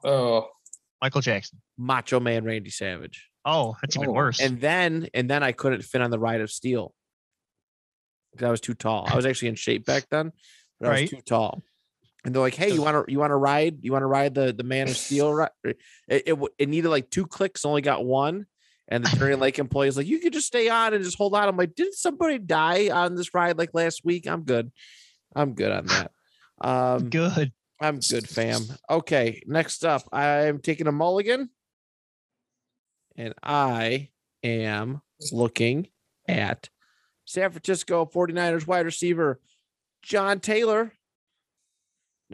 oh 0.03 0.49
Michael 1.01 1.21
Jackson. 1.21 1.61
Macho 1.77 2.19
Man 2.19 2.43
Randy 2.45 2.69
Savage. 2.69 3.29
Oh, 3.45 3.75
that's 3.81 3.95
even 3.97 4.09
Oh, 4.09 4.13
worse. 4.13 4.39
And 4.39 4.61
then 4.61 5.07
and 5.13 5.29
then 5.29 5.43
I 5.43 5.51
couldn't 5.51 5.83
fit 5.83 6.01
on 6.01 6.11
the 6.11 6.19
ride 6.19 6.41
of 6.41 6.51
steel. 6.51 6.93
Because 8.31 8.47
I 8.47 8.51
was 8.51 8.61
too 8.61 8.73
tall. 8.73 9.05
I 9.07 9.15
was 9.15 9.25
actually 9.25 9.49
in 9.49 9.55
shape 9.55 9.85
back 9.85 10.07
then, 10.09 10.31
but 10.79 10.89
I 10.89 11.01
was 11.01 11.09
too 11.09 11.21
tall. 11.21 11.61
And 12.25 12.33
they're 12.33 12.41
like, 12.41 12.55
"Hey, 12.55 12.71
you 12.71 12.81
want 12.81 13.05
to 13.05 13.11
you 13.11 13.19
want 13.19 13.31
to 13.31 13.35
ride? 13.35 13.79
You 13.81 13.91
want 13.91 14.03
to 14.03 14.07
ride 14.07 14.33
the 14.33 14.53
the 14.53 14.63
Man 14.63 14.87
of 14.87 14.97
Steel?" 14.97 15.47
It, 15.65 15.77
it 16.07 16.39
it 16.57 16.69
needed 16.69 16.89
like 16.89 17.09
two 17.09 17.25
clicks, 17.25 17.65
only 17.65 17.81
got 17.81 18.05
one. 18.05 18.45
And 18.89 19.05
the 19.05 19.15
Turning 19.17 19.39
Lake 19.39 19.59
employee 19.59 19.87
is 19.87 19.97
like, 19.97 20.07
"You 20.07 20.19
could 20.19 20.33
just 20.33 20.47
stay 20.47 20.69
on 20.69 20.93
and 20.93 21.03
just 21.03 21.17
hold 21.17 21.35
on." 21.35 21.47
I'm 21.47 21.57
like, 21.57 21.75
"Didn't 21.75 21.95
somebody 21.95 22.37
die 22.37 22.89
on 22.89 23.15
this 23.15 23.33
ride 23.33 23.57
like 23.57 23.73
last 23.73 24.05
week?" 24.05 24.27
I'm 24.27 24.43
good. 24.43 24.71
I'm 25.35 25.53
good 25.53 25.71
on 25.71 25.85
that. 25.87 26.11
Um, 26.61 27.09
Good. 27.09 27.51
I'm 27.81 27.99
good, 27.99 28.29
fam. 28.29 28.61
Okay, 28.89 29.41
next 29.45 29.83
up, 29.83 30.03
I'm 30.13 30.59
taking 30.59 30.87
a 30.87 30.91
mulligan. 30.91 31.49
And 33.17 33.33
I 33.43 34.09
am 34.41 35.01
looking 35.31 35.87
at 36.27 36.69
San 37.25 37.51
Francisco 37.51 38.05
49ers 38.05 38.65
wide 38.65 38.85
receiver 38.85 39.41
John 40.01 40.39
Taylor. 40.39 40.93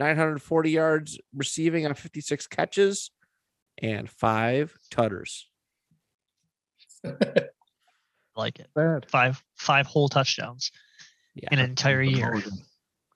940 0.00 0.70
yards 0.70 1.18
receiving 1.36 1.86
on 1.86 1.94
56 1.94 2.46
catches 2.48 3.10
and 3.80 4.08
five 4.10 4.74
tutters. 4.90 5.46
Like 8.36 8.58
it. 8.60 8.70
Bad. 8.74 9.06
Five 9.10 9.42
five 9.58 9.86
whole 9.86 10.08
touchdowns 10.08 10.70
Yeah. 11.34 11.48
in 11.52 11.58
an 11.58 11.68
entire 11.68 12.00
year. 12.00 12.42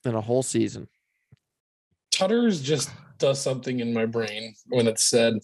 In 0.05 0.14
a 0.14 0.20
whole 0.20 0.43
season. 0.43 0.89
Tutters 2.11 2.61
just 2.61 2.91
does 3.18 3.41
something 3.41 3.80
in 3.80 3.95
my 3.95 4.05
brain 4.05 4.55
when 4.66 4.87
it's 4.87 5.05
said. 5.05 5.35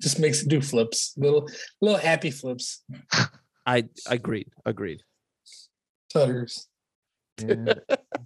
Just 0.00 0.18
makes 0.18 0.42
it 0.42 0.48
do 0.48 0.60
flips, 0.60 1.12
little 1.16 1.48
little 1.80 1.98
happy 1.98 2.30
flips. 2.32 2.82
I 3.66 3.84
agreed. 4.08 4.48
Agreed. 4.64 5.02
Tutters. 6.12 6.66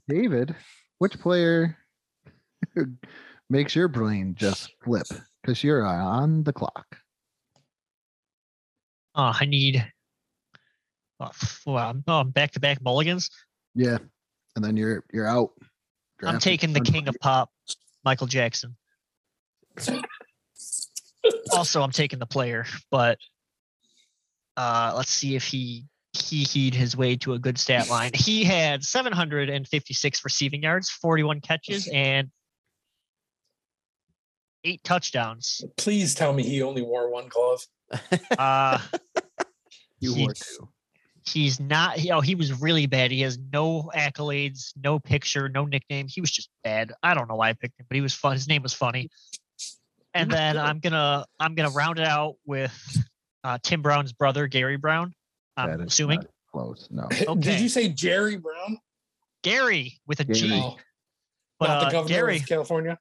David, 0.08 0.54
which 0.98 1.18
player 1.18 1.76
makes 3.50 3.74
your 3.74 3.88
brain 3.88 4.34
just 4.36 4.70
flip? 4.82 5.06
Because 5.42 5.62
you're 5.62 5.84
on 5.84 6.44
the 6.44 6.52
clock. 6.52 6.98
Oh, 9.14 9.32
I 9.38 9.44
need. 9.44 9.84
Oh, 11.20 11.92
oh, 12.06 12.24
back 12.24 12.52
to 12.52 12.60
back 12.60 12.82
mulligans. 12.82 13.30
Yeah. 13.74 13.98
And 14.56 14.64
then 14.64 14.76
you're 14.76 15.04
you're 15.12 15.26
out. 15.26 15.50
I'm 16.22 16.38
taking 16.38 16.72
the 16.72 16.80
king 16.80 17.08
of 17.08 17.16
pop, 17.20 17.50
Michael 18.04 18.26
Jackson. 18.26 18.76
also 21.52 21.82
I'm 21.82 21.90
taking 21.90 22.18
the 22.18 22.26
player, 22.26 22.66
but 22.90 23.18
uh 24.56 24.92
let's 24.96 25.10
see 25.10 25.34
if 25.34 25.44
he 25.44 25.86
he 26.12 26.44
heed 26.44 26.74
his 26.74 26.96
way 26.96 27.16
to 27.16 27.32
a 27.32 27.38
good 27.38 27.58
stat 27.58 27.88
line. 27.88 28.10
He 28.14 28.44
had 28.44 28.84
756 28.84 30.24
receiving 30.24 30.62
yards, 30.62 30.90
41 30.90 31.40
catches, 31.40 31.88
and 31.88 32.30
eight 34.64 34.82
touchdowns. 34.84 35.64
Please 35.76 36.14
tell 36.14 36.32
me 36.32 36.42
he 36.42 36.62
only 36.62 36.82
wore 36.82 37.10
one 37.10 37.28
glove. 37.28 37.66
Uh 38.38 38.78
You 40.00 40.14
he- 40.14 40.26
were 40.26 40.34
too. 40.34 40.68
he's 41.26 41.60
not 41.60 42.00
you 42.02 42.10
know 42.10 42.20
he 42.20 42.34
was 42.34 42.60
really 42.60 42.86
bad 42.86 43.10
he 43.12 43.20
has 43.20 43.38
no 43.52 43.90
accolades 43.94 44.72
no 44.82 44.98
picture 44.98 45.48
no 45.48 45.64
nickname 45.66 46.08
he 46.08 46.20
was 46.20 46.30
just 46.32 46.48
bad 46.64 46.92
i 47.04 47.14
don't 47.14 47.28
know 47.28 47.36
why 47.36 47.48
i 47.50 47.52
picked 47.52 47.78
him 47.78 47.86
but 47.88 47.94
he 47.94 48.00
was 48.00 48.12
fun 48.12 48.32
his 48.32 48.48
name 48.48 48.60
was 48.60 48.72
funny 48.74 49.08
and 50.14 50.28
then 50.28 50.58
i'm 50.58 50.80
gonna 50.80 51.24
i'm 51.38 51.54
gonna 51.54 51.70
round 51.70 52.00
it 52.00 52.06
out 52.08 52.34
with 52.44 52.72
uh, 53.44 53.56
tim 53.62 53.82
brown's 53.82 54.12
brother 54.12 54.48
gary 54.48 54.76
brown 54.76 55.12
i'm 55.56 55.80
is 55.82 55.92
assuming 55.92 56.18
not 56.18 56.26
close. 56.50 56.88
No. 56.90 57.06
Did 57.36 57.60
you 57.60 57.68
say 57.68 57.88
Jerry 57.88 58.36
Brown? 58.36 58.78
gary 59.44 60.00
with 60.08 60.18
a 60.20 60.24
G. 60.24 60.48
Gary. 60.48 60.60
Oh, 60.62 60.76
but 61.60 61.68
not 61.68 61.80
the 61.82 61.86
uh, 61.86 61.90
governor 61.92 62.08
gary 62.14 62.36
of 62.38 62.46
California. 62.48 62.98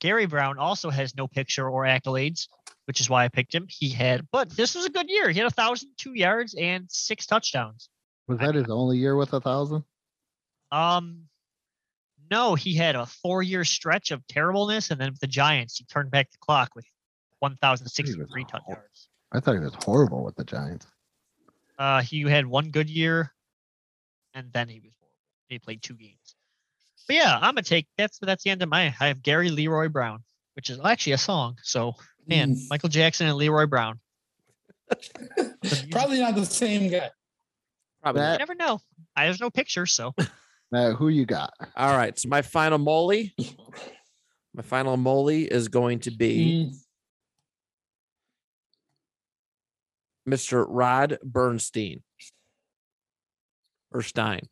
Gary 0.00 0.26
brown 0.26 0.58
also 0.58 0.90
has 0.90 1.14
no 1.14 1.26
picture 1.28 1.68
or 1.68 1.84
accolades 1.84 2.48
which 2.86 3.00
is 3.00 3.08
why 3.08 3.24
i 3.24 3.28
picked 3.28 3.54
him 3.54 3.66
he 3.68 3.88
had 3.88 4.26
but 4.32 4.50
this 4.50 4.74
was 4.74 4.84
a 4.86 4.90
good 4.90 5.08
year 5.08 5.30
he 5.30 5.38
had 5.38 5.46
a 5.46 5.50
thousand 5.50 5.90
two 5.96 6.14
yards 6.14 6.54
and 6.54 6.86
six 6.90 7.26
touchdowns 7.26 7.88
Was 8.26 8.38
that 8.38 8.54
his 8.54 8.68
only 8.68 8.98
year 8.98 9.16
with 9.16 9.32
a 9.32 9.40
thousand? 9.40 9.84
Um, 10.72 11.24
no, 12.30 12.54
he 12.54 12.74
had 12.76 12.94
a 12.94 13.06
four-year 13.06 13.64
stretch 13.64 14.12
of 14.12 14.24
terribleness, 14.28 14.92
and 14.92 15.00
then 15.00 15.10
with 15.10 15.18
the 15.18 15.26
Giants, 15.26 15.78
he 15.78 15.84
turned 15.84 16.12
back 16.12 16.30
the 16.30 16.38
clock 16.38 16.70
with 16.76 16.84
1,063 17.40 18.44
touch 18.44 18.62
hor- 18.64 18.74
yards. 18.76 19.08
I 19.32 19.40
thought 19.40 19.54
he 19.54 19.60
was 19.60 19.74
horrible 19.84 20.22
with 20.22 20.36
the 20.36 20.44
Giants. 20.44 20.86
Uh, 21.76 22.02
he 22.02 22.22
had 22.22 22.46
one 22.46 22.70
good 22.70 22.88
year, 22.88 23.32
and 24.32 24.52
then 24.52 24.68
he 24.68 24.78
was 24.78 24.92
horrible. 25.00 25.16
He 25.48 25.58
played 25.58 25.82
two 25.82 25.94
games. 25.94 26.36
But 27.10 27.16
yeah, 27.16 27.34
I'm 27.38 27.54
gonna 27.56 27.62
take 27.64 27.88
that's 27.98 28.20
but 28.20 28.28
that's 28.28 28.44
the 28.44 28.50
end 28.50 28.62
of 28.62 28.68
my. 28.68 28.94
I 29.00 29.08
have 29.08 29.20
Gary 29.20 29.50
Leroy 29.50 29.88
Brown, 29.88 30.22
which 30.54 30.70
is 30.70 30.78
actually 30.84 31.14
a 31.14 31.18
song. 31.18 31.56
So 31.64 31.94
man, 32.28 32.54
Mm. 32.54 32.60
Michael 32.70 32.88
Jackson 32.88 33.26
and 33.26 33.36
Leroy 33.36 33.66
Brown. 33.66 33.98
Probably 35.90 36.20
not 36.20 36.36
the 36.36 36.46
same 36.46 36.88
guy. 36.88 37.10
Probably. 38.00 38.20
You 38.22 38.26
That- 38.28 38.38
never 38.38 38.54
know. 38.54 38.78
I 39.16 39.24
there's 39.24 39.40
no 39.40 39.50
picture, 39.50 39.86
so 39.86 40.14
Now, 40.70 40.92
who 40.92 41.08
you 41.08 41.26
got? 41.26 41.52
All 41.76 41.96
right. 41.96 42.16
So 42.16 42.28
my 42.28 42.42
final 42.42 42.78
molly, 42.78 43.34
my 44.54 44.62
final 44.62 44.96
molly 44.96 45.46
is 45.46 45.66
going 45.66 45.98
to 46.00 46.12
be 46.12 46.70
Mm, 50.28 50.32
Mr. 50.32 50.64
Rod 50.68 51.18
Bernstine. 51.24 52.02
Or 53.90 54.02
Stein, 54.02 54.42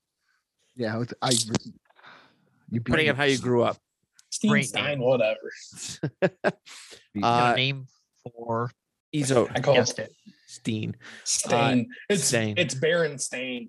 Yeah, 0.74 1.04
I. 1.22 1.30
You 2.70 2.80
beat 2.80 2.84
depending 2.86 3.06
me. 3.06 3.10
on 3.10 3.16
how 3.16 3.24
you 3.24 3.38
grew 3.38 3.62
up. 3.62 3.76
Steve 4.30 4.66
Stein, 4.66 4.84
name. 4.84 5.00
whatever. 5.00 5.50
Beat. 7.14 7.24
Uh, 7.24 7.52
a 7.52 7.56
name 7.56 7.86
for 8.22 8.70
He's 9.10 9.30
a 9.30 9.46
I 9.54 9.60
call 9.60 9.74
it 9.74 9.78
guessed 9.78 9.98
it. 9.98 10.12
Steen. 10.46 10.96
Stain. 11.24 11.88
it's 12.10 12.24
Stain. 12.24 12.54
it's 12.58 12.74
Baron 12.74 13.18
Stain. 13.18 13.68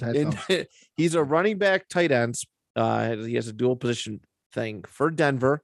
That 0.00 0.16
And 0.48 0.66
he's 0.96 1.14
a 1.14 1.22
running 1.22 1.58
back 1.58 1.88
tight 1.88 2.10
end. 2.10 2.36
Uh, 2.76 3.16
he 3.16 3.34
has 3.34 3.48
a 3.48 3.52
dual 3.52 3.76
position 3.76 4.20
thing 4.52 4.84
for 4.88 5.10
Denver. 5.10 5.62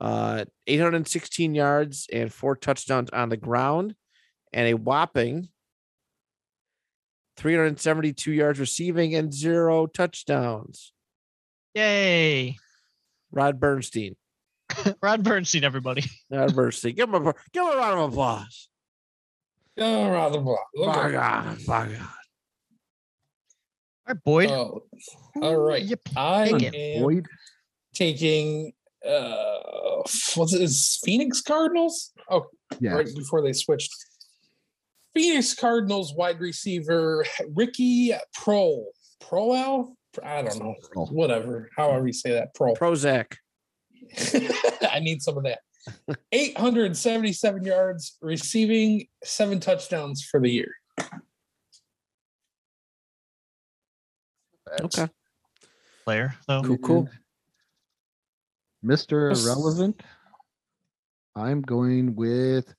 Uh, 0.00 0.44
816 0.68 1.54
yards 1.56 2.06
and 2.12 2.32
four 2.32 2.54
touchdowns 2.54 3.10
on 3.10 3.30
the 3.30 3.36
ground, 3.36 3.96
and 4.52 4.68
a 4.68 4.74
whopping 4.74 5.48
372 7.38 8.32
yards 8.32 8.58
receiving 8.58 9.14
and 9.14 9.32
zero 9.32 9.86
touchdowns. 9.86 10.92
Yay, 11.74 12.56
Rod 13.30 13.60
Bernstine. 13.60 14.16
Ron 15.02 15.22
Bernstine, 15.22 15.62
everybody. 15.62 16.02
Rod 16.30 16.52
Bernstine. 16.54 16.96
Give 16.96 17.08
him 17.08 17.26
a 17.26 17.34
give 17.52 17.62
him 17.62 17.72
a 17.72 17.76
round 17.76 18.00
of 18.00 18.12
applause. 18.12 18.68
Oh, 19.78 20.10
rather 20.10 20.40
blah. 20.40 20.56
Look 20.74 20.92
By 20.94 21.06
at 21.06 21.12
God, 21.12 21.58
by 21.66 21.86
God. 21.86 22.00
All 24.08 24.14
right, 24.14 24.24
Boyd. 24.24 24.50
Oh, 24.50 24.82
all 25.40 25.56
right. 25.56 25.82
Yep. 25.82 26.00
I 26.16 26.48
am 26.48 27.02
Boyd. 27.02 27.26
taking 27.94 28.72
uh 29.08 30.02
what's 30.34 30.52
it 30.54 30.60
is 30.62 30.98
Phoenix 31.04 31.40
Cardinals? 31.40 32.12
Oh, 32.28 32.46
Yeah. 32.80 32.94
right 32.94 33.06
before 33.14 33.42
they 33.42 33.52
switched. 33.52 33.94
Phoenix 35.14 35.54
Cardinals 35.54 36.14
wide 36.14 36.40
receiver 36.40 37.24
Ricky 37.54 38.12
Pro. 38.34 38.86
Proehl? 39.22 39.94
I 40.22 40.42
don't 40.42 40.58
know. 40.58 40.74
Whatever. 41.10 41.68
However 41.76 42.06
you 42.06 42.12
say 42.12 42.32
that. 42.32 42.54
Pro. 42.54 42.74
Prozac. 42.74 43.36
I 44.90 45.00
need 45.00 45.22
some 45.22 45.36
of 45.36 45.44
that. 45.44 45.60
877 46.32 47.64
yards, 47.64 48.16
receiving 48.20 49.06
seven 49.24 49.58
touchdowns 49.60 50.22
for 50.22 50.40
the 50.40 50.50
year. 50.50 50.74
that's 54.66 54.98
Okay. 54.98 55.12
player 56.04 56.34
though. 56.46 56.62
Cool, 56.62 56.78
cool. 56.78 57.02
Mm-hmm. 57.04 58.90
Mr. 58.90 59.30
Yes. 59.30 59.44
Irrelevant. 59.44 60.02
I'm 61.34 61.62
going 61.62 62.14
with 62.14 62.74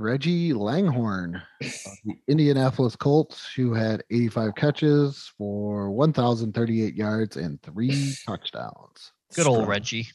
Reggie 0.00 0.54
Langhorne 0.54 1.42
the 1.60 2.14
Indianapolis 2.28 2.96
Colts, 2.96 3.52
who 3.54 3.74
had 3.74 4.02
85 4.10 4.54
catches 4.54 5.30
for 5.36 5.90
1,038 5.90 6.94
yards 6.94 7.36
and 7.36 7.60
three 7.62 8.14
touchdowns. 8.26 9.12
Good 9.34 9.46
old 9.46 9.58
Strong. 9.58 9.68
Reggie. 9.68 10.08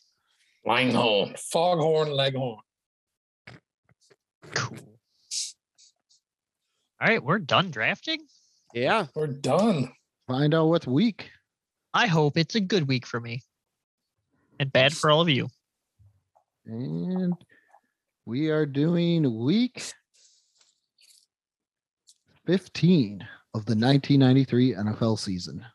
Langhorne, 0.65 1.35
Foghorn, 1.37 2.09
Leghorn. 2.09 2.57
Cool. 4.55 4.77
All 6.99 7.07
right, 7.07 7.23
we're 7.23 7.39
done 7.39 7.69
drafting. 7.69 8.21
Yeah. 8.73 9.05
We're 9.13 9.27
done. 9.27 9.91
Find 10.27 10.55
out 10.55 10.67
what's 10.67 10.87
weak. 10.87 11.29
I 11.93 12.07
hope 12.07 12.37
it's 12.37 12.55
a 12.55 12.59
good 12.59 12.87
week 12.87 13.05
for 13.05 13.19
me 13.19 13.43
and 14.59 14.73
bad 14.73 14.93
for 14.93 15.11
all 15.11 15.21
of 15.21 15.29
you. 15.29 15.47
And 16.65 17.35
we 18.25 18.49
are 18.49 18.65
doing 18.65 19.43
week 19.43 19.93
15 22.47 23.21
of 23.53 23.65
the 23.65 23.75
1993 23.75 24.73
NFL 24.73 25.19
season. 25.19 25.65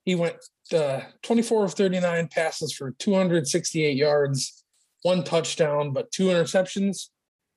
He 0.06 0.16
went 0.16 0.38
uh, 0.74 1.02
24 1.24 1.66
of 1.66 1.74
39 1.74 2.28
passes 2.30 2.74
for 2.74 2.92
268 2.92 3.98
yards, 3.98 4.64
one 5.02 5.24
touchdown, 5.24 5.92
but 5.92 6.12
two 6.12 6.26
interceptions. 6.26 7.10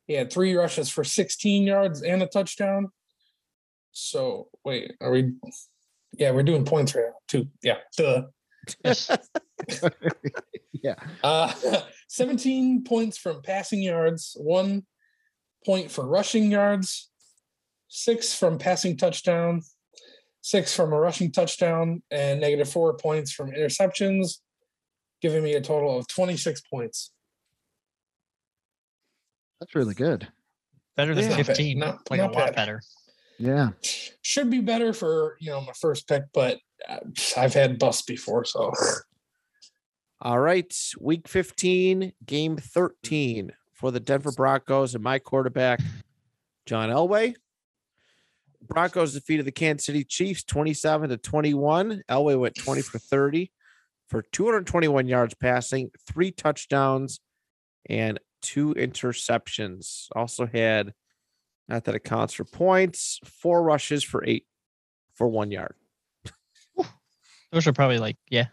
He 0.07 0.14
had 0.14 0.32
three 0.32 0.55
rushes 0.55 0.88
for 0.88 1.05
16 1.05 1.62
yards 1.64 2.03
and 2.03 2.22
a 2.22 2.26
touchdown. 2.26 2.88
So 3.92 4.49
wait, 4.64 4.92
are 5.01 5.11
we? 5.11 5.34
Yeah, 6.12 6.30
we're 6.30 6.42
doing 6.42 6.64
points 6.64 6.94
right 6.94 7.07
now 7.07 7.18
too. 7.28 7.49
Yeah, 7.62 7.78
duh. 7.96 8.22
Yeah. 10.82 10.94
Uh, 11.22 11.53
17 12.09 12.84
points 12.84 13.18
from 13.18 13.42
passing 13.42 13.82
yards, 13.82 14.36
one 14.38 14.84
point 15.64 15.90
for 15.90 16.07
rushing 16.07 16.51
yards, 16.51 17.11
six 17.88 18.34
from 18.34 18.59
passing 18.59 18.96
touchdown, 18.96 19.62
six 20.41 20.74
from 20.74 20.93
a 20.93 20.99
rushing 21.01 21.30
touchdown, 21.32 22.03
and 22.11 22.41
negative 22.41 22.68
four 22.70 22.95
points 22.97 23.32
from 23.32 23.51
interceptions, 23.51 24.39
giving 25.20 25.43
me 25.43 25.55
a 25.55 25.61
total 25.61 25.99
of 25.99 26.07
26 26.09 26.61
points. 26.70 27.12
That's 29.61 29.74
really 29.74 29.95
good. 29.95 30.28
Better 30.97 31.14
than 31.14 31.30
Yeah. 31.30 31.36
15. 31.43 31.78
Not- 31.78 32.11
like 32.11 32.20
a 32.20 32.24
not 32.24 32.34
lot 32.34 32.55
better. 32.55 32.80
Yeah. 33.39 33.70
Should 34.22 34.51
be 34.51 34.61
better 34.61 34.93
for 34.93 35.36
you 35.41 35.51
know 35.51 35.61
my 35.61 35.72
first 35.72 36.09
pick, 36.09 36.24
but 36.32 36.59
uh, 36.89 36.99
I've 37.36 37.55
had 37.55 37.78
busts 37.78 38.03
before, 38.03 38.45
so 38.45 38.72
All 40.20 40.41
right, 40.41 40.74
week 41.01 41.28
15, 41.28 42.12
game 42.26 42.57
13 42.57 43.53
for 43.72 43.93
the 43.93 44.01
Denver 44.01 44.32
Broncos 44.32 44.97
and 44.97 45.05
my 45.05 45.20
quarterback, 45.20 45.78
John 46.66 46.89
Elway. 46.91 47.36
Broncos 48.63 49.15
defeated 49.15 49.47
the 49.47 49.53
Kansas 49.53 49.87
City 49.87 50.05
Chiefs 50.05 50.45
27 50.45 51.11
to 51.11 51.17
21. 51.17 52.03
Elway 52.09 52.39
went 52.39 52.57
20 52.57 52.83
for 52.83 52.99
30 52.99 53.51
for 54.09 54.23
221 54.23 55.07
yards 55.07 55.35
passing, 55.35 55.91
three 56.07 56.31
touchdowns, 56.31 57.21
and 57.89 58.19
two 58.43 58.75
interceptions. 58.75 60.07
Also 60.15 60.47
had, 60.47 60.93
not 61.69 61.85
that 61.85 61.95
it 61.95 62.05
counts 62.05 62.35
for 62.35 62.45
points, 62.45 63.21
four 63.25 63.63
rushes 63.63 64.03
for 64.03 64.25
eight 64.27 64.47
for 65.15 65.29
one 65.29 65.51
yard. 65.51 65.75
Those 67.53 67.67
are 67.67 67.73
probably 67.73 67.99
like, 67.99 68.17
yeah. 68.31 68.47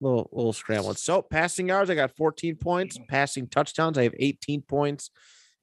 little 0.00 0.28
little 0.32 0.52
scrambling. 0.52 0.96
So 0.96 1.22
passing 1.22 1.68
yards, 1.68 1.90
I 1.90 1.94
got 1.94 2.16
14 2.16 2.56
points. 2.56 2.98
Passing 3.08 3.46
touchdowns, 3.46 3.98
I 3.98 4.04
have 4.04 4.14
18 4.18 4.62
points, 4.62 5.10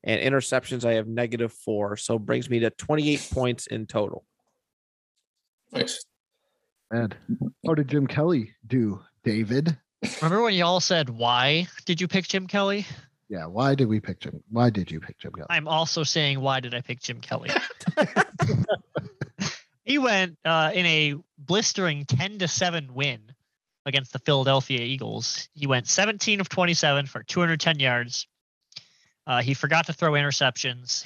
and 0.06 0.22
interceptions, 0.22 0.86
I 0.86 0.93
have 0.93 1.08
negative 1.08 1.51
four. 1.51 1.97
So 1.97 2.18
brings 2.18 2.49
me 2.49 2.60
to 2.60 2.70
28 2.70 3.30
points 3.34 3.68
in 3.68 3.88
total. 3.88 4.24
nice. 5.72 6.06
And 6.91 7.16
how 7.66 7.74
did 7.74 7.88
Jim 7.88 8.06
Kelly 8.06 8.53
do, 8.68 9.01
David? 9.24 9.76
Remember 10.22 10.43
when 10.43 10.53
y'all 10.53 10.80
said, 10.80 11.10
why 11.10 11.68
did 11.86 11.99
you 11.99 12.08
pick 12.08 12.28
Jim 12.28 12.45
Kelly? 12.45 12.86
Yeah. 13.28 13.47
Why 13.47 13.74
did 13.74 13.88
we 13.88 13.99
pick 13.99 14.20
Jim? 14.20 14.43
Why 14.51 14.70
did 14.70 14.91
you 14.91 14.99
pick 14.99 15.18
Jim 15.18 15.32
Kelly? 15.32 15.47
I'm 15.49 15.68
also 15.68 16.03
saying, 16.03 16.39
why 16.39 16.60
did 16.60 16.76
I 16.76 16.82
pick 16.82 17.01
Jim 17.01 17.20
Kelly? 17.20 17.49
he 19.84 19.97
went 19.97 20.38
uh, 20.45 20.72
in 20.74 20.86
a 20.86 21.16
blistering 21.39 22.06
10 22.06 22.38
to 22.39 22.47
7 22.47 22.93
win 22.93 23.20
against 23.88 24.14
the 24.14 24.20
Philadelphia 24.20 24.82
Eagles. 24.82 25.49
He 25.56 25.66
went 25.66 25.88
17 25.88 26.39
of 26.39 26.49
27 26.49 27.08
for 27.08 27.24
210 27.24 27.80
yards. 27.80 28.28
Uh, 29.28 29.41
he 29.41 29.53
forgot 29.53 29.88
to 29.88 29.93
throw 29.93 30.11
interceptions. 30.11 31.03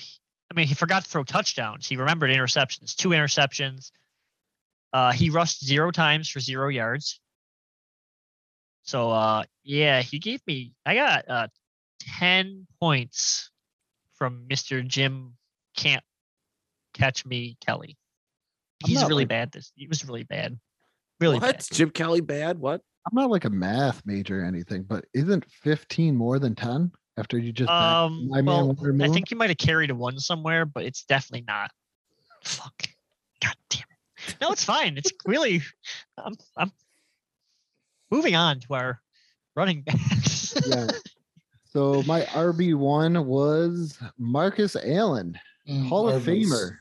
I 0.51 0.55
mean, 0.55 0.67
he 0.67 0.73
forgot 0.73 1.03
to 1.03 1.09
throw 1.09 1.23
touchdowns. 1.23 1.87
He 1.87 1.95
remembered 1.95 2.31
interceptions, 2.31 2.95
two 2.95 3.09
interceptions. 3.09 3.91
Uh, 4.91 5.11
he 5.11 5.29
rushed 5.29 5.63
zero 5.63 5.91
times 5.91 6.29
for 6.29 6.39
zero 6.39 6.67
yards. 6.69 7.19
So, 8.83 9.11
uh, 9.11 9.43
yeah, 9.63 10.01
he 10.01 10.17
gave 10.19 10.41
me, 10.47 10.73
I 10.85 10.95
got 10.95 11.29
uh, 11.29 11.47
10 12.17 12.65
points 12.81 13.51
from 14.15 14.47
Mr. 14.49 14.85
Jim 14.85 15.35
Can't 15.77 16.03
Catch 16.93 17.25
Me 17.25 17.55
Kelly. 17.65 17.97
He's 18.85 19.01
really 19.03 19.23
like- 19.23 19.29
bad. 19.29 19.51
This 19.51 19.71
he 19.75 19.87
was 19.87 20.05
really 20.05 20.23
bad. 20.23 20.57
Really 21.19 21.37
what? 21.37 21.57
bad. 21.57 21.65
Jim 21.71 21.89
Kelly 21.91 22.21
bad? 22.21 22.57
What? 22.59 22.81
I'm 23.05 23.15
not 23.15 23.29
like 23.29 23.45
a 23.45 23.49
math 23.49 24.01
major 24.05 24.41
or 24.41 24.45
anything, 24.45 24.83
but 24.83 25.05
isn't 25.13 25.45
15 25.51 26.15
more 26.15 26.39
than 26.39 26.55
10 26.55 26.91
after 27.19 27.37
you 27.37 27.51
just 27.51 27.69
Um, 27.69 28.27
my 28.29 28.37
man 28.37 28.45
well, 28.45 28.73
Wonder 28.73 29.03
I 29.03 29.09
think 29.09 29.29
you 29.31 29.37
might 29.37 29.49
have 29.49 29.57
carried 29.57 29.89
a 29.91 29.95
one 29.95 30.17
somewhere, 30.19 30.65
but 30.65 30.85
it's 30.85 31.03
definitely 31.03 31.45
not. 31.47 31.71
Fuck. 32.43 32.87
God 33.41 33.55
damn 33.69 33.83
it. 34.27 34.35
No, 34.41 34.51
it's 34.51 34.63
fine. 34.63 34.97
It's 34.97 35.11
really. 35.25 35.61
I'm. 36.17 36.35
I'm 36.57 36.71
moving 38.11 38.35
on 38.35 38.59
to 38.61 38.73
our 38.73 39.01
running 39.55 39.81
backs. 39.81 40.55
yeah. 40.67 40.87
So 41.71 42.01
my 42.07 42.21
RB 42.21 42.73
one 42.73 43.27
was 43.27 43.99
Marcus 44.17 44.75
Allen, 44.75 45.39
Mm, 45.69 45.87
Hall 45.87 46.09
of 46.09 46.15
Arby's. 46.27 46.51
Famer. 46.51 46.77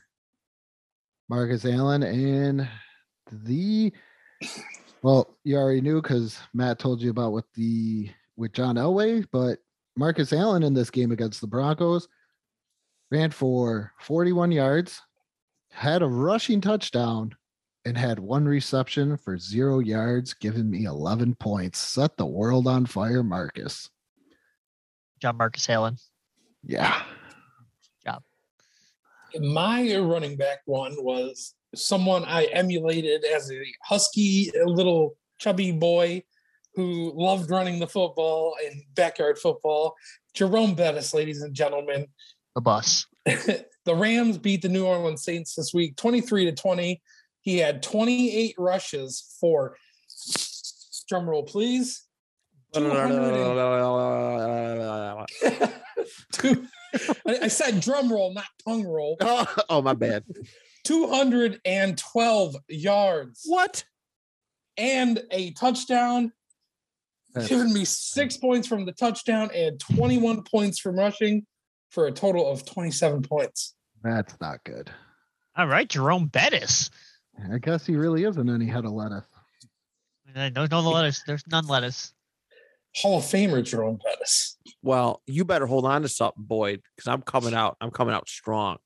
Marcus 1.29 1.63
Allen 1.63 2.01
and 2.01 2.67
the 3.31 3.93
well, 5.03 5.37
you 5.43 5.57
already 5.57 5.81
knew 5.81 6.01
because 6.01 6.39
Matt 6.55 6.79
told 6.79 7.03
you 7.03 7.11
about 7.11 7.33
with 7.33 7.45
the 7.53 8.09
with 8.35 8.51
John 8.53 8.77
Elway, 8.77 9.27
but 9.31 9.59
Marcus 9.95 10.31
Allen 10.33 10.63
in 10.63 10.73
this 10.73 10.89
game 10.89 11.11
against 11.11 11.41
the 11.41 11.47
Broncos 11.47 12.07
ran 13.11 13.31
for 13.31 13.91
41 14.01 14.51
yards, 14.51 15.01
had 15.71 16.01
a 16.01 16.07
rushing 16.07 16.61
touchdown, 16.61 17.35
and 17.85 17.97
had 17.97 18.19
one 18.19 18.45
reception 18.45 19.17
for 19.17 19.37
zero 19.37 19.79
yards, 19.79 20.33
giving 20.33 20.69
me 20.69 20.85
11 20.85 21.35
points. 21.35 21.79
Set 21.79 22.17
the 22.17 22.25
world 22.25 22.67
on 22.67 22.85
fire, 22.85 23.23
Marcus. 23.23 23.89
John 25.19 25.37
Marcus 25.37 25.69
Allen. 25.69 25.97
Yeah. 26.63 27.01
Job. 28.05 28.23
My 29.39 29.95
running 29.97 30.37
back 30.37 30.59
one 30.65 30.93
was 30.97 31.55
someone 31.75 32.25
I 32.25 32.45
emulated 32.45 33.23
as 33.25 33.51
a 33.51 33.61
husky 33.83 34.51
little 34.65 35.15
chubby 35.37 35.71
boy 35.71 36.23
who 36.79 37.11
loved 37.13 37.51
running 37.51 37.77
the 37.77 37.87
football 37.87 38.55
and 38.65 38.81
backyard 38.95 39.37
football. 39.37 39.95
Jerome 40.33 40.75
Bettis, 40.75 41.13
ladies 41.13 41.41
and 41.41 41.53
gentlemen. 41.53 42.07
The 42.55 42.61
bus. 42.61 43.05
the 43.25 43.65
Rams 43.85 44.37
beat 44.37 44.61
the 44.61 44.69
New 44.69 44.85
Orleans 44.85 45.25
Saints 45.25 45.55
this 45.55 45.73
week 45.73 45.97
23 45.97 46.45
to 46.45 46.53
20. 46.53 47.01
He 47.41 47.57
had 47.57 47.83
28 47.83 48.55
rushes 48.57 49.35
for 49.41 49.75
drum 51.09 51.29
roll, 51.29 51.43
please. 51.43 52.05
200 52.73 52.95
Two- 56.31 56.65
I 57.27 57.49
said 57.49 57.81
drum 57.81 58.09
roll, 58.09 58.33
not 58.33 58.45
tongue 58.65 58.87
roll. 58.87 59.17
Oh, 59.19 59.53
oh, 59.67 59.81
my 59.81 59.95
bad. 59.95 60.23
212 60.85 62.55
yards 62.69 63.41
What? 63.45 63.83
and 64.77 65.21
a 65.29 65.51
touchdown, 65.51 66.31
giving 67.47 67.73
me 67.73 67.85
six 67.85 68.37
points 68.37 68.67
from 68.67 68.85
the 68.85 68.91
touchdown 68.91 69.49
and 69.53 69.79
21 69.79 70.43
points 70.43 70.79
from 70.79 70.97
rushing 70.97 71.45
for 71.89 72.07
a 72.07 72.11
total 72.11 72.49
of 72.49 72.65
27 72.65 73.21
points. 73.23 73.75
That's 74.03 74.35
not 74.39 74.63
good. 74.63 74.89
All 75.55 75.67
right, 75.67 75.87
Jerome 75.87 76.27
Bettis. 76.27 76.89
I 77.51 77.57
guess 77.57 77.85
he 77.85 77.95
really 77.95 78.23
isn't 78.23 78.49
any 78.49 78.65
head 78.65 78.85
of 78.85 78.91
lettuce. 78.91 79.25
No, 80.35 80.49
no 80.65 80.81
lettuce. 80.81 81.23
There's 81.25 81.43
none 81.47 81.67
lettuce. 81.67 82.13
Hall 82.95 83.19
of 83.19 83.23
Famer 83.23 83.63
Jerome 83.63 83.99
Bettis. 84.03 84.57
Well, 84.81 85.21
you 85.27 85.45
better 85.45 85.65
hold 85.65 85.85
on 85.85 86.01
to 86.03 86.09
something, 86.09 86.43
Boyd, 86.43 86.81
because 86.95 87.07
I'm 87.07 87.21
coming 87.21 87.53
out. 87.53 87.77
I'm 87.81 87.91
coming 87.91 88.13
out 88.13 88.27
strong. 88.27 88.77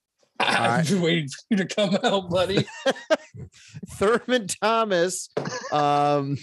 I've 0.40 0.88
been 0.88 1.02
waiting 1.02 1.28
for 1.28 1.42
you 1.50 1.56
to 1.58 1.66
come 1.66 1.98
out, 2.02 2.30
buddy. 2.30 2.64
Thurman 3.90 4.46
Thomas, 4.46 5.28
um, 5.70 6.38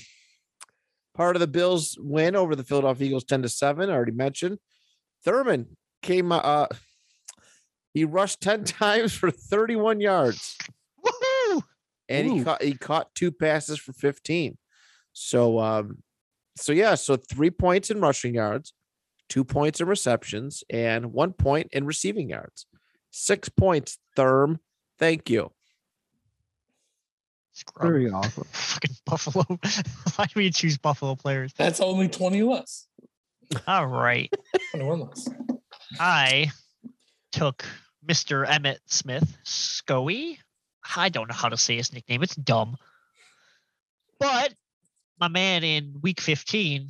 part 1.17 1.35
of 1.35 1.39
the 1.39 1.47
Bills' 1.47 1.97
win 1.99 2.35
over 2.35 2.55
the 2.55 2.63
Philadelphia 2.63 3.07
Eagles, 3.07 3.25
ten 3.25 3.41
to 3.41 3.49
seven. 3.49 3.89
I 3.89 3.93
already 3.93 4.11
mentioned. 4.11 4.59
Thurman 5.25 5.75
came. 6.03 6.31
Uh, 6.31 6.67
he 7.93 8.05
rushed 8.05 8.39
ten 8.39 8.63
times 8.63 9.13
for 9.13 9.31
thirty-one 9.31 9.99
yards, 9.99 10.55
Woohoo! 11.03 11.63
and 12.07 12.31
he 12.31 12.43
caught 12.43 12.61
he 12.61 12.73
caught 12.75 13.13
two 13.15 13.31
passes 13.31 13.79
for 13.79 13.91
fifteen. 13.91 14.57
So, 15.11 15.59
um, 15.59 16.03
so 16.55 16.71
yeah, 16.71 16.93
so 16.93 17.15
three 17.17 17.49
points 17.49 17.89
in 17.89 17.99
rushing 17.99 18.35
yards, 18.35 18.73
two 19.27 19.43
points 19.43 19.81
in 19.81 19.87
receptions, 19.87 20.63
and 20.69 21.11
one 21.11 21.33
point 21.33 21.69
in 21.71 21.85
receiving 21.85 22.29
yards. 22.29 22.67
Six 23.09 23.49
points, 23.49 23.97
Thurm. 24.15 24.59
Thank 24.99 25.29
you. 25.29 25.51
Scrub. 27.57 27.89
Very 27.89 28.11
awesome. 28.11 28.45
Fucking 28.51 28.95
Buffalo. 29.05 29.45
Why 30.15 30.25
do 30.25 30.31
we 30.35 30.51
choose 30.51 30.77
Buffalo 30.77 31.15
players? 31.15 31.53
That's 31.57 31.81
only 31.81 32.07
20 32.07 32.43
less. 32.43 32.87
All 33.67 33.87
right. 33.87 34.31
21 34.71 34.99
less. 34.99 35.29
I 35.99 36.51
took 37.31 37.65
Mr. 38.07 38.45
Emmitt 38.45 38.77
Smith, 38.85 39.37
Scoey. 39.43 40.37
I 40.95 41.09
don't 41.09 41.27
know 41.27 41.35
how 41.35 41.49
to 41.49 41.57
say 41.57 41.77
his 41.77 41.91
nickname. 41.91 42.21
It's 42.21 42.35
dumb. 42.35 42.77
But 44.19 44.53
my 45.19 45.27
man 45.27 45.63
in 45.63 45.95
week 46.01 46.21
15, 46.21 46.89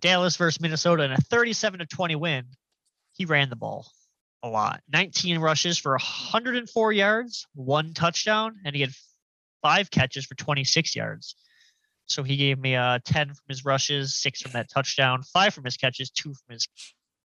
Dallas 0.00 0.36
versus 0.36 0.60
Minnesota 0.60 1.02
in 1.02 1.12
a 1.12 1.16
37 1.16 1.80
to 1.80 1.86
20 1.86 2.14
win, 2.14 2.44
he 3.14 3.24
ran 3.24 3.50
the 3.50 3.56
ball 3.56 3.90
a 4.44 4.48
lot. 4.48 4.80
19 4.92 5.40
rushes 5.40 5.76
for 5.76 5.92
104 5.92 6.92
yards, 6.92 7.48
one 7.54 7.94
touchdown, 7.94 8.60
and 8.64 8.76
he 8.76 8.80
had 8.80 8.92
five 9.62 9.90
catches 9.90 10.24
for 10.24 10.34
26 10.34 10.94
yards. 10.96 11.36
So 12.06 12.22
he 12.22 12.36
gave 12.36 12.58
me 12.58 12.74
uh 12.76 13.00
10 13.04 13.28
from 13.28 13.44
his 13.48 13.64
rushes, 13.64 14.14
six 14.16 14.40
from 14.40 14.52
that 14.52 14.70
touchdown, 14.70 15.22
five 15.22 15.54
from 15.54 15.64
his 15.64 15.76
catches, 15.76 16.10
two 16.10 16.32
from 16.34 16.54
his 16.54 16.66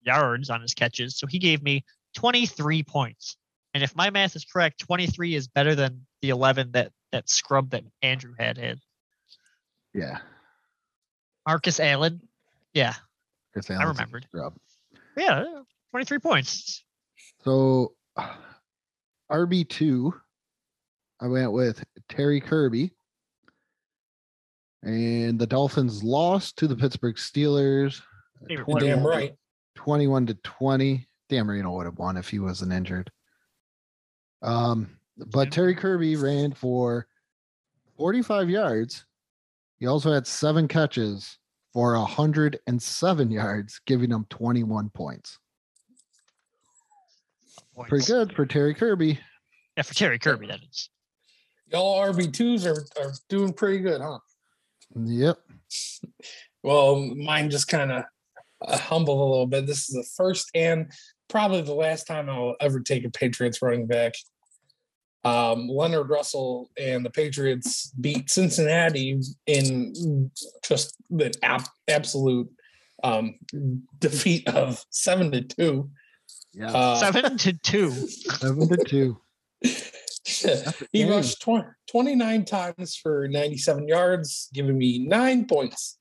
yards 0.03 0.51
on 0.51 0.61
his 0.61 0.75
catches. 0.75 1.19
So 1.19 1.27
he 1.27 1.39
gave 1.39 1.63
me 1.63 1.85
23 2.15 2.83
points. 2.83 3.37
And 3.75 3.83
if 3.83 3.95
my 3.95 4.11
math 4.11 4.37
is 4.37 4.45
correct, 4.45 4.81
23 4.81 5.35
is 5.35 5.49
better 5.49 5.75
than 5.75 6.07
the 6.23 6.31
11 6.31 6.73
that 6.73 6.93
that 7.13 7.29
scrub 7.29 7.71
that 7.71 7.85
Andrew 8.03 8.35
had 8.39 8.59
had. 8.59 8.79
Yeah. 9.95 10.19
Marcus 11.47 11.79
Allen. 11.81 12.21
Yeah, 12.75 12.95
Chris 13.53 13.71
I 13.71 13.85
remembered. 13.85 14.27
scrub. 14.29 14.55
Yeah, 15.17 15.45
23 15.93 16.19
points. 16.19 16.85
So 17.43 17.95
RB 19.31 19.69
two, 19.69 20.15
I 21.21 21.29
went 21.29 21.53
with 21.53 21.85
Terry 22.09 22.41
Kirby. 22.41 22.93
And 24.83 25.39
the 25.39 25.47
Dolphins 25.47 26.05
lost 26.05 26.59
to 26.59 26.69
the 26.69 26.77
Pittsburgh 26.77 27.17
Steelers. 27.17 28.03
Favorite 28.47 28.65
21 28.65 28.83
Damn 28.83 29.03
to- 29.03 29.09
right. 29.09 29.35
21 29.75 30.27
to 30.27 30.35
20. 30.35 31.07
Dan 31.29 31.47
Marino 31.47 31.73
would 31.73 31.87
have 31.87 31.99
won 31.99 32.17
if 32.17 32.29
he 32.29 32.39
wasn't 32.39 32.73
injured. 32.73 33.11
Um, 34.43 34.97
but 35.17 35.51
Terry 35.51 35.75
Kirby 35.75 36.17
ran 36.17 36.53
for 36.53 37.09
45 37.97 38.49
yards. 38.49 39.05
He 39.79 39.87
also 39.87 40.13
had 40.13 40.27
seven 40.27 40.69
catches 40.69 41.39
for 41.73 41.95
107 41.99 43.31
yards, 43.31 43.81
giving 43.87 44.11
him 44.11 44.27
21 44.31 44.91
points. 44.91 45.39
Points. 47.75 47.89
Pretty 47.89 48.07
good 48.07 48.33
for 48.35 48.47
Terry 48.47 48.75
Kirby. 48.75 49.19
Yeah, 49.77 49.83
for 49.83 49.95
Terry 49.95 50.19
Kirby, 50.19 50.47
that 50.47 50.61
is. 50.63 50.89
Y'all 51.73 52.01
RB2s 52.13 52.67
are, 52.67 53.03
are 53.03 53.13
doing 53.29 53.53
pretty 53.53 53.79
good, 53.79 54.01
huh? 54.01 54.19
Yep. 54.95 55.39
Well, 56.63 56.97
mine 57.17 57.51
just 57.51 57.69
kind 57.69 57.93
of 57.93 58.05
uh, 58.67 58.79
humbled 58.79 59.19
a 59.19 59.25
little 59.25 59.47
bit. 59.47 59.67
This 59.67 59.89
is 59.89 59.95
the 59.95 60.07
first 60.17 60.51
and 60.55 60.93
probably 61.29 61.63
the 61.63 61.75
last 61.75 62.07
time 62.07 62.31
I'll 62.31 62.57
ever 62.61 62.81
take 62.81 63.05
a 63.05 63.11
Patriots 63.11 63.61
running 63.63 63.87
back. 63.87 64.15
Um, 65.25 65.69
Leonard 65.69 66.09
Russell 66.09 66.71
and 66.79 67.05
the 67.05 67.11
Patriots 67.11 67.91
beat 68.01 68.31
Cincinnati 68.31 69.19
in 69.47 70.31
just 70.63 70.95
the 71.11 71.35
ab- 71.43 71.69
absolute 71.89 72.49
um, 73.03 73.35
defeat 73.99 74.49
of 74.49 74.85
seven 74.91 75.33
to 75.33 75.43
two. 75.43 75.91
Yeah. 76.53 76.73
Uh, 76.73 76.97
Seven 76.97 77.37
to 77.39 77.53
two. 77.53 77.91
Seven 77.91 78.69
to 78.69 78.77
two. 78.85 79.21
He 80.93 81.01
game. 81.05 81.11
rushed 81.11 81.41
20, 81.41 81.65
29 81.89 82.45
times 82.45 82.97
for 82.97 83.29
97 83.29 83.87
yards, 83.87 84.49
giving 84.53 84.77
me 84.77 84.99
nine 85.07 85.47
points. 85.47 85.99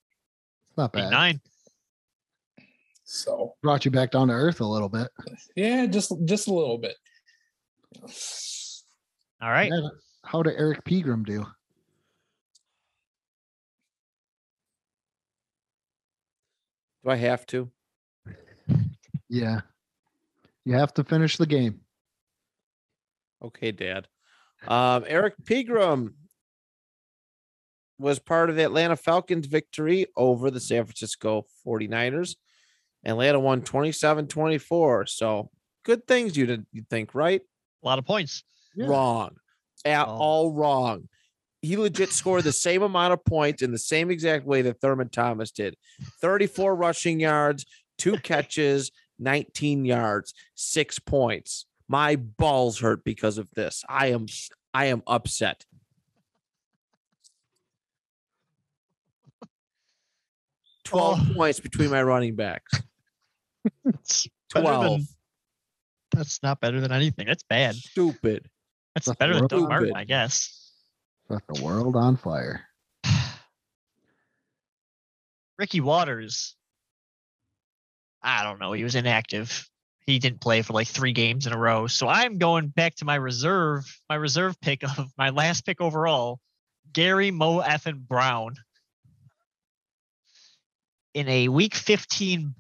Not 0.78 0.94
bad. 0.94 1.12
nine. 1.12 1.42
So 3.04 3.54
Brought 3.62 3.86
you 3.86 3.92
back 3.92 4.10
down 4.12 4.30
to 4.30 4.34
earth 4.34 4.62
a 4.62 4.66
little 4.66 4.90
bit. 4.90 5.10
yeah, 5.56 5.86
just 5.86 6.12
just 6.26 6.48
a 6.48 6.54
little 6.54 6.80
bit. 6.80 6.96
All 9.42 9.52
right. 9.52 9.72
Yeah, 9.72 9.90
How 10.24 10.42
did 10.42 10.58
Erric 10.58 10.84
Pegram 10.84 11.24
do? 11.24 11.46
Do 17.04 17.10
I 17.12 17.16
have 17.16 17.46
to? 17.48 17.70
Yeah. 19.30 19.62
You 20.66 20.74
have 20.76 20.94
to 20.96 21.04
finish 21.04 21.38
the 21.38 21.46
game. 21.46 21.82
Okay, 23.44 23.72
Dad. 23.72 24.08
Um, 24.68 25.04
Erric 25.04 25.34
Pegram 25.46 26.16
was 27.98 28.20
part 28.20 28.50
of 28.50 28.56
the 28.56 28.64
Atlanta 28.64 28.96
Falcons 28.96 29.48
victory 29.48 30.08
over 30.18 30.52
the 30.52 30.60
San 30.60 30.84
Francisco 30.86 31.46
49ers. 31.66 32.36
Atlanta 33.06 33.40
won 33.40 33.62
27 33.62 34.28
24. 34.28 35.06
So 35.06 35.50
good 35.84 36.08
things 36.08 36.36
you'd, 36.36 36.66
you'd 36.72 36.90
think, 36.90 37.14
right? 37.16 37.42
A 37.84 37.88
lot 37.88 38.00
of 38.00 38.06
points. 38.06 38.44
Yeah. 38.76 38.88
Wrong. 38.88 39.36
At 39.86 40.08
Oh. 40.08 40.18
all 40.18 40.52
wrong. 40.54 41.08
He 41.62 41.78
legit 41.78 42.12
scored 42.12 42.44
the 42.44 42.52
same 42.52 42.82
amount 42.84 43.14
of 43.14 43.24
points 43.26 43.62
in 43.62 43.72
the 43.72 43.78
same 43.80 44.12
exact 44.12 44.46
way 44.46 44.62
that 44.64 44.82
Thurman 44.82 45.10
Thomas 45.10 45.52
did 45.52 45.76
34 46.22 46.76
rushing 46.76 47.20
yards, 47.20 47.66
two 47.98 48.18
catches, 48.18 48.92
19 49.20 49.86
yards, 49.86 50.34
six 50.56 51.00
points. 51.00 51.66
My 51.88 52.16
balls 52.16 52.80
hurt 52.80 53.04
because 53.04 53.38
of 53.38 53.50
this. 53.52 53.84
I 53.88 54.08
am 54.08 54.26
I 54.74 54.86
am 54.88 55.04
upset. 55.08 55.66
Twelve 60.84 61.20
Oh. 61.22 61.34
points 61.34 61.60
between 61.60 61.90
my 61.90 62.04
running 62.04 62.36
backs. 62.36 62.82
It's 63.86 64.28
better 64.54 64.68
than- 64.68 64.74
Twelve. 64.74 65.02
that's 66.12 66.44
not 66.44 66.60
better 66.62 66.80
than 66.80 66.92
anything. 66.92 67.26
That's 67.28 67.44
bad. 67.44 67.76
Stupid. 67.76 68.50
That's 68.94 69.08
That's 69.08 69.18
better 69.18 69.34
than 69.34 69.48
Doug 69.48 69.60
stupid. 69.60 69.70
Martin, 69.70 69.96
I 69.96 70.04
guess. 70.06 70.72
Set 71.28 71.42
the 71.48 71.62
world 71.64 71.96
on 71.96 72.16
fire. 72.18 72.68
Ricky 75.58 75.82
Watters. 75.82 76.56
I 78.22 78.44
don't 78.44 78.60
know. 78.60 78.72
He 78.74 78.84
was 78.84 78.96
inactive. 78.96 79.68
He 80.06 80.20
didn't 80.20 80.42
play 80.42 80.62
for 80.62 80.74
like 80.74 80.88
three 80.88 81.14
games 81.14 81.48
in 81.48 81.54
a 81.54 81.58
row. 81.58 81.88
So 81.88 82.08
I'm 82.08 82.38
going 82.38 82.68
back 82.68 82.96
to 82.96 83.06
my 83.06 83.16
reserve, 83.16 83.86
my 84.10 84.16
reserve 84.16 84.60
pick 84.62 84.84
of 84.84 85.10
my 85.18 85.30
last 85.30 85.66
pick 85.66 85.82
overall, 85.82 86.40
Gary 86.94 87.32
Mo 87.32 87.62
Effin 87.62 88.08
Brown. 88.08 88.56
In 91.14 91.28
a 91.30 91.48
week 91.48 91.76
15. 91.76 92.54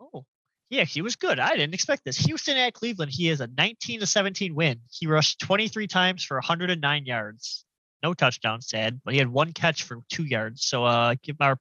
Oh, 0.00 0.24
yeah, 0.70 0.84
he 0.84 1.02
was 1.02 1.16
good. 1.16 1.40
I 1.40 1.50
didn't 1.50 1.74
expect 1.74 2.04
this. 2.04 2.16
Houston 2.18 2.56
at 2.56 2.74
Cleveland. 2.74 3.10
He 3.12 3.26
has 3.26 3.40
a 3.40 3.48
19 3.48 4.00
to 4.00 4.06
17 4.06 4.54
win. 4.54 4.80
He 4.90 5.06
rushed 5.06 5.40
23 5.40 5.88
times 5.88 6.24
for 6.24 6.36
109 6.36 7.04
yards 7.04 7.64
no 8.02 8.14
touchdown, 8.14 8.60
sad, 8.60 9.00
but 9.04 9.14
he 9.14 9.18
had 9.18 9.28
one 9.28 9.52
catch 9.52 9.82
for 9.82 9.98
two 10.10 10.24
yards. 10.24 10.64
So 10.64 10.84
uh 10.84 11.14
give 11.22 11.36
our 11.40 11.58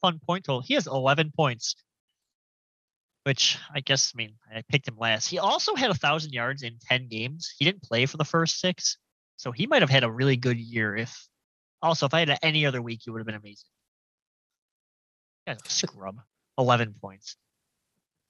fun 0.00 0.20
point 0.26 0.44
total. 0.44 0.62
He 0.62 0.74
has 0.74 0.86
11 0.86 1.32
points, 1.36 1.74
which 3.24 3.58
I 3.74 3.80
guess 3.80 4.12
I 4.14 4.18
mean 4.18 4.34
I 4.54 4.62
picked 4.68 4.88
him 4.88 4.96
last. 4.98 5.28
He 5.28 5.38
also 5.38 5.74
had 5.74 5.90
a 5.90 5.94
thousand 5.94 6.32
yards 6.32 6.62
in 6.62 6.78
10 6.88 7.08
games. 7.08 7.52
He 7.58 7.64
didn't 7.64 7.82
play 7.82 8.06
for 8.06 8.16
the 8.16 8.24
first 8.24 8.60
six, 8.60 8.98
so 9.36 9.52
he 9.52 9.66
might 9.66 9.82
have 9.82 9.90
had 9.90 10.04
a 10.04 10.10
really 10.10 10.36
good 10.36 10.58
year. 10.58 10.96
If 10.96 11.26
also 11.80 12.06
if 12.06 12.14
I 12.14 12.20
had 12.20 12.38
any 12.42 12.66
other 12.66 12.82
week, 12.82 13.00
he 13.04 13.10
would 13.10 13.18
have 13.18 13.26
been 13.26 13.34
amazing. 13.34 13.68
Guy's 15.46 15.58
a 15.64 15.68
scrub. 15.70 16.16
11 16.58 16.94
points, 17.00 17.36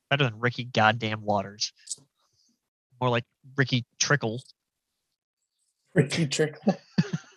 better 0.09 0.23
than 0.25 0.39
Ricky 0.39 0.63
Goddamn 0.65 1.23
Watters. 1.23 1.73
More 3.01 3.11
like 3.11 3.25
Ricky 3.57 3.85
Trickle. 3.99 4.41
Ricky 5.95 6.27
Trickle. 6.29 6.77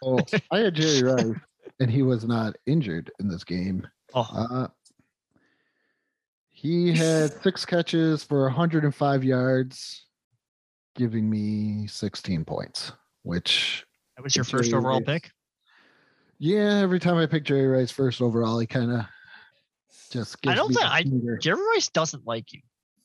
Oh, 0.03 0.19
I 0.51 0.59
had 0.59 0.75
Jerry 0.75 1.01
Rice, 1.01 1.35
and 1.79 1.89
he 1.89 2.03
was 2.03 2.23
not 2.23 2.55
injured 2.67 3.09
in 3.19 3.27
this 3.27 3.43
game. 3.43 3.87
Oh, 4.13 4.27
Uh, 4.31 4.67
he 6.57 6.93
had 6.95 7.33
six 7.43 7.65
catches 7.65 8.23
for 8.23 8.43
105 8.43 9.23
yards, 9.23 10.05
giving 10.95 11.29
me 11.29 11.85
16 11.87 12.45
points, 12.45 12.91
which, 13.23 13.85
that 14.15 14.23
was 14.23 14.35
your 14.35 14.45
first 14.45 14.69
Jerry 14.69 14.79
overall 14.79 14.99
Rice. 15.01 15.05
pick. 15.21 15.31
yeah, 16.39 16.79
every 16.79 16.99
time 16.99 17.17
I 17.17 17.25
pick 17.25 17.43
Jerry 17.43 17.67
Rice 17.67 17.91
first 17.91 18.21
overall, 18.21 18.57
he 18.59 18.65
kind 18.67 18.91
of 18.91 19.01
just 20.11 20.41
gives 20.41 20.53
I 20.53 20.55
don't 20.55 20.69
me 20.69 20.75
think 20.75 20.87
I 20.87 21.01
finger. 21.03 21.37
Jerry 21.37 21.61
Rice 21.75 21.89
doesn't 21.89 22.25
like 22.25 22.53
you. 22.53 22.61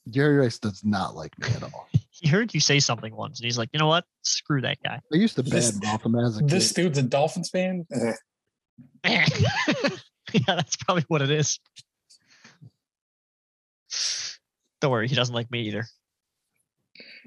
Jerry 0.09 0.37
Rice 0.37 0.59
does 0.61 0.85
not 0.85 1.17
like 1.17 1.37
me 1.39 1.49
at 1.55 1.63
all. 1.65 1.89
He 2.23 2.29
heard 2.29 2.53
you 2.53 2.61
say 2.61 2.81
something 2.81 3.17
once, 3.17 3.41
and 3.41 3.47
he's 3.47 3.57
like, 3.57 3.71
you 3.73 3.79
know 3.79 3.87
what? 3.87 4.05
Screw 4.21 4.61
that 4.61 4.77
guy. 4.85 5.01
I 5.11 5.17
used 5.17 5.37
to 5.37 5.43
This- 5.43 5.71
badmouth 5.73 6.05
him 6.05 6.15
as 6.17 6.37
a 6.37 6.41
kid. 6.41 6.51
This 6.51 6.73
dude's 6.75 6.99
a 6.99 7.03
Dolphins 7.03 7.49
fan. 7.49 7.87
Yeah, 9.05 9.25
that's 10.47 10.77
probably 10.77 11.05
what 11.09 11.23
it 11.23 11.31
is. 11.31 11.59
Don't 14.81 14.91
worry, 14.91 15.09
he 15.09 15.15
doesn't 15.15 15.35
like 15.35 15.51
me 15.51 15.63
either. 15.63 15.87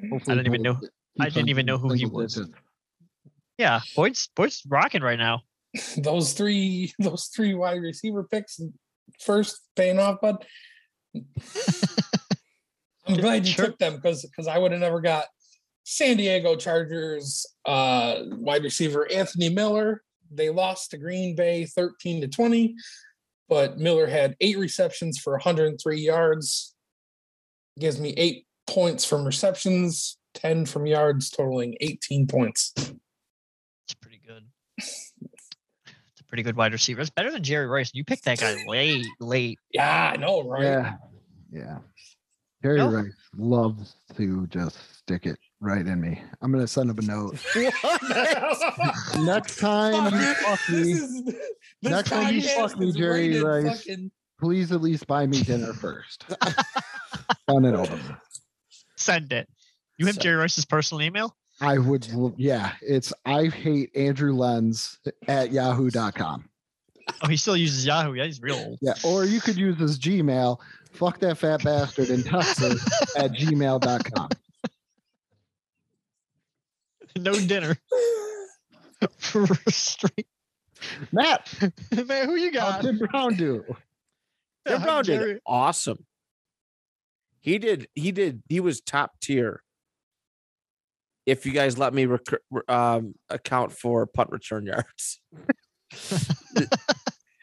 Hopefully 0.09 0.35
didn't 0.37 0.47
even 0.47 0.61
know- 0.61 0.79
I 1.19 1.29
didn't 1.29 1.49
even 1.49 1.65
know 1.65 1.77
who 1.77 1.93
he 1.93 2.05
was. 2.05 2.39
Yeah, 3.57 3.81
Boyd's 3.95 4.29
Boyd's 4.35 4.63
rocking 4.67 5.01
right 5.03 5.19
now. 5.19 5.41
Those 5.97 6.33
three, 6.33 6.91
those 6.99 7.25
three 7.35 7.53
wide 7.55 7.81
receiver 7.81 8.23
picks 8.23 8.59
first 9.19 9.61
paying 9.75 9.99
off, 9.99 10.21
bud. 10.21 10.43
I'm 13.07 13.15
glad 13.15 13.45
you 13.45 13.53
Sure. 13.53 13.65
took 13.67 13.77
them 13.79 13.95
because 13.97 14.23
because 14.23 14.47
I 14.47 14.57
would 14.57 14.71
have 14.71 14.81
never 14.81 15.01
got 15.01 15.25
San 15.83 16.17
Diego 16.17 16.55
Chargers 16.55 17.45
uh 17.65 18.21
wide 18.31 18.63
receiver 18.63 19.11
Anthony 19.11 19.49
Miller 19.49 20.01
they 20.31 20.49
lost 20.49 20.91
to 20.91 20.97
Green 20.97 21.35
Bay 21.35 21.65
13 21.65 22.21
to 22.21 22.27
20, 22.27 22.73
but 23.49 23.77
Miller 23.77 24.07
had 24.07 24.35
eight 24.41 24.57
receptions 24.57 25.19
for 25.19 25.33
103 25.33 25.99
yards. 25.99 26.73
Gives 27.79 27.99
me 27.99 28.09
eight 28.17 28.45
points 28.67 29.03
from 29.05 29.25
receptions, 29.25 30.17
10 30.35 30.65
from 30.67 30.85
yards, 30.85 31.29
totaling 31.29 31.75
18 31.81 32.27
points. 32.27 32.71
It's 32.77 33.93
pretty 34.01 34.21
good. 34.25 34.43
It's 34.77 35.13
a 36.19 36.23
pretty 36.25 36.43
good 36.43 36.55
wide 36.55 36.71
receiver. 36.71 37.01
It's 37.01 37.09
better 37.09 37.31
than 37.31 37.43
Jerry 37.43 37.67
Rice. 37.67 37.91
You 37.93 38.03
picked 38.03 38.25
that 38.25 38.39
guy 38.39 38.63
late, 38.67 39.05
late. 39.19 39.59
Yeah, 39.71 40.11
I 40.13 40.17
know, 40.17 40.47
right? 40.47 40.63
Yeah. 40.63 40.93
Yeah. 41.51 41.77
Jerry 42.63 42.77
No. 42.77 42.89
Rice 42.91 43.11
loves 43.35 43.95
to 44.15 44.47
just 44.47 44.77
stick 44.99 45.25
it 45.25 45.37
right 45.59 45.85
in 45.85 45.99
me. 45.99 46.21
I'm 46.41 46.51
gonna 46.51 46.67
send 46.67 46.89
him 46.89 46.97
a 46.99 47.01
note. 47.01 47.37
Next 49.25 49.59
time 49.59 50.13
you 50.13 50.33
fuck 50.35 50.59
This 50.69 50.87
is- 50.87 51.23
this 51.25 51.35
Next 51.81 52.09
time 52.09 52.33
you 52.35 52.41
fuck 52.41 52.77
me, 52.77 52.91
Jerry 52.93 53.41
Rice. 53.41 53.79
fucking- 53.83 54.11
please 54.39 54.71
at 54.71 54.81
least 54.81 55.07
buy 55.07 55.25
me 55.27 55.41
dinner 55.43 55.73
first. 55.73 56.25
Send 57.49 57.65
it 57.65 57.73
over. 57.75 58.21
Send 58.95 59.33
it. 59.33 59.49
You 59.97 60.05
have 60.07 60.15
So- 60.15 60.21
Jerry 60.21 60.35
Rice's 60.37 60.65
personal 60.65 61.01
email? 61.01 61.35
I 61.61 61.77
would, 61.77 62.07
yeah. 62.35 62.73
It's 62.81 63.13
I 63.25 63.45
hate 63.45 63.95
Andrew 63.95 64.33
Lenz 64.33 64.97
at 65.27 65.51
yahoo.com. 65.51 66.49
Oh, 67.21 67.27
he 67.27 67.37
still 67.37 67.55
uses 67.55 67.85
Yahoo. 67.85 68.13
Yeah, 68.13 68.25
he's 68.25 68.41
real 68.41 68.55
old. 68.55 68.79
Yeah. 68.81 68.93
Or 69.05 69.23
you 69.25 69.39
could 69.39 69.55
use 69.57 69.77
his 69.77 69.99
Gmail, 69.99 70.57
fuck 70.91 71.19
that 71.19 71.37
fat 71.37 71.63
bastard 71.63 72.09
in 72.09 72.23
Texas 72.23 72.83
at 73.17 73.31
gmail.com. 73.33 74.29
no 77.17 77.33
dinner. 77.33 77.77
Straight. 79.69 80.27
Matt, 81.11 81.53
Man, 82.05 82.25
who 82.27 82.35
you 82.35 82.51
how 82.59 82.71
got? 82.71 82.81
did 82.83 82.99
Brown 82.99 83.35
do? 83.35 83.63
Tim 84.67 84.81
Brown 84.81 85.03
did 85.03 85.39
awesome. 85.45 86.03
He 87.43 87.59
did. 87.59 87.87
He 87.93 88.11
did. 88.11 88.41
He 88.49 88.59
was 88.59 88.81
top 88.81 89.11
tier. 89.21 89.61
If 91.25 91.45
you 91.45 91.51
guys 91.51 91.77
let 91.77 91.93
me 91.93 92.05
rec- 92.05 92.41
um, 92.67 93.13
account 93.29 93.71
for 93.71 94.05
punt 94.07 94.29
return 94.31 94.65
yards, 94.65 95.21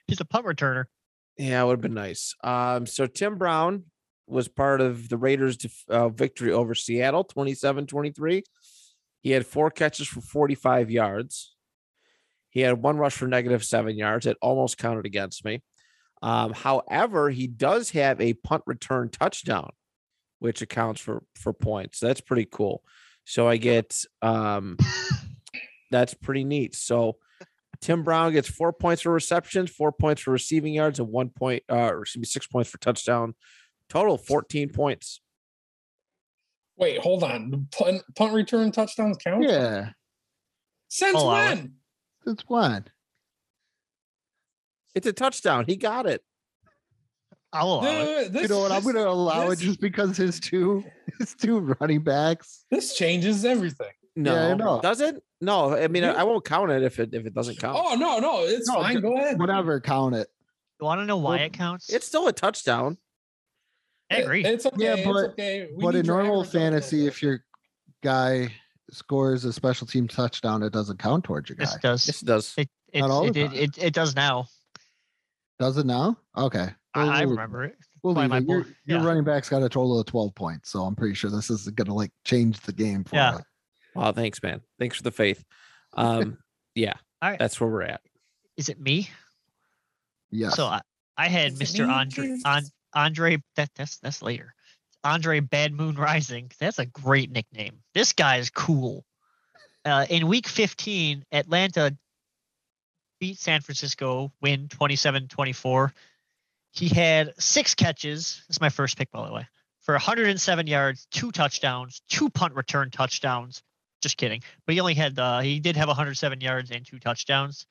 He's 0.07 0.21
a 0.21 0.25
punt 0.25 0.45
returner. 0.47 0.85
yeah, 1.39 1.63
it 1.63 1.67
would 1.67 1.73
have 1.75 1.81
been 1.81 1.95
nice. 1.95 2.35
Um, 2.43 2.87
so 2.87 3.07
Tim 3.07 3.37
Brown 3.39 3.85
was 4.27 4.49
part 4.49 4.81
of 4.81 5.09
the 5.09 5.17
Raiders' 5.17 5.57
def- 5.57 5.85
uh, 5.89 6.09
victory 6.09 6.53
over 6.53 6.75
Seattle, 6.75 7.25
27-23. 7.25 8.43
He 9.23 9.31
had 9.31 9.47
four 9.47 9.71
catches 9.71 10.09
for 10.09 10.21
45 10.21 10.91
yards. 10.91 11.55
He 12.51 12.61
had 12.61 12.83
one 12.83 12.97
rush 12.97 13.15
for 13.15 13.29
negative 13.29 13.65
seven 13.65 13.97
yards. 13.97 14.27
It 14.27 14.37
almost 14.43 14.79
counted 14.79 15.07
against 15.07 15.45
me. 15.45 15.63
Um, 16.23 16.53
however, 16.53 17.31
he 17.31 17.47
does 17.47 17.91
have 17.91 18.21
a 18.21 18.35
punt 18.35 18.63
return 18.67 19.09
touchdown, 19.09 19.71
which 20.41 20.61
accounts 20.63 21.01
for 21.01 21.23
for 21.37 21.53
points. 21.53 22.01
That's 22.01 22.21
pretty 22.21 22.47
cool. 22.51 22.83
So 23.25 23.47
I 23.47 23.57
get 23.57 23.97
um, 24.21 24.77
that's 25.91 26.15
pretty 26.15 26.45
neat. 26.45 26.75
So 26.75 27.17
Tim 27.81 28.03
Brown 28.03 28.33
gets 28.33 28.49
four 28.49 28.73
points 28.73 29.03
for 29.03 29.13
receptions, 29.13 29.71
four 29.71 29.93
points 29.93 30.23
for 30.23 30.33
receiving 30.33 30.75
yards, 30.75 30.99
and 30.99 31.09
one 31.09 31.31
point, 31.31 31.63
uh, 31.71 31.93
or 31.93 32.03
excuse 32.03 32.21
me, 32.21 32.27
six 32.27 32.47
points 32.47 32.69
for 32.69 32.79
touchdown. 32.79 33.35
Total 33.89 34.19
14 34.19 34.69
points. 34.69 35.21
Wait, 36.77 36.99
hold 37.01 37.23
on. 37.23 37.69
Punt, 37.73 38.03
punt 38.17 38.33
return 38.33 38.71
touchdowns 38.71 39.17
count? 39.17 39.43
Yeah. 39.43 39.91
Since 40.89 41.17
I'll 41.17 41.23
allow 41.23 41.53
it. 41.53 42.43
when? 42.47 42.85
It's 44.95 45.07
a 45.07 45.13
touchdown. 45.13 45.65
He 45.67 45.77
got 45.77 46.07
it. 46.07 46.23
I'll 47.53 47.67
allow 47.75 47.85
it. 47.85 48.27
Uh, 48.27 48.29
this, 48.31 48.43
You 48.43 48.49
know 48.49 48.61
what? 48.61 48.73
I'm 48.73 48.83
gonna 48.85 49.01
allow 49.09 49.51
it 49.51 49.59
just 49.59 49.81
because 49.81 50.17
his 50.17 50.39
two 50.41 50.85
his 51.19 51.35
two 51.35 51.59
running 51.81 52.01
backs. 52.03 52.65
This 52.71 52.95
changes 52.97 53.45
everything. 53.45 53.91
No, 54.17 54.35
Yeah, 54.35 54.47
I 54.49 54.55
know. 54.55 54.81
does 54.81 55.01
it? 55.01 55.23
No, 55.41 55.75
I 55.75 55.89
mean, 55.89 56.05
I, 56.05 56.09
Yeah. 56.13 56.21
I 56.21 56.25
won't 56.25 56.45
count 56.45 56.71
it 56.71 56.83
if 56.83 56.99
it 57.01 57.15
if 57.15 57.27
it 57.27 57.35
doesn't 57.35 57.59
count. 57.59 57.79
Oh 57.81 57.95
no, 57.97 58.19
no, 58.19 58.45
it's 58.45 58.69
No, 58.69 58.75
fine. 58.75 59.01
Go 59.01 59.17
ahead. 59.17 59.39
Whatever, 59.39 59.81
count 59.81 60.15
it. 60.15 60.29
You 60.81 60.87
want 60.87 61.01
to 61.01 61.07
know 61.07 61.17
why 61.17 61.37
Well, 61.37 61.45
it 61.47 61.53
counts? 61.53 61.93
It's 61.93 62.07
still 62.07 62.27
a 62.29 62.33
touchdown. 62.33 62.99
I 64.11 64.17
agree. 64.19 64.45
It's 64.45 64.67
okay. 64.67 64.77
Yeah, 64.79 64.95
it's 64.95 65.07
but- 65.07 65.31
okay. 65.33 65.69
We 65.77 65.83
but 65.85 65.95
in 65.95 66.07
normal 66.07 66.43
fantasy, 66.45 67.07
if 67.07 67.23
your 67.23 67.45
guy 68.03 68.53
scores 68.91 69.45
a 69.45 69.53
special 69.53 69.87
team 69.87 70.09
touchdown, 70.09 70.63
it 70.63 70.73
doesn't 70.73 70.99
count 70.99 71.25
towards 71.25 71.49
your 71.49 71.57
this 71.57 71.75
guy. 71.75 71.81
does. 71.91 72.07
Yes, 72.09 72.23
it 72.23 72.27
does. 72.27 72.55
It, 72.57 72.69
it's, 72.93 73.01
Not 73.01 73.11
all 73.11 73.27
it, 73.27 73.37
it, 73.37 73.53
it, 73.53 73.79
it 73.79 73.95
does 73.95 74.17
now. 74.17 74.47
Does 75.61 75.77
it 75.77 75.85
now? 75.87 76.17
Okay. 76.37 76.69
I, 76.95 77.07
I 77.07 77.23
remember 77.23 77.65
it. 77.65 77.77
We'll 78.03 78.15
By 78.15 78.27
my 78.27 78.39
it. 78.39 78.45
Your, 78.49 78.63
book, 78.63 78.73
your 78.87 79.01
running 79.03 79.25
back's 79.25 79.49
got 79.51 79.63
a 79.63 79.69
total 79.69 80.01
of 80.01 80.07
12 80.07 80.35
points, 80.35 80.71
so 80.73 80.81
I'm 80.83 80.97
pretty 80.97 81.15
sure 81.15 81.31
this 81.31 81.51
is 81.51 81.69
going 81.69 81.87
to 81.87 81.93
like 81.95 82.11
change 82.25 82.59
the 82.61 82.73
game 82.73 83.05
for 83.05 83.15
Yeah. 83.17 83.35
you. 83.35 83.41
Wow, 83.95 84.13
thanks, 84.13 84.43
man. 84.43 84.63
Thanks 84.79 84.97
for 84.97 85.03
the 85.03 85.11
faith. 85.11 85.45
Um, 85.93 86.39
yeah, 86.75 86.95
All 87.21 87.31
right. 87.31 87.39
that's 87.39 87.61
where 87.61 87.69
we're 87.69 87.83
at. 87.83 88.01
Is 88.57 88.71
it 88.71 88.81
me? 88.81 89.11
Yes. 90.31 90.57
So 90.57 90.65
I, 90.67 90.81
I 91.19 91.29
had 91.29 91.53
Is 91.53 91.59
Mr. 91.61 91.89
Andre 91.89 92.39
on 92.45 92.63
Andre 92.95 93.43
that 93.57 93.69
that's 93.77 93.99
that's 93.99 94.23
later. 94.23 94.55
Andre 95.05 95.41
Bad 95.41 95.73
Moon 95.75 95.95
Rising. 95.97 96.51
That's 96.59 96.79
a 96.79 96.87
great 96.87 97.31
nickname. 97.31 97.81
This 97.95 98.13
guy 98.13 98.37
is 98.37 98.49
cool. 98.51 99.05
Uh, 99.85 100.07
in 100.11 100.27
week 100.29 100.47
15, 100.47 101.25
Atlanta 101.33 101.97
beat 103.21 103.39
San 103.39 103.61
Francisco, 103.61 104.33
win 104.41 104.69
27-24. 104.69 105.93
He 106.73 106.89
had 106.89 107.35
six 107.39 107.75
catches. 107.75 108.43
This 108.49 108.57
is 108.57 108.61
my 108.61 108.69
first 108.69 108.97
pick, 108.97 109.11
by 109.11 109.27
the 109.27 109.33
way, 109.33 109.47
for 109.83 109.95
107 109.95 110.67
yards, 110.67 111.07
two 111.11 111.31
touchdowns, 111.31 112.03
two 112.09 112.31
punt 112.31 112.55
return 112.55 112.91
touchdowns. 112.91 113.63
Just 114.01 114.17
kidding. 114.17 114.43
But 114.65 114.75
he 114.75 114.81
only 114.81 114.95
had 114.95 115.19
uh, 115.19 115.41
he 115.41 115.61
did 115.61 115.77
have 115.77 115.89
107 115.89 116.41
yards 116.41 116.71
and 116.71 116.87
two 116.87 116.99
touchdowns 116.99 117.67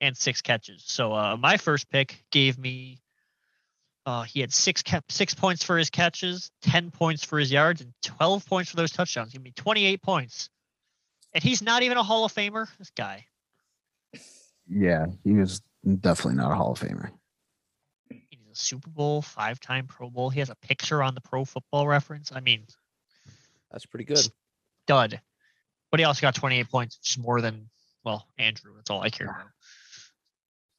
and 0.00 0.16
six 0.16 0.40
catches. 0.40 0.82
So 0.86 1.12
uh, 1.12 1.36
my 1.38 1.56
first 1.58 1.90
pick 1.90 2.24
gave 2.30 2.58
me 2.58 3.00
uh, 4.06 4.22
he 4.22 4.40
had 4.40 4.52
six 4.52 4.82
ca- 4.82 5.00
six 5.08 5.34
points 5.34 5.64
for 5.64 5.78
his 5.78 5.90
catches, 5.90 6.50
ten 6.62 6.90
points 6.90 7.24
for 7.24 7.38
his 7.38 7.50
yards, 7.50 7.80
and 7.80 7.92
twelve 8.02 8.46
points 8.46 8.70
for 8.70 8.76
those 8.76 8.92
touchdowns. 8.92 9.32
Give 9.32 9.42
me 9.42 9.52
28 9.56 10.02
points. 10.02 10.50
And 11.32 11.42
he's 11.42 11.62
not 11.62 11.82
even 11.82 11.96
a 11.96 12.02
Hall 12.02 12.24
of 12.24 12.32
Famer. 12.32 12.68
This 12.78 12.90
guy. 12.90 13.26
Yeah, 14.68 15.06
he 15.22 15.32
was 15.32 15.62
definitely 16.00 16.34
not 16.34 16.52
a 16.52 16.54
Hall 16.54 16.72
of 16.72 16.80
Famer. 16.80 17.10
He's 18.08 18.40
a 18.52 18.56
Super 18.56 18.90
Bowl, 18.90 19.22
five-time 19.22 19.86
Pro 19.86 20.10
Bowl. 20.10 20.30
He 20.30 20.40
has 20.40 20.50
a 20.50 20.56
picture 20.56 21.02
on 21.02 21.14
the 21.14 21.20
Pro 21.20 21.44
Football 21.44 21.86
Reference. 21.86 22.32
I 22.34 22.40
mean, 22.40 22.64
That's 23.70 23.86
pretty 23.86 24.04
good. 24.04 24.26
stud. 24.86 25.20
But 25.90 26.00
he 26.00 26.04
also 26.04 26.22
got 26.22 26.34
28 26.34 26.68
points, 26.70 26.98
which 26.98 27.10
is 27.10 27.18
more 27.18 27.40
than 27.40 27.68
well, 28.04 28.26
Andrew. 28.38 28.72
That's 28.76 28.90
all 28.90 29.00
I 29.02 29.10
care 29.10 29.26
about. 29.28 29.48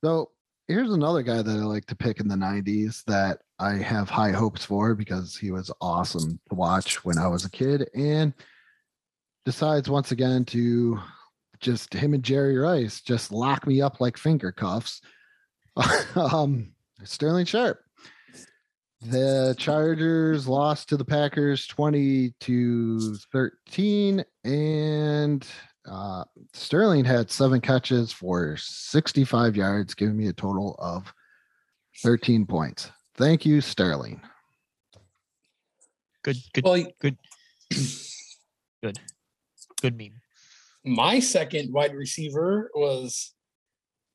So 0.04 0.30
here's 0.68 0.92
another 0.92 1.24
guy 1.24 1.42
that 1.42 1.52
I 1.52 1.64
like 1.64 1.86
to 1.88 1.96
pick 1.96 2.20
in 2.20 2.28
the 2.28 2.36
90s 2.36 3.04
that 3.06 3.40
I 3.60 3.74
have 3.74 4.10
high 4.10 4.32
hopes 4.32 4.64
for 4.64 4.94
because 4.94 5.36
he 5.36 5.52
was 5.52 5.72
awesome 5.82 6.40
to 6.50 6.56
watch 6.56 7.04
when 7.04 7.18
I 7.18 7.28
was 7.28 7.46
a 7.46 7.50
kid 7.50 7.90
and 7.96 8.34
decides 9.46 9.90
once 9.90 10.12
again 10.12 10.46
to 10.46 11.00
just 11.66 11.94
him 11.94 12.14
and 12.14 12.24
Jerry 12.24 12.58
Rice 12.58 13.02
just 13.02 13.32
lock 13.32 13.66
me 13.66 13.82
up 13.82 14.00
like 14.00 14.18
finger 14.18 14.52
cuffs. 14.52 15.02
um, 16.16 16.72
Sterling 17.04 17.46
Sharpe. 17.46 17.82
The 19.02 19.56
Chargers 19.58 20.48
lost 20.48 20.90
to 20.90 20.98
the 20.98 21.04
Packers 21.04 21.68
20 21.68 22.34
to 22.40 23.16
13 23.32 24.24
and 24.44 25.48
uh, 25.90 26.24
Sterling 26.54 27.04
had 27.04 27.30
seven 27.30 27.62
catches 27.62 28.12
for 28.12 28.58
65 28.58 29.56
yards, 29.56 29.94
giving 29.94 30.18
me 30.18 30.28
a 30.28 30.34
total 30.34 30.76
of 30.80 31.12
13 32.04 32.46
points. 32.46 32.92
Thank 33.16 33.46
you, 33.46 33.60
Sterling. 33.62 34.22
Good, 36.24 36.38
good, 36.54 36.64
Well, 36.64 36.86
good, 37.02 39.00
good 39.82 39.98
meme. 39.98 40.22
My 40.86 41.20
second 41.20 41.74
wide 41.74 41.96
receiver 41.96 42.70
was 42.76 43.34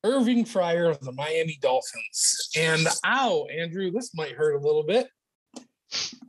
Irving 0.04 0.44
Fryar 0.44 0.90
of 0.90 1.00
the 1.00 1.12
Miami 1.12 1.58
Dolphins. 1.60 2.50
And 2.56 2.86
ow, 3.04 3.46
Andrew, 3.46 3.90
this 3.90 4.14
might 4.14 4.32
hurt 4.32 4.54
a 4.54 4.60
little 4.60 4.84
bit. 4.84 5.08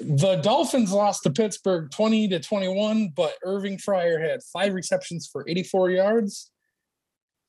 the 0.00 0.40
Dolphins 0.42 0.90
lost 0.92 1.22
to 1.24 1.30
Pittsburgh 1.30 1.90
20 1.90 2.28
to 2.28 2.40
21, 2.40 3.12
but 3.14 3.34
Irving 3.44 3.76
Fryar 3.76 4.20
had 4.20 4.40
five 4.42 4.72
receptions 4.72 5.28
for 5.30 5.46
84 5.46 5.90
yards, 5.90 6.50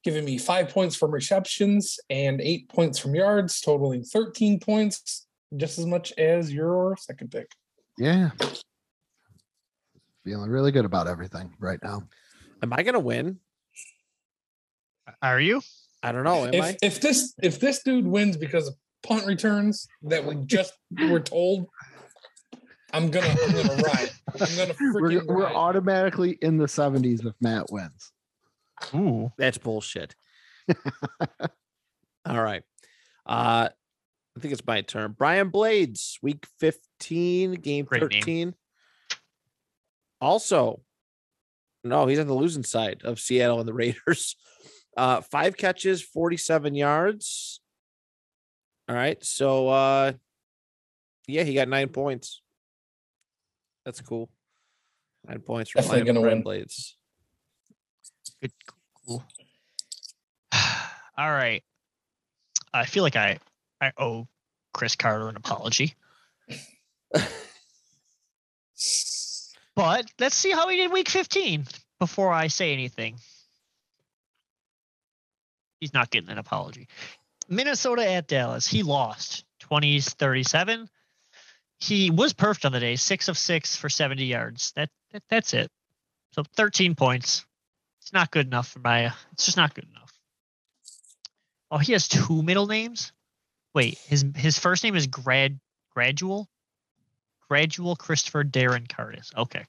giving 0.04 0.26
me 0.26 0.38
five 0.38 0.70
points 0.70 0.96
from 0.96 1.12
receptions 1.12 2.00
and 2.10 2.42
eight 2.42 2.68
points 2.70 3.00
from 3.00 3.16
yards, 3.16 3.62
totaling 3.62 4.04
13 4.04 4.60
points, 4.60 5.26
just 5.56 5.80
as 5.80 5.86
much 5.86 6.12
as 6.18 6.52
your 6.52 6.98
second 7.00 7.32
pick. 7.32 7.50
Yeah. 7.98 8.32
Feeling 10.24 10.50
really 10.50 10.72
good 10.72 10.86
about 10.86 11.08
everything 11.08 11.54
right 11.60 11.80
now. 11.84 12.04
Am 12.62 12.72
I 12.72 12.84
gonna 12.84 13.00
win? 13.00 13.40
Are 15.22 15.40
you? 15.40 15.62
I 16.02 16.12
don't 16.12 16.24
know. 16.24 16.46
Am 16.46 16.54
if 16.54 16.64
I? 16.64 16.78
if 16.82 17.02
this 17.02 17.34
if 17.42 17.60
this 17.60 17.84
dude 17.84 18.08
wins 18.08 18.38
because 18.38 18.68
of 18.68 18.76
punt 19.04 19.26
returns 19.26 19.88
that 20.04 20.26
we 20.26 20.36
just 20.46 20.74
were 21.10 21.20
told, 21.20 21.68
I'm 22.94 23.10
gonna 23.10 23.28
I'm 23.28 23.52
gonna 23.54 23.76
ride. 23.84 24.12
I'm 24.40 24.56
gonna 24.56 24.74
We're, 24.80 25.02
freaking 25.02 25.26
we're 25.26 25.46
automatically 25.46 26.38
in 26.42 26.58
the 26.58 26.66
70s 26.66 27.26
if 27.26 27.34
Matt 27.42 27.66
wins. 27.72 28.12
Ooh. 28.96 29.32
That's 29.38 29.58
bullshit. 29.58 30.16
All 32.26 32.42
right. 32.42 32.64
Uh 33.26 33.70
I 34.36 34.40
think 34.40 34.52
it's 34.52 34.66
my 34.66 34.82
turn. 34.82 35.16
Brian 35.18 35.50
Blades, 35.50 36.18
week 36.24 36.48
15, 36.60 37.54
game 37.56 37.86
Great 37.86 38.26
name. 38.26 38.56
13. 40.24 40.30
Also, 40.32 40.82
no, 41.84 42.06
he's 42.08 42.20
on 42.20 42.28
the 42.28 42.34
losing 42.34 42.64
side 42.64 43.02
of 43.04 43.20
Seattle 43.20 43.60
and 43.60 43.68
the 43.68 43.74
Raiders. 43.84 44.36
Uh 44.96 45.22
five 45.22 45.58
catches, 45.58 46.02
47 46.02 46.76
yards. 46.76 47.60
All 48.88 48.96
right. 48.96 49.24
So 49.24 49.68
uh 49.70 50.14
yeah, 51.28 51.44
he 51.44 51.54
got 51.54 51.68
nine 51.68 51.90
points. 51.90 52.42
That's 53.86 54.02
cool. 54.02 54.30
Nine 55.28 55.40
points 55.40 55.72
for 55.72 55.80
Definitely 55.80 56.04
Brian 56.04 56.16
gonna 56.16 56.28
win. 56.28 56.42
Blades. 56.44 56.98
Good. 58.42 58.52
Cool. 59.06 59.24
All 60.54 61.32
right. 61.32 61.64
I 62.74 62.86
feel 62.86 63.04
like 63.04 63.16
I 63.16 63.40
I 63.82 63.92
owe 63.98 64.28
Cris 64.74 64.96
Carter 64.96 65.28
an 65.28 65.36
apology. 65.36 65.96
But 69.76 70.06
let's 70.20 70.36
see 70.36 70.52
how 70.52 70.68
he 70.70 70.78
did 70.78 70.92
week 70.92 71.10
15 71.10 71.66
before 72.00 72.32
I 72.32 72.48
say 72.48 72.74
anything. 72.74 73.18
He's 75.80 75.94
not 75.94 76.12
getting 76.12 76.30
an 76.30 76.38
apology. 76.38 76.88
Minnesota 77.50 78.10
at 78.10 78.28
Dallas. 78.28 78.68
He 78.68 78.84
lost 78.84 79.46
20s 79.70 80.10
37. 80.14 80.88
He 81.80 82.12
was 82.12 82.34
perfect 82.34 82.66
on 82.66 82.72
the 82.72 82.80
day, 82.80 82.96
six 82.96 83.28
of 83.28 83.38
six 83.38 83.76
for 83.76 83.90
70 83.90 84.24
yards. 84.24 84.72
That, 84.76 84.90
that 85.12 85.24
that's 85.30 85.54
it. 85.54 85.70
So 86.32 86.44
13 86.56 86.96
points. 86.96 87.46
It's 88.02 88.14
not 88.14 88.32
good 88.32 88.48
enough 88.48 88.68
for 88.70 88.80
my 88.80 89.14
it's 89.32 89.46
just 89.46 89.58
not 89.58 89.74
good 89.74 89.88
enough. 89.90 90.12
Oh, 91.72 91.78
he 91.78 91.94
has 91.94 92.08
two 92.08 92.44
middle 92.44 92.68
names? 92.68 93.12
Wait, 93.74 93.98
his 93.98 94.26
his 94.36 94.60
first 94.60 94.84
name 94.84 94.96
is 94.96 95.08
Grad 95.08 95.60
Gradual? 95.94 96.48
Gradual 97.54 97.96
Christopher 97.96 98.44
Darren 98.44 98.90
Curtis. 98.90 99.30
Okay. 99.38 99.64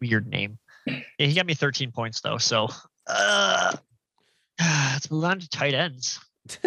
Weird 0.00 0.28
name. 0.28 0.60
Yeah, 0.86 1.00
he 1.18 1.34
got 1.34 1.44
me 1.44 1.54
13 1.54 1.90
points 1.90 2.20
though. 2.20 2.38
So 2.38 2.68
uh, 3.08 3.76
let's 4.60 5.10
move 5.10 5.24
on 5.24 5.40
to 5.40 5.48
tight 5.48 5.74
ends. 5.74 6.20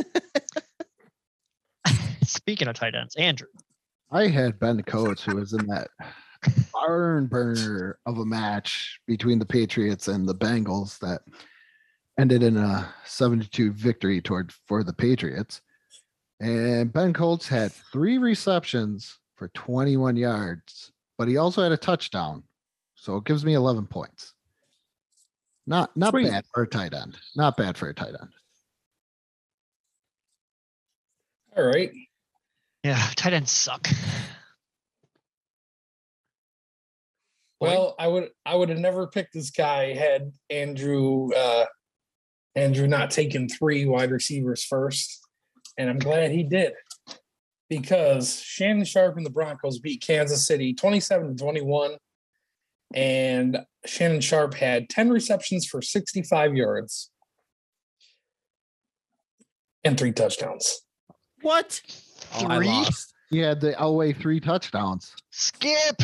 Speaking 2.24 2.68
of 2.68 2.76
tight 2.76 2.94
ends, 2.94 3.16
Andrew. 3.16 3.48
I 4.12 4.28
had 4.28 4.60
Ben 4.60 4.84
Coates, 4.84 5.24
who 5.24 5.38
was 5.38 5.54
in 5.54 5.66
that 5.68 5.88
barn 6.74 7.28
burner 7.28 8.00
of 8.06 8.18
a 8.18 8.26
match 8.26 9.00
between 9.08 9.40
the 9.40 9.46
Patriots 9.46 10.10
and 10.10 10.28
the 10.28 10.36
Bengals 10.36 11.00
that 11.00 11.22
ended 12.20 12.44
in 12.44 12.58
a 12.58 12.94
72 13.06 13.72
victory 13.72 14.20
toward 14.20 14.52
for 14.68 14.84
the 14.84 14.92
Patriots. 14.92 15.62
And 16.42 16.92
Ben 16.92 17.14
Coates 17.14 17.48
had 17.48 17.72
three 17.72 18.18
receptions 18.18 19.20
for 19.44 19.50
21 19.50 20.16
yards, 20.16 20.94
but 21.18 21.28
he 21.28 21.36
also 21.36 21.62
had 21.62 21.74
a 21.74 21.78
touchdown. 21.78 22.44
So 22.96 23.18
it 23.18 23.26
gives 23.26 23.44
me 23.44 23.56
11 23.56 23.88
points. 23.88 24.34
Not 25.68 25.96
not 25.98 26.12
Sweet. 26.12 26.30
bad 26.30 26.46
for 26.54 26.64
a 26.64 26.68
tight 26.68 26.94
end. 26.94 27.18
Not 27.36 27.58
bad 27.58 27.78
for 27.78 27.90
a 27.90 27.94
tight 27.94 28.14
end. 28.20 28.30
All 31.58 31.66
right. 31.66 31.92
Yeah, 32.84 33.06
tight 33.16 33.34
ends 33.34 33.52
suck. 33.52 33.88
Well, 37.60 37.96
I 38.00 38.08
would 38.08 38.30
I 38.46 38.56
would 38.56 38.70
have 38.70 38.80
never 38.80 39.08
picked 39.08 39.34
this 39.34 39.52
guy 39.52 39.94
had 39.94 40.32
Andrew 40.50 41.34
uh 41.34 41.66
Andrew 42.56 42.88
not 42.88 43.12
taken 43.12 43.50
three 43.50 43.86
wide 43.86 44.12
receivers 44.12 44.64
first. 44.64 45.20
And 45.78 45.90
I'm 45.90 46.00
glad 46.00 46.32
he 46.32 46.44
did. 46.44 46.74
Because 47.70 48.40
Shannon 48.42 48.86
Sharpe 48.86 49.18
and 49.18 49.26
the 49.26 49.30
Broncos 49.32 49.80
beat 49.80 50.02
Kansas 50.02 50.46
City 50.46 50.74
27 50.74 51.36
to 51.36 51.44
21. 51.44 51.96
And 52.94 53.60
Shannon 53.86 54.22
Sharpe 54.22 54.54
had 54.54 54.90
10 54.90 55.10
receptions 55.10 55.66
for 55.66 55.82
65 55.82 56.56
yards 56.56 57.10
and 59.84 59.98
three 59.98 60.12
touchdowns. 60.12 60.82
What? 61.42 61.82
Oh, 62.36 62.56
Three? 62.56 62.68
lost. 62.68 63.14
He 63.30 63.40
had 63.40 63.60
the 63.60 63.74
Elway 63.74 64.16
three 64.16 64.40
touchdowns. 64.40 65.14
Skip. 65.32 66.02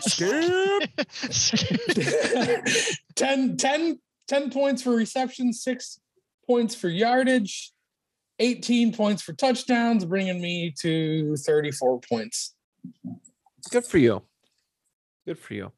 Skip. 0.00 0.90
Skip. 1.10 2.66
10, 3.14 3.56
10, 3.56 3.98
10 4.28 4.50
points 4.50 4.82
for 4.82 4.90
reception, 4.90 5.52
six 5.52 5.98
points 6.46 6.74
for 6.74 6.88
yardage, 6.88 7.72
18 8.38 8.92
points 8.92 9.22
for 9.22 9.32
touchdowns, 9.32 10.04
bringing 10.04 10.40
me 10.40 10.74
to 10.80 11.36
34 11.36 12.00
points. 12.00 12.54
Good 13.70 13.84
for 13.84 13.98
you. 13.98 14.22
Good 15.26 15.38
for 15.38 15.54
you. 15.54 15.72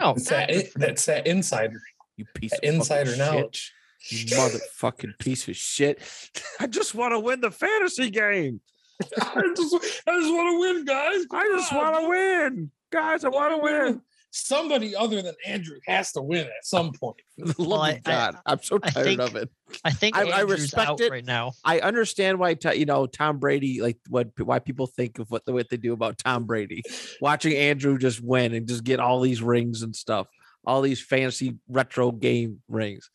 Oh, 0.00 0.14
That's 0.14 0.28
that, 0.28 0.48
good 0.48 0.68
for 0.68 0.78
that's 0.78 1.06
that 1.06 1.26
insider, 1.26 1.80
You 2.16 2.24
piece 2.34 2.50
that 2.52 2.64
of 2.64 2.86
fucking 2.86 3.08
insider 3.08 3.14
shit. 3.14 3.60
You 4.08 4.26
motherfucking 4.36 5.18
piece 5.18 5.48
of 5.48 5.56
shit. 5.56 6.00
I 6.60 6.66
just 6.66 6.94
want 6.94 7.12
to 7.12 7.20
win 7.20 7.40
the 7.40 7.50
fantasy 7.50 8.10
game. 8.10 8.60
I 9.20 9.42
just, 9.56 9.74
I 10.06 10.20
just 10.20 10.32
want 10.32 10.54
to 10.54 10.60
win, 10.60 10.84
guys. 10.84 11.24
I 11.30 11.44
just 11.56 11.72
want 11.72 11.96
to 11.96 12.08
win. 12.08 12.70
Guys, 12.90 13.24
I 13.24 13.28
want 13.28 13.54
to 13.54 13.62
win. 13.62 14.02
Somebody 14.34 14.96
other 14.96 15.20
than 15.20 15.34
Andrew 15.44 15.78
has 15.86 16.12
to 16.12 16.22
win 16.22 16.46
at 16.46 16.64
some 16.64 16.92
point. 16.92 17.20
Love 17.38 17.58
Well, 17.58 17.82
I, 17.82 17.98
God, 17.98 18.36
I, 18.46 18.52
am 18.52 18.62
so 18.62 18.78
tired 18.78 19.04
think- 19.04 19.20
of 19.20 19.36
it. 19.36 19.50
I 19.84 19.90
think 19.90 20.16
I- 20.16 20.22
I 20.28 20.40
Andrew's 20.40 20.62
respect 20.62 20.88
out 20.88 21.00
it. 21.02 21.10
right 21.10 21.24
now. 21.24 21.52
I 21.64 21.80
understand 21.80 22.38
why 22.38 22.56
you 22.74 22.86
know 22.86 23.06
Tom 23.06 23.38
Brady, 23.38 23.82
like 23.82 23.98
what 24.08 24.28
why 24.38 24.58
people 24.58 24.86
think 24.86 25.18
of 25.18 25.30
what 25.30 25.44
the 25.44 25.52
what 25.52 25.68
they 25.68 25.76
do 25.76 25.92
about 25.92 26.16
Tom 26.16 26.44
Brady. 26.46 26.82
Watching 27.20 27.54
Andrew 27.54 27.98
just 27.98 28.22
win 28.22 28.54
and 28.54 28.66
just 28.66 28.84
get 28.84 29.00
all 29.00 29.20
these 29.20 29.42
rings 29.42 29.82
and 29.82 29.94
stuff, 29.94 30.28
all 30.66 30.80
these 30.80 31.02
fancy 31.02 31.58
retro 31.68 32.10
game 32.10 32.62
rings. 32.68 33.10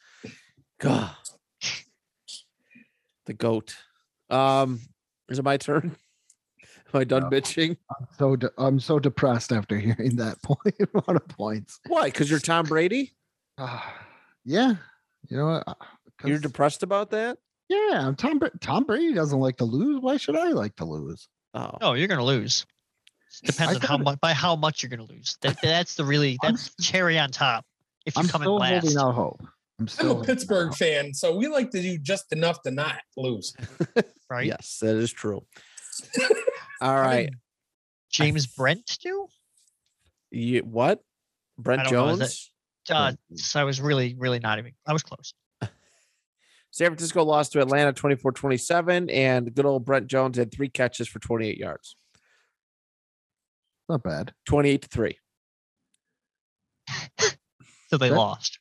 God, 0.79 1.09
the 3.25 3.33
goat. 3.33 3.75
Um, 4.29 4.81
is 5.29 5.39
it 5.39 5.43
my 5.45 5.57
turn? 5.57 5.95
Am 6.93 7.01
I 7.01 7.03
done 7.03 7.23
No. 7.23 7.29
bitching? 7.29 7.77
So 8.17 8.35
de- 8.35 8.51
I'm 8.57 8.79
so 8.79 8.99
depressed 8.99 9.51
after 9.51 9.77
hearing 9.77 10.15
that 10.17 10.41
point 10.43 10.75
amount 10.79 11.17
of 11.21 11.27
points. 11.27 11.79
Why? 11.87 12.05
Because 12.05 12.29
you're 12.29 12.39
Tom 12.39 12.65
Brady. 12.65 13.13
Ah, 13.57 13.93
yeah, 14.45 14.75
you 15.29 15.37
know 15.37 15.47
what? 15.47 15.63
uh, 15.67 15.73
You're 16.23 16.37
'cause- 16.37 16.41
depressed 16.43 16.83
about 16.83 17.11
that. 17.11 17.37
yeah, 17.69 18.07
I'm 18.07 18.15
Tom. 18.15 18.39
Bra- 18.39 18.49
Tom 18.61 18.83
Brady 18.85 19.13
doesn't 19.13 19.39
like 19.39 19.57
to 19.57 19.65
lose. 19.65 19.99
Why 20.01 20.17
should 20.17 20.37
I 20.37 20.49
like 20.49 20.75
to 20.77 20.85
lose? 20.85 21.27
Oh, 21.53 21.71
No, 21.81 21.93
you're 21.93 22.07
gonna 22.07 22.23
lose. 22.23 22.65
Depends 23.43 23.75
on 23.75 23.81
how 23.81 23.97
much 23.97 24.19
by 24.21 24.31
how 24.33 24.55
much 24.55 24.81
you're 24.81 24.89
gonna 24.89 25.03
lose. 25.03 25.37
That, 25.41 25.57
that's 25.63 25.95
the 25.95 26.05
really 26.05 26.37
I'm 26.43 26.53
that's 26.53 26.73
cherry 26.81 27.19
on 27.19 27.29
top. 27.29 27.65
If 28.05 28.15
you 28.15 28.21
I'm 28.21 28.27
come 28.29 28.41
in 28.41 28.45
still 28.45 28.55
last, 28.57 28.83
holding 28.83 28.97
out 28.97 29.15
hope. 29.15 29.41
I'm 29.41 29.49
I'm 29.79 29.87
a 29.87 29.91
holding 30.07 30.17
out 30.21 30.25
Pittsburgh 30.25 30.73
fan, 30.73 31.13
so 31.13 31.35
we 31.35 31.47
like 31.47 31.71
to 31.71 31.81
do 31.81 31.97
just 31.97 32.31
enough 32.31 32.61
to 32.63 32.71
not 32.71 32.95
lose. 33.17 33.53
right? 34.29 34.45
yes, 34.47 34.77
that 34.81 34.95
is 34.95 35.11
true. 35.11 35.43
All 36.81 36.91
How 36.93 37.03
did 37.03 37.07
right. 37.07 37.29
James 38.11 38.47
Brent 38.57 38.97
do. 39.01 39.27
You, 40.31 40.59
what? 40.61 41.01
Brent 41.57 41.81
I 41.81 41.83
don't 41.85 41.93
know, 41.93 42.15
that- 42.17 42.25
Jones. 42.25 42.51
Uh, 42.89 43.11
so 43.35 43.59
I 43.59 43.63
was 43.65 43.81
really, 43.81 44.15
really 44.17 44.39
not 44.39 44.59
even. 44.59 44.71
I 44.85 44.93
was 44.93 45.03
close. 45.03 45.33
San 46.71 46.87
Francisco 46.87 47.23
lost 47.23 47.51
to 47.53 47.59
Atlanta 47.61 47.91
24 47.91 48.31
27, 48.31 49.09
and 49.09 49.53
good 49.53 49.65
old 49.65 49.83
Brent 49.83 50.07
Jones 50.07 50.37
had 50.37 50.53
three 50.53 50.69
catches 50.69 51.07
for 51.07 51.19
28 51.19 51.57
yards, 51.57 51.97
Not 53.89 54.03
bad. 54.03 54.33
28 54.45 54.81
to 54.83 54.87
3. 54.87 55.17
So 57.89 57.97
they 57.97 58.09
That- 58.09 58.15
lost. 58.17 58.59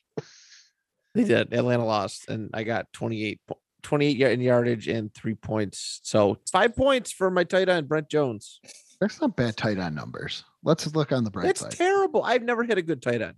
They 1.15 1.25
did. 1.25 1.53
Atlanta 1.53 1.85
lost, 1.85 2.29
and 2.29 2.51
I 2.55 2.63
got 2.63 2.93
28, 2.93 3.41
po- 3.49 3.59
28 3.87 4.33
in 4.33 4.41
yardage 4.41 4.89
and 4.89 5.15
three 5.15 5.35
points. 5.37 6.01
So 6.03 6.39
five 6.51 6.75
points 6.75 7.13
for 7.13 7.31
my 7.31 7.45
tight 7.45 7.69
end, 7.69 7.89
Brent 7.89 8.09
Jones. 8.11 8.61
That's 9.01 9.21
not 9.21 9.37
bad 9.37 9.57
tight 9.57 9.79
end 9.79 9.95
numbers. 9.95 10.43
Let's 10.65 10.93
look 10.95 11.13
on 11.13 11.23
the 11.23 11.31
bright 11.31 11.47
That's 11.47 11.61
side. 11.61 11.71
terrible. 11.71 12.25
I've 12.25 12.43
never 12.43 12.65
hit 12.65 12.79
a 12.79 12.83
good 12.83 13.01
tight 13.01 13.23
end. 13.23 13.35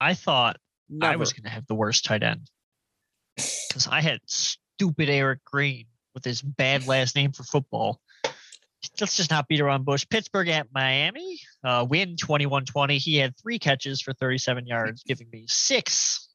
I 0.00 0.14
thought 0.14 0.56
Never. 0.88 1.12
I 1.12 1.16
was 1.16 1.34
going 1.34 1.44
to 1.44 1.50
have 1.50 1.66
the 1.66 1.74
worst 1.74 2.04
tight 2.06 2.22
end 2.22 2.50
because 3.36 3.86
I 3.86 4.00
had 4.00 4.20
stupid 4.26 5.10
Eric 5.10 5.44
Green 5.44 5.86
with 6.14 6.24
his 6.24 6.40
bad 6.40 6.86
last 6.86 7.14
name 7.14 7.32
for 7.32 7.44
football. 7.44 8.00
Let's 8.98 9.16
just 9.16 9.30
not 9.30 9.46
beat 9.48 9.60
around 9.60 9.84
bush. 9.84 10.06
Pittsburgh 10.08 10.48
at 10.48 10.68
Miami, 10.74 11.38
uh, 11.62 11.86
win 11.88 12.16
21 12.16 12.64
20. 12.64 12.96
He 12.98 13.16
had 13.16 13.36
three 13.36 13.58
catches 13.58 14.00
for 14.00 14.12
37 14.14 14.66
yards, 14.66 15.02
giving 15.04 15.28
me 15.30 15.44
six 15.48 16.28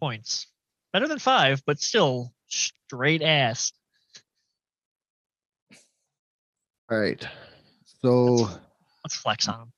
points. 0.00 0.46
Better 0.92 1.08
than 1.08 1.18
five, 1.18 1.62
but 1.66 1.80
still 1.80 2.32
straight 2.52 3.22
ass. 3.22 3.72
All 6.90 6.98
right. 6.98 7.26
So 8.02 8.48
Let's 9.04 9.16
flex 9.16 9.48
on 9.48 9.60
him. 9.60 9.72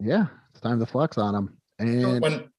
yeah, 0.00 0.26
it's 0.50 0.60
time 0.60 0.80
to 0.80 0.86
flex 0.86 1.18
on 1.18 1.34
him. 1.34 1.56
And 1.78 2.20
When 2.20 2.50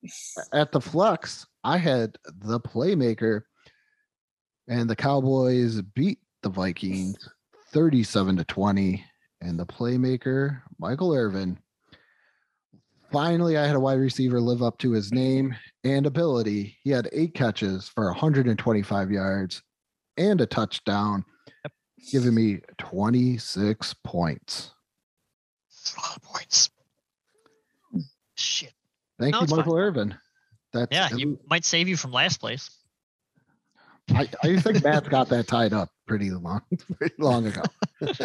at 0.53 0.71
the 0.71 0.81
flex, 0.81 1.45
I 1.63 1.77
had 1.77 2.17
the 2.39 2.59
playmaker, 2.59 3.41
and 4.67 4.89
the 4.89 4.95
Cowboys 4.95 5.81
beat 5.81 6.19
the 6.41 6.49
Vikings 6.49 7.29
37 7.71 8.37
to 8.37 8.43
20. 8.45 9.03
And 9.43 9.59
the 9.59 9.65
playmaker, 9.65 10.61
Michael 10.79 11.15
Irvin. 11.15 11.57
Finally, 13.11 13.57
I 13.57 13.65
had 13.65 13.75
a 13.75 13.79
wide 13.79 13.99
receiver 13.99 14.39
live 14.39 14.61
up 14.61 14.77
to 14.79 14.91
his 14.91 15.11
name 15.11 15.55
and 15.83 16.05
ability. 16.05 16.77
He 16.83 16.91
had 16.91 17.09
eight 17.11 17.33
catches 17.33 17.87
for 17.87 18.05
125 18.05 19.11
yards 19.11 19.61
and 20.17 20.41
a 20.41 20.45
touchdown, 20.45 21.25
giving 22.11 22.35
me 22.35 22.59
26 22.77 23.95
points. 24.03 24.71
It's 25.69 25.95
a 25.95 25.99
lot 25.99 26.15
of 26.17 26.21
points. 26.23 26.69
Shit. 28.35 28.73
Thank 29.19 29.33
No, 29.33 29.39
you, 29.39 29.43
it's 29.43 29.51
fine. 29.51 29.59
Michael 29.59 29.77
Irvin. 29.77 30.15
That's 30.73 30.91
Yeah, 30.91 31.09
you 31.15 31.39
might 31.49 31.65
save 31.65 31.87
you 31.87 31.97
from 31.97 32.11
last 32.11 32.39
place. 32.39 32.69
I, 34.09 34.27
I 34.43 34.57
think 34.57 34.83
Matt's 34.83 35.07
got 35.07 35.29
that 35.29 35.47
tied 35.47 35.73
up 35.73 35.89
pretty 36.07 36.31
long, 36.31 36.61
pretty 36.97 37.15
long 37.19 37.47
ago. 37.47 37.61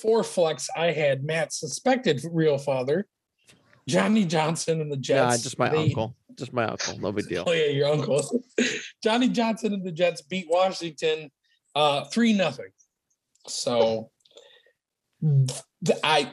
for 0.00 0.24
flex, 0.24 0.68
I 0.76 0.86
had 0.92 1.24
Matt 1.24 1.52
suspected 1.52 2.22
real 2.32 2.58
father, 2.58 3.06
Johnny 3.88 4.24
Johnson 4.24 4.80
and 4.80 4.90
the 4.90 4.96
Yeah, 4.96 5.30
Jets. 5.30 5.42
just 5.42 5.58
my 5.58 5.68
They- 5.68 5.76
uncle. 5.84 6.16
Just 6.38 6.52
my 6.54 6.64
uncle. 6.64 6.98
No 6.98 7.12
big 7.12 7.28
deal. 7.28 7.44
Oh 7.48 7.52
yeah, 7.52 7.66
your 7.66 7.88
uncle. 7.88 8.42
Johnny 9.04 9.28
Johnson 9.28 9.74
and 9.74 9.84
the 9.84 9.92
Jets 9.92 10.22
beat 10.22 10.46
Washington 10.48 11.30
uh 11.74 12.04
three 12.06 12.32
nothing. 12.32 12.70
So 13.48 14.10
I 16.02 16.30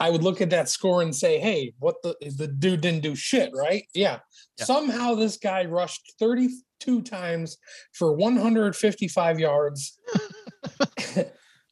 I 0.00 0.10
would 0.10 0.22
look 0.22 0.40
at 0.40 0.50
that 0.50 0.68
score 0.68 1.02
and 1.02 1.14
say, 1.14 1.38
hey, 1.40 1.72
what 1.78 1.96
the 2.02 2.14
the 2.36 2.46
dude 2.48 2.82
didn't 2.82 3.02
do 3.02 3.14
shit, 3.16 3.50
right? 3.54 3.84
Yeah. 3.94 4.18
Yeah. 4.58 4.64
Somehow 4.64 5.14
this 5.14 5.36
guy 5.38 5.64
rushed 5.64 6.12
32 6.20 7.02
times 7.02 7.56
for 7.94 8.12
155 8.14 9.40
yards. 9.40 9.98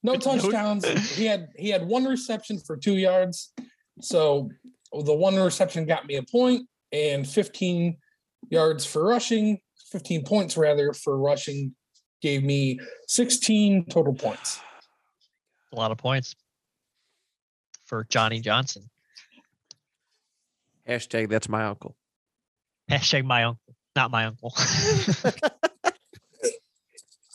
no 0.03 0.12
Good 0.12 0.20
to 0.22 0.37
know. 0.37 0.43
touchdowns. 0.43 1.16
He 1.16 1.26
had 1.26 1.49
he 1.57 1.68
had 1.68 1.87
one 1.87 2.05
reception 2.05 2.59
for 2.66 2.76
two 2.76 2.97
yards. 2.97 3.53
So 4.01 4.51
the 5.03 5.14
one 5.14 5.36
reception 5.36 5.86
got 5.86 6.07
me 6.07 6.16
a 6.16 6.22
point 6.22 6.68
and 6.92 7.26
15 7.26 7.97
yards 8.51 8.84
for 8.84 9.05
rushing, 9.05 9.61
15 9.90 10.24
points 10.24 10.57
rather 10.57 10.92
for 10.92 11.18
rushing 11.18 11.74
gave 12.22 12.42
me 12.42 12.80
16 13.09 13.86
total 13.86 14.14
points. 14.14 14.61
A 15.72 15.76
lot 15.76 15.90
of 15.90 15.99
points 15.99 16.34
for 17.84 18.05
Johnny 18.09 18.40
Johnson. 18.40 18.88
Hashtag 20.88 21.28
that's 21.28 21.49
my 21.49 21.64
uncle. 21.64 21.97
Hashtag 22.90 23.24
my 23.24 23.44
uncle, 23.44 23.74
not 23.94 24.11
my 24.11 24.26
uncle. 24.26 24.55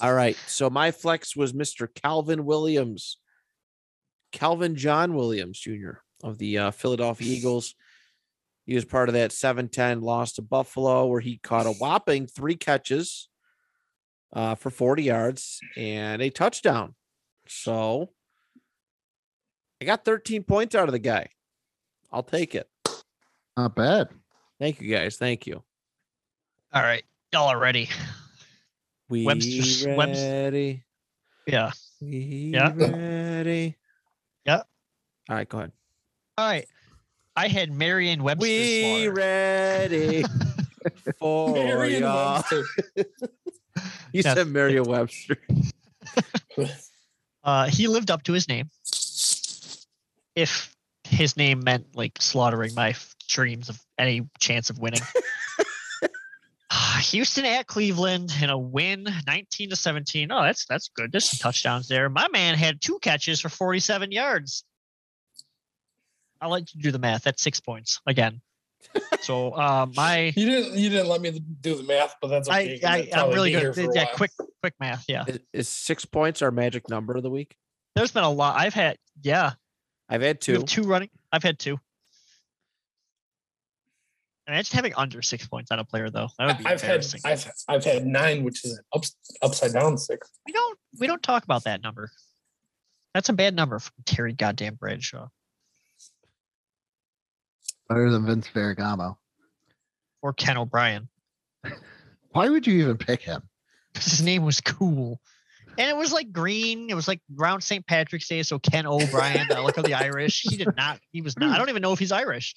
All 0.01 0.13
right. 0.13 0.35
So 0.47 0.69
my 0.69 0.91
flex 0.91 1.35
was 1.35 1.53
Mr. 1.53 1.87
Calvin 1.93 2.45
Williams, 2.45 3.17
Calvin 4.31 4.75
John 4.75 5.13
Williams 5.13 5.59
Jr. 5.59 5.99
of 6.21 6.37
the 6.37 6.57
uh, 6.57 6.71
Philadelphia 6.71 7.27
Eagles. 7.35 7.75
He 8.65 8.75
was 8.75 8.85
part 8.85 9.09
of 9.09 9.13
that 9.13 9.31
7 9.31 9.67
10 9.69 10.01
loss 10.01 10.33
to 10.33 10.41
Buffalo, 10.41 11.07
where 11.07 11.19
he 11.19 11.37
caught 11.37 11.65
a 11.65 11.71
whopping 11.71 12.27
three 12.27 12.55
catches 12.55 13.27
uh, 14.33 14.55
for 14.55 14.69
40 14.69 15.03
yards 15.03 15.59
and 15.75 16.21
a 16.21 16.29
touchdown. 16.29 16.95
So 17.47 18.11
I 19.81 19.85
got 19.85 20.05
13 20.05 20.43
points 20.43 20.75
out 20.75 20.87
of 20.87 20.91
the 20.93 20.99
guy. 20.99 21.27
I'll 22.11 22.23
take 22.23 22.55
it. 22.55 22.69
Not 23.57 23.75
bad. 23.75 24.09
Thank 24.59 24.79
you 24.79 24.93
guys. 24.95 25.17
Thank 25.17 25.47
you. 25.47 25.63
All 26.73 26.81
right, 26.83 27.03
y'all 27.33 27.47
are 27.47 27.59
ready. 27.59 27.89
We 29.09 29.25
Webster's- 29.25 29.85
Webs- 29.85 30.19
ready. 30.21 30.85
Yeah. 31.45 31.71
We 31.99 32.51
Yeah. 32.53 32.71
ready. 32.73 33.75
Yeah. 34.45 34.61
All 35.29 35.35
right, 35.35 35.49
go 35.49 35.57
ahead. 35.57 35.73
All 36.41 36.47
right. 36.47 36.67
I 37.35 37.47
had 37.49 37.71
Marion 37.71 38.23
Webster. 38.23 38.41
We 38.41 39.03
Slaughter. 39.03 39.13
ready 39.13 40.23
for 41.19 41.53
Marion 41.53 42.01
ya. 42.01 42.41
Webster. 42.49 42.63
You 44.13 44.21
Yeah. 44.25 44.33
said 44.33 44.47
Merriam 44.47 44.85
Webster. 44.85 45.37
Uh, 47.43 47.65
he 47.67 47.87
lived 47.87 48.11
up 48.11 48.21
to 48.23 48.33
his 48.33 48.47
name. 48.47 48.69
If 50.35 50.75
his 51.05 51.35
name 51.37 51.63
meant 51.63 51.95
like 51.95 52.21
slaughtering 52.21 52.73
my 52.75 52.89
f- 52.89 53.15
dreams 53.27 53.67
of 53.69 53.79
any 53.97 54.27
chance 54.39 54.69
of 54.69 54.77
winning. 54.79 55.01
Houston 57.01 57.45
at 57.45 57.65
Cleveland 57.67 58.31
in 58.41 58.49
a 58.51 58.57
win, 58.57 59.07
19 59.27 59.71
to 59.71 59.75
17. 59.75 60.31
Oh, 60.31 60.43
that's 60.43 60.65
that's 60.65 60.89
good. 60.95 61.11
There's 61.11 61.25
some 61.29 61.39
touchdowns 61.39 61.87
there. 61.87 62.09
My 62.09 62.27
man 62.31 62.55
had 62.55 62.79
two 62.79 62.99
catches 62.99 63.41
for 63.41 63.49
47 63.49 64.11
yards. 64.11 64.63
I'll 66.41 66.49
let 66.49 66.73
you 66.73 66.81
do 66.81 66.91
the 66.91 66.99
math. 66.99 67.23
That's 67.23 67.41
six 67.41 67.59
points 67.59 68.01
again. 68.05 68.41
So 69.21 69.51
uh, 69.51 69.85
my 69.95 70.33
You 70.35 70.45
didn't 70.49 70.75
you 70.75 70.89
didn't 70.89 71.07
let 71.07 71.21
me 71.21 71.29
do 71.61 71.75
the 71.75 71.83
math, 71.83 72.15
but 72.19 72.29
that's 72.29 72.49
I, 72.49 72.79
I 72.83 72.89
I'd 72.89 73.13
I'm 73.13 73.29
really 73.29 73.51
be 73.53 73.59
here 73.59 73.71
good. 73.71 73.85
for 73.91 73.95
Yeah, 73.95 74.05
while. 74.05 74.15
quick 74.15 74.31
quick 74.63 74.73
math. 74.79 75.05
Yeah, 75.07 75.25
Is, 75.27 75.39
is 75.53 75.69
six 75.69 76.05
points 76.05 76.41
our 76.41 76.49
magic 76.49 76.89
number 76.89 77.15
of 77.15 77.21
the 77.21 77.29
week? 77.29 77.55
there's 77.95 78.11
been 78.11 78.23
a 78.23 78.29
lot. 78.31 78.59
I've 78.59 78.73
had 78.73 78.97
yeah. 79.21 79.51
I've 80.09 80.23
had 80.23 80.41
two. 80.41 80.63
two 80.63 80.81
running. 80.81 81.09
I've 81.31 81.43
had 81.43 81.59
two. 81.59 81.77
Imagine 84.47 84.75
having 84.75 84.93
under 84.95 85.21
six 85.21 85.47
points 85.47 85.69
on 85.71 85.77
a 85.79 85.85
player 85.85 86.09
though. 86.09 86.27
That 86.39 86.47
would 86.47 86.57
be 86.57 86.65
I've 86.65 86.81
had. 86.81 87.05
I've 87.23 87.51
I've 87.67 87.85
had 87.85 88.05
nine, 88.07 88.43
which 88.43 88.65
is 88.65 88.71
an 88.77 88.83
ups, 88.95 89.15
upside 89.43 89.73
down 89.73 89.97
six. 89.99 90.27
we 90.47 90.51
don't 90.53 90.79
we 90.99 91.05
don't 91.07 91.21
talk 91.21 91.43
about 91.43 91.63
that 91.65 91.83
number. 91.83 92.09
That's 93.13 93.29
a 93.29 93.33
bad 93.33 93.55
number 93.55 93.77
from 93.77 93.93
Terry 94.05 94.33
Goddamn 94.33 94.75
Bradshaw 94.75 95.27
Better 97.91 98.09
than 98.09 98.25
Vince 98.25 98.47
Ferragamo. 98.47 99.17
or 100.21 100.31
Ken 100.31 100.55
O'Brien. 100.57 101.09
Why 102.31 102.47
would 102.47 102.65
you 102.65 102.79
even 102.81 102.95
pick 102.97 103.21
him? 103.21 103.41
because 103.91 104.05
his 104.09 104.21
name 104.21 104.45
was 104.45 104.61
cool. 104.61 105.19
And 105.77 105.89
it 105.89 105.97
was 105.97 106.13
like 106.13 106.31
green. 106.31 106.89
It 106.89 106.93
was 106.93 107.09
like 107.09 107.19
around 107.37 107.59
St. 107.59 107.85
Patrick's 107.85 108.29
Day. 108.29 108.43
So 108.43 108.59
Ken 108.59 108.87
O'Brien, 108.87 109.45
I 109.51 109.59
look 109.59 109.75
of 109.75 109.83
the 109.83 109.93
Irish. 109.93 110.41
He 110.43 110.55
did 110.55 110.73
not. 110.77 111.01
He 111.11 111.21
was 111.21 111.37
not. 111.37 111.49
I 111.53 111.57
don't 111.57 111.67
even 111.67 111.81
know 111.81 111.91
if 111.91 111.99
he's 111.99 112.13
Irish. 112.13 112.55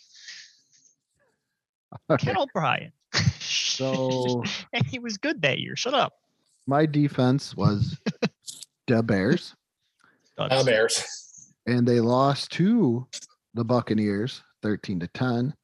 Ken 2.20 2.38
O'Brien. 2.38 2.92
So 3.40 4.44
and 4.72 4.86
he 4.86 5.00
was 5.00 5.18
good 5.18 5.42
that 5.42 5.58
year. 5.58 5.74
Shut 5.74 5.94
up. 5.94 6.12
my 6.68 6.86
defense 6.86 7.56
was 7.56 7.98
the 8.86 9.02
Bears, 9.02 9.56
Duds. 10.38 10.64
Bears. 10.64 11.52
and 11.66 11.88
they 11.88 11.98
lost 11.98 12.52
to 12.52 13.08
the 13.54 13.64
Buccaneers 13.64 14.43
13 14.64 14.98
to 15.00 15.08
10. 15.08 15.54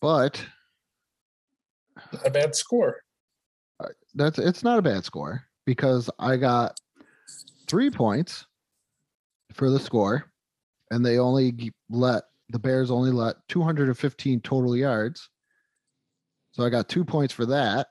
But 0.00 0.46
Not 2.12 2.26
a 2.26 2.30
bad 2.30 2.54
score. 2.54 3.02
that's 4.14 4.38
it's 4.38 4.62
not 4.62 4.78
a 4.78 4.82
bad 4.82 5.04
score 5.04 5.42
because 5.66 6.08
I 6.18 6.36
got 6.36 6.78
three 7.66 7.90
points 7.90 8.46
for 9.52 9.68
the 9.68 9.80
score, 9.80 10.30
and 10.92 11.04
they 11.04 11.18
only 11.18 11.72
let 11.90 12.22
the 12.50 12.58
Bears 12.60 12.90
only 12.90 13.10
let 13.10 13.36
215 13.48 14.40
total 14.42 14.76
yards. 14.76 15.28
So 16.52 16.64
I 16.64 16.70
got 16.70 16.88
two 16.88 17.04
points 17.04 17.34
for 17.34 17.46
that. 17.46 17.88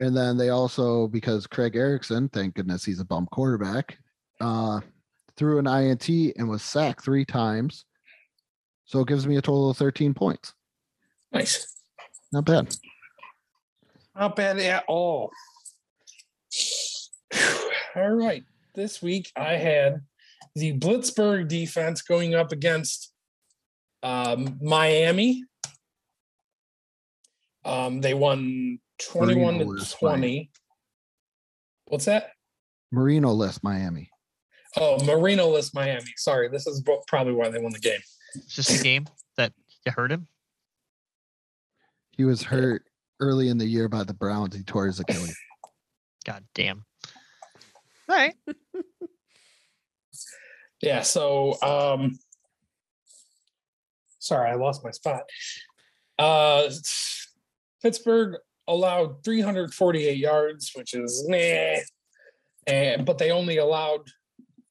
And 0.00 0.16
then 0.16 0.36
they 0.36 0.48
also, 0.48 1.06
because 1.08 1.46
Craig 1.46 1.76
Erickson, 1.76 2.28
thank 2.28 2.54
goodness 2.54 2.84
he's 2.84 2.98
a 2.98 3.04
bum 3.04 3.28
quarterback, 3.30 3.98
uh, 4.40 4.80
threw 5.36 5.58
an 5.58 5.66
INT 5.66 6.08
and 6.08 6.48
was 6.48 6.62
sacked 6.62 7.04
three 7.04 7.24
times. 7.24 7.84
So 8.84 9.00
it 9.00 9.08
gives 9.08 9.26
me 9.26 9.36
a 9.36 9.42
total 9.42 9.70
of 9.70 9.76
13 9.76 10.14
points. 10.14 10.52
Nice. 11.32 11.66
Not 12.32 12.44
bad. 12.44 12.74
Not 14.14 14.36
bad 14.36 14.58
at 14.58 14.84
all. 14.88 15.30
All 17.96 18.10
right. 18.10 18.44
This 18.74 19.02
week 19.02 19.30
I 19.36 19.54
had 19.54 20.02
the 20.54 20.78
Blitzburg 20.78 21.48
defense 21.48 22.02
going 22.02 22.34
up 22.34 22.52
against 22.52 23.12
um, 24.02 24.58
Miami. 24.60 25.44
Um, 27.64 28.00
they 28.00 28.14
won 28.14 28.78
21 29.10 29.54
Marino 29.58 29.72
to 29.72 29.80
is 29.80 29.92
fine. 29.92 30.18
20. 30.18 30.50
What's 31.86 32.04
that? 32.06 32.30
Marino 32.90 33.32
list 33.32 33.62
Miami. 33.62 34.10
Oh, 34.76 35.02
Marino 35.04 35.48
list 35.48 35.74
Miami. 35.74 36.12
Sorry, 36.16 36.48
this 36.48 36.66
is 36.66 36.82
probably 37.06 37.34
why 37.34 37.50
they 37.50 37.58
won 37.58 37.72
the 37.72 37.78
game. 37.78 38.00
It's 38.34 38.54
just 38.54 38.80
a 38.80 38.82
game 38.82 39.06
that 39.36 39.52
you 39.84 39.92
hurt 39.92 40.12
him. 40.12 40.26
He 42.12 42.24
was 42.24 42.42
hurt 42.42 42.84
early 43.20 43.48
in 43.48 43.58
the 43.58 43.66
year 43.66 43.88
by 43.88 44.04
the 44.04 44.14
Browns. 44.14 44.54
He 44.54 44.62
tore 44.62 44.86
his 44.86 45.00
Achilles. 45.00 45.36
God 46.24 46.44
damn. 46.54 46.84
All 48.08 48.16
right. 48.16 48.34
Yeah. 50.82 51.02
So, 51.02 51.62
um, 51.62 52.18
sorry, 54.18 54.50
I 54.50 54.54
lost 54.54 54.84
my 54.84 54.90
spot. 54.90 55.22
Uh, 56.18 56.68
Pittsburgh 57.82 58.36
allowed 58.68 59.24
348 59.24 60.18
yards, 60.18 60.72
which 60.74 60.94
is 60.94 61.24
nah, 61.28 61.80
and 62.66 63.06
but 63.06 63.18
they 63.18 63.30
only 63.30 63.58
allowed 63.58 64.08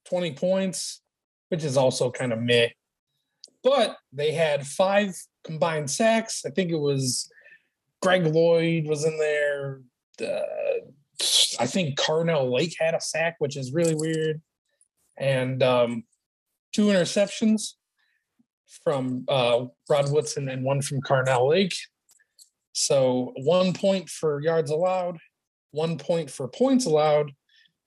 20 0.08 0.32
points, 0.34 1.00
which 1.48 1.64
is 1.64 1.76
also 1.76 2.10
kind 2.10 2.32
of 2.32 2.40
meh. 2.40 2.68
But 3.62 3.96
they 4.12 4.32
had 4.32 4.66
five 4.66 5.14
combined 5.44 5.90
sacks. 5.90 6.42
I 6.46 6.50
think 6.50 6.70
it 6.70 6.80
was 6.80 7.30
Greg 8.00 8.26
Lloyd 8.26 8.86
was 8.86 9.04
in 9.04 9.16
there. 9.18 9.80
Uh, 10.20 10.86
I 11.60 11.66
think 11.66 11.98
Carnell 11.98 12.52
Lake 12.52 12.74
had 12.78 12.94
a 12.94 13.00
sack, 13.00 13.36
which 13.38 13.56
is 13.56 13.72
really 13.72 13.94
weird 13.94 14.40
and 15.18 15.62
um, 15.62 16.04
two 16.72 16.86
interceptions 16.86 17.74
from 18.84 19.24
uh, 19.28 19.66
Rod 19.88 20.10
Woodson 20.10 20.48
and 20.48 20.64
one 20.64 20.82
from 20.82 21.00
Carnell 21.00 21.50
Lake. 21.50 21.74
So 22.72 23.32
one 23.36 23.72
point 23.72 24.08
for 24.08 24.40
yards 24.40 24.70
allowed, 24.70 25.18
one 25.72 25.98
point 25.98 26.30
for 26.30 26.48
points 26.48 26.86
allowed, 26.86 27.32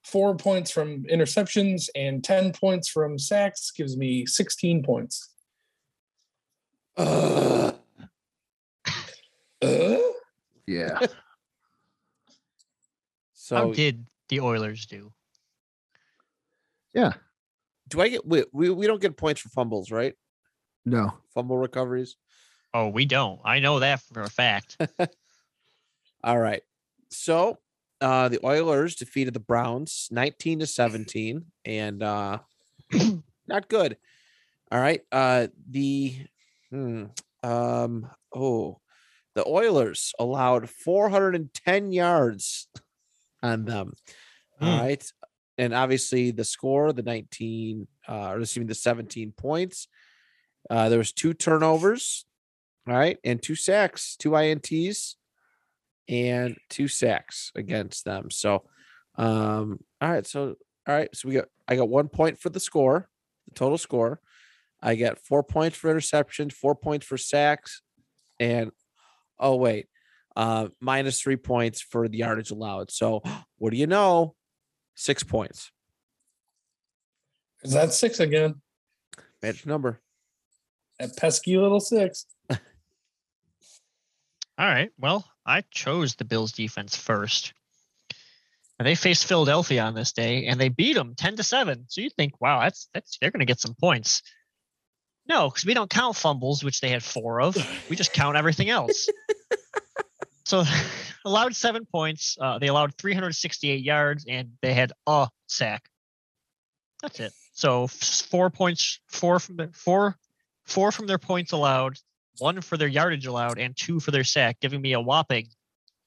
four 0.03 0.35
points 0.35 0.69
from 0.69 1.03
interceptions, 1.06 1.89
and 1.95 2.23
10 2.23 2.53
points 2.53 2.88
from 2.88 3.18
sacks 3.18 3.72
gives 3.72 3.97
me 3.97 4.26
16 4.26 4.84
points. 4.84 5.31
Ugh. 6.98 7.76
Uh, 9.62 9.98
Yeah. 10.68 11.00
so 13.34 13.56
How 13.56 13.72
did 13.74 14.06
the 14.30 14.40
Oilers 14.42 14.86
do? 14.86 15.12
Yeah. 16.94 17.14
do 17.90 18.02
I 18.02 18.10
get 18.10 18.26
we, 18.26 18.44
we 18.52 18.70
we 18.70 18.88
don't 18.88 19.02
get 19.02 19.18
points 19.18 19.42
for 19.42 19.50
fumbles, 19.50 19.92
right? 19.92 20.14
No. 20.86 21.14
Fumble 21.34 21.58
recoveries. 21.58 22.16
Oh, 22.74 22.90
we 22.90 23.06
don't. 23.06 23.40
I 23.46 23.60
know 23.60 23.80
that 23.80 24.02
for 24.02 24.22
a 24.22 24.30
fact. 24.30 24.78
All 26.24 26.40
right. 26.40 26.62
So 27.10 27.60
uh 28.02 28.30
the 28.30 28.46
Oilers 28.46 28.96
defeated 28.96 29.34
the 29.34 29.40
Browns 29.40 30.08
19 30.12 30.60
to 30.60 30.68
17 30.68 31.46
and 31.66 32.04
uh 32.04 32.40
not 33.48 33.68
good. 33.70 33.98
All 34.72 34.80
right. 34.80 35.02
Uh 35.12 35.48
the 35.70 36.16
hmm, 36.76 37.06
um 37.49 38.10
oh 38.34 38.80
the 39.35 39.47
Oilers 39.47 40.14
allowed 40.19 40.69
410 40.69 41.91
yards 41.91 42.68
on 43.43 43.65
them. 43.65 43.93
All 44.61 44.69
Hmm. 44.72 44.77
right. 44.77 45.14
And 45.57 45.73
obviously 45.73 46.31
the 46.31 46.43
score, 46.45 46.93
the 46.93 47.03
19 47.03 47.88
uh 48.07 48.30
or 48.31 48.39
excuse 48.41 48.64
me, 48.64 48.68
the 48.68 48.76
17 48.76 49.34
points. 49.34 49.88
Uh 50.69 50.89
there 50.89 50.97
was 50.99 51.14
two 51.14 51.34
turnovers, 51.34 52.26
all 52.88 52.95
right, 52.95 53.18
and 53.23 53.41
two 53.41 53.56
sacks, 53.56 54.15
two 54.18 54.31
INTs 54.31 55.15
and 56.07 56.57
two 56.69 56.88
sacks 56.88 57.52
against 57.56 58.06
them. 58.06 58.30
So 58.31 58.65
um 59.15 59.80
all 60.02 60.10
right, 60.11 60.26
so 60.27 60.56
all 60.88 60.95
right, 60.95 61.15
so 61.15 61.27
we 61.30 61.35
got 61.35 61.47
I 61.68 61.76
got 61.76 61.89
one 61.89 62.10
point 62.10 62.39
for 62.39 62.49
the 62.49 62.60
score, 62.60 63.10
the 63.47 63.56
total 63.56 63.77
score. 63.77 64.22
I 64.81 64.95
get 64.95 65.19
four 65.19 65.43
points 65.43 65.77
for 65.77 65.89
interception, 65.89 66.49
four 66.49 66.76
points 66.76 67.06
for 67.06 67.18
sacks, 67.18 67.81
and 68.39 68.72
oh 69.39 69.56
wait, 69.56 69.88
uh 70.35 70.68
minus 70.80 71.22
three 71.22 71.38
points 71.38 71.81
for 71.81 72.07
the 72.07 72.18
yardage 72.18 72.52
allowed. 72.52 72.91
So 72.91 73.22
what 73.57 73.72
do 73.72 73.77
you 73.77 73.88
know? 73.88 74.35
Six 74.95 75.23
points. 75.23 75.72
is 77.64 77.73
that 77.73 77.93
six 77.93 78.19
again? 78.19 78.61
Magic 79.41 79.65
number. 79.65 79.99
That 80.99 81.18
pesky 81.18 81.57
little 81.57 81.81
six. 81.81 82.26
All 82.49 82.57
right. 84.57 84.89
Well, 84.97 85.26
I 85.45 85.61
chose 85.69 86.15
the 86.15 86.23
Bills 86.23 86.53
defense 86.53 86.95
first. 86.95 87.53
And 88.80 88.88
they 88.88 88.95
faced 88.95 89.26
Philadelphia 89.26 89.84
on 89.84 89.93
this 89.93 90.11
day 90.11 90.47
and 90.47 90.60
they 90.60 90.69
beat 90.69 90.93
them 90.93 91.15
10 91.15 91.38
to 91.38 91.43
7. 91.43 91.85
So 91.88 92.02
you 92.02 92.10
think, 92.10 92.41
wow, 92.41 92.61
that's 92.61 92.89
that's 92.93 93.18
they're 93.19 93.31
gonna 93.31 93.45
get 93.45 93.60
some 93.60 93.73
points. 93.73 94.22
No, 95.27 95.49
because 95.49 95.65
we 95.65 95.73
don't 95.73 95.89
count 95.89 96.15
fumbles, 96.15 96.64
which 96.64 96.81
they 96.81 96.89
had 96.89 97.03
four 97.03 97.41
of. 97.41 97.56
We 97.89 97.95
just 97.95 98.14
count 98.14 98.38
everything 98.38 98.69
else. 98.69 99.10
so 100.45 100.64
allowed 101.26 101.56
seven 101.56 101.85
points. 101.85 102.38
Uh, 102.39 102.60
they 102.60 102.68
allowed 102.68 102.95
368 102.97 103.84
yards 103.84 104.26
and 104.27 104.52
they 104.61 104.73
had 104.73 104.91
a 105.07 105.27
sack. 105.47 105.89
That's 107.02 107.19
it. 107.19 107.34
So 107.53 107.88
four 107.88 108.49
points, 108.49 108.99
four 109.07 109.39
from 109.39 109.56
the 109.56 109.69
four, 109.73 110.15
four 110.65 110.91
from 110.91 111.07
their 111.07 111.18
points 111.18 111.53
allowed, 111.53 111.97
one 112.38 112.61
for 112.61 112.77
their 112.77 112.88
yardage 112.88 113.26
allowed, 113.26 113.57
and 113.57 113.76
two 113.76 113.99
for 113.99 114.11
their 114.11 114.23
sack, 114.23 114.60
giving 114.60 114.81
me 114.81 114.93
a 114.93 114.99
whopping 114.99 115.47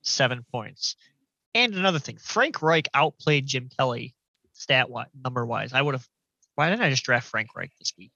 seven 0.02 0.44
points. 0.52 0.96
And 1.54 1.74
another 1.74 1.98
thing, 1.98 2.18
Frank 2.18 2.60
Reich 2.62 2.88
outplayed 2.94 3.46
Jim 3.46 3.70
Kelly 3.78 4.14
stat 4.52 4.90
wise, 4.90 5.08
number 5.24 5.44
wise. 5.46 5.72
I 5.72 5.80
would 5.80 5.94
have. 5.94 6.06
Why 6.54 6.68
didn't 6.68 6.82
I 6.82 6.90
just 6.90 7.04
draft 7.04 7.28
Frank 7.28 7.54
Reich 7.56 7.70
this 7.78 7.92
week? 7.96 8.10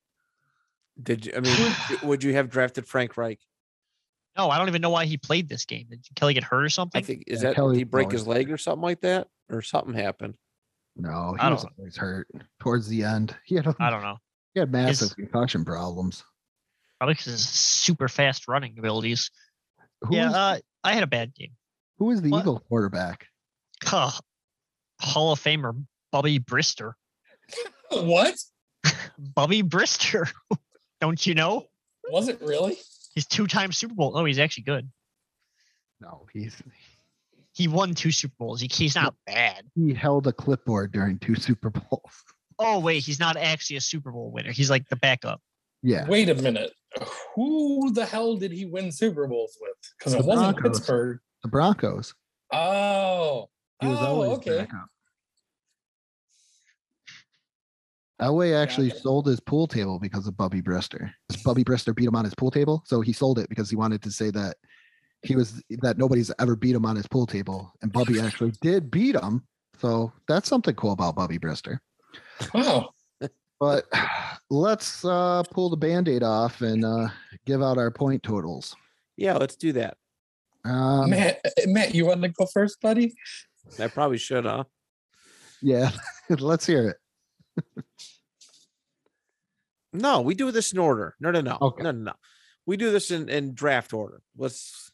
Did 1.00 1.26
you 1.26 1.32
I 1.36 1.40
mean 1.40 1.74
would 2.02 2.22
you 2.24 2.32
have 2.34 2.50
drafted 2.50 2.86
Frank 2.86 3.16
Reich? 3.16 3.38
No, 4.36 4.48
I 4.50 4.58
don't 4.58 4.68
even 4.68 4.80
know 4.82 4.90
why 4.90 5.04
he 5.04 5.16
played 5.18 5.48
this 5.48 5.64
game. 5.66 5.86
Did 5.90 6.06
Kelly 6.16 6.34
get 6.34 6.44
hurt 6.44 6.64
or 6.64 6.68
something? 6.70 6.98
I 6.98 7.02
think 7.04 7.24
is 7.26 7.42
Yeah, 7.42 7.50
that 7.50 7.56
Kelly 7.56 7.74
did 7.74 7.78
he 7.80 7.84
break 7.84 8.06
always 8.06 8.20
his 8.20 8.26
leg 8.28 8.50
or 8.50 8.56
something 8.56 8.82
like 8.82 9.00
that? 9.02 9.28
Or 9.50 9.60
something 9.62 9.94
happened. 9.94 10.36
No, 10.96 11.10
I 11.38 11.44
he 11.44 11.48
don't 11.48 11.52
was 11.52 11.66
always 11.78 11.96
hurt 11.96 12.28
towards 12.60 12.88
the 12.88 13.04
end. 13.04 13.34
He 13.44 13.54
had, 13.56 13.66
a, 13.66 13.74
I 13.78 13.90
don't 13.90 14.02
know. 14.02 14.16
he 14.54 14.60
had 14.60 14.70
massive 14.72 15.08
His- 15.08 15.14
concussion 15.14 15.64
problems. 15.64 16.24
Probably 16.98 17.14
because 17.14 17.26
his 17.32 17.48
super 17.48 18.08
fast 18.08 18.46
running 18.48 18.78
abilities. 18.78 19.30
Who 20.02 20.14
yeah, 20.16 20.26
was, 20.26 20.34
uh, 20.34 20.58
I 20.84 20.92
had 20.94 21.02
a 21.02 21.06
bad 21.08 21.34
game. 21.34 21.50
who 21.98 22.06
was 22.06 22.22
the 22.22 22.30
what? 22.30 22.42
Eagle 22.42 22.60
quarterback? 22.60 23.26
Huh. 23.82 24.10
Hall 25.00 25.32
of 25.32 25.40
Famer 25.42 25.84
Bubby 26.10 26.38
Brister. 26.38 26.92
What? 27.90 28.34
Bubby 29.18 29.62
Brister. 29.62 30.30
Don't 31.02 31.26
you 31.26 31.34
know? 31.34 31.66
Was 32.12 32.28
it 32.28 32.40
really? 32.40 32.78
He's 33.12 33.26
two-time 33.26 33.72
Super 33.72 33.92
Bowl. 33.92 34.12
Oh, 34.14 34.24
he's 34.24 34.38
actually 34.38 34.62
good. 34.62 34.88
No, 36.00 36.26
he's 36.32 36.54
He 37.52 37.66
won 37.66 37.94
two 37.94 38.12
Super 38.12 38.36
Bowls. 38.38 38.60
He, 38.60 38.70
he's 38.72 38.94
not 38.94 39.12
bad. 39.26 39.64
he 39.74 39.94
held 39.94 40.28
a 40.28 40.32
clipboard 40.32 40.92
during 40.92 41.18
two 41.18 41.34
Super 41.34 41.70
Bowls. 41.70 42.12
Oh 42.56 42.78
wait, 42.78 43.02
he's 43.02 43.18
not 43.18 43.36
actually 43.36 43.78
a 43.78 43.80
Super 43.80 44.12
Bowl 44.12 44.30
winner. 44.30 44.52
He's 44.52 44.70
like 44.70 44.88
the 44.90 44.94
backup. 44.94 45.40
Yeah, 45.82 46.06
Wait 46.06 46.28
a 46.28 46.36
minute. 46.36 46.70
Who 47.34 47.92
the 47.92 48.06
hell 48.06 48.36
did 48.36 48.52
he 48.52 48.66
win 48.66 48.92
Super 48.92 49.26
Bowls 49.26 49.58
with? 49.60 49.72
Because 49.98 50.14
it 50.14 50.24
wasn't 50.24 50.56
Broncos. 50.56 50.78
Pittsburgh. 50.78 51.18
the 51.42 51.48
Broncos. 51.48 52.14
Oh. 52.52 53.48
He 53.80 53.88
was 53.88 53.98
oh, 53.98 54.06
always 54.06 54.30
okay. 54.38 54.58
backup. 54.58 54.88
Elway 58.22 58.54
actually 58.54 58.88
Gotcha. 58.88 59.00
sold 59.00 59.26
his 59.26 59.40
pool 59.40 59.66
table 59.66 59.98
because 59.98 60.26
of 60.26 60.36
Bubby 60.36 60.62
Brister. 60.62 61.12
Bubby 61.44 61.64
Brister 61.64 61.94
beat 61.94 62.06
him 62.06 62.14
on 62.14 62.24
his 62.24 62.34
pool 62.34 62.50
table, 62.50 62.82
so 62.86 63.00
he 63.00 63.12
sold 63.12 63.38
it 63.38 63.48
because 63.48 63.68
he 63.68 63.76
wanted 63.76 64.00
to 64.02 64.10
say 64.10 64.30
that 64.30 64.56
he 65.22 65.34
was 65.34 65.62
that 65.80 65.98
nobody's 65.98 66.30
ever 66.38 66.56
beat 66.56 66.74
him 66.74 66.86
on 66.86 66.96
his 66.96 67.06
pool 67.06 67.26
table, 67.26 67.72
and 67.82 67.92
Bubby 67.92 68.20
actually 68.20 68.52
did 68.60 68.90
beat 68.90 69.16
him. 69.16 69.44
So 69.80 70.12
that's 70.28 70.48
something 70.48 70.74
cool 70.76 70.92
about 70.92 71.16
Bubby 71.16 71.38
Brister. 71.38 71.78
Oh. 72.54 72.90
But 73.58 73.84
let's 74.50 75.04
uh, 75.04 75.44
pull 75.52 75.70
the 75.70 75.76
band-aid 75.76 76.24
off 76.24 76.62
and 76.62 76.84
uh, 76.84 77.08
give 77.46 77.62
out 77.62 77.78
our 77.78 77.92
point 77.92 78.24
totals. 78.24 78.74
Yeah, 79.16 79.34
let's 79.34 79.54
do 79.54 79.72
that. 79.74 79.96
Um, 80.64 81.10
Matt, 81.10 81.40
Matt, 81.66 81.94
you 81.94 82.06
want 82.06 82.22
to 82.22 82.28
go 82.28 82.46
first, 82.46 82.80
buddy? 82.80 83.14
I 83.78 83.86
probably 83.86 84.18
should, 84.18 84.46
huh? 84.46 84.64
Yeah, 85.60 85.90
let's 86.28 86.66
hear 86.66 86.88
it. 86.88 86.96
No, 89.92 90.22
we 90.22 90.34
do 90.34 90.50
this 90.50 90.72
in 90.72 90.78
order. 90.78 91.14
No, 91.20 91.30
no, 91.30 91.40
no. 91.40 91.58
Okay. 91.60 91.82
No, 91.82 91.90
no, 91.90 92.04
no. 92.04 92.12
We 92.64 92.76
do 92.76 92.90
this 92.90 93.10
in, 93.10 93.28
in 93.28 93.54
draft 93.54 93.92
order. 93.92 94.22
Let's 94.36 94.92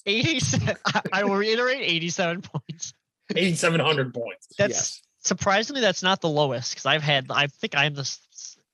87. 0.07 0.77
I- 0.87 1.03
I 1.13 1.25
will 1.25 1.37
reiterate 1.37 1.81
87 1.83 2.43
points. 2.43 2.95
8,700 3.35 4.13
points. 4.13 4.49
That's 4.59 4.75
Yes. 4.75 5.03
surprisingly 5.21 5.81
that's 5.81 6.03
not 6.03 6.21
the 6.21 6.29
lowest 6.29 6.73
because 6.73 6.85
I've 6.87 7.03
had 7.03 7.27
I 7.31 7.47
think 7.47 7.75
I'm 7.77 7.95
the 7.95 8.19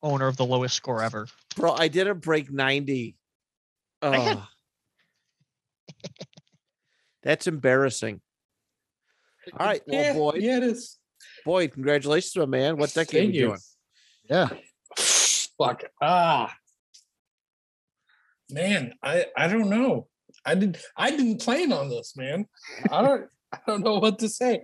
owner 0.02 0.26
of 0.26 0.36
the 0.36 0.44
lowest 0.44 0.74
score 0.76 1.02
ever. 1.02 1.28
Bro, 1.56 1.72
I 1.74 1.88
didn't 1.88 2.20
break 2.20 2.50
90. 2.50 3.16
I 4.02 4.16
had- 4.18 4.38
Oh. 4.38 4.48
That's 7.22 7.46
embarrassing. 7.46 8.20
All 9.58 9.66
right. 9.66 9.82
Well, 9.86 10.00
yeah, 10.02 10.12
Boyd, 10.12 10.42
Yeah, 10.42 10.56
it 10.58 10.62
is. 10.64 10.98
Boyd, 11.44 11.72
congratulations, 11.72 12.36
my 12.36 12.46
man. 12.46 12.76
What 12.76 12.92
decade 12.94 13.22
Thank 13.22 13.34
you 13.34 13.40
you. 13.40 13.46
doing? 13.48 13.60
Yeah. 14.28 14.48
Fuck. 15.58 15.84
Ah. 16.00 16.54
Man, 18.50 18.94
I 19.02 19.26
I 19.36 19.48
don't 19.48 19.68
know. 19.70 20.08
I 20.44 20.54
did 20.54 20.78
I 20.96 21.10
didn't 21.10 21.40
plan 21.42 21.72
on 21.72 21.88
this, 21.88 22.16
man. 22.16 22.46
I 22.90 23.02
don't 23.02 23.26
I 23.52 23.58
don't 23.66 23.84
know 23.84 23.98
what 23.98 24.18
to 24.20 24.28
say. 24.28 24.62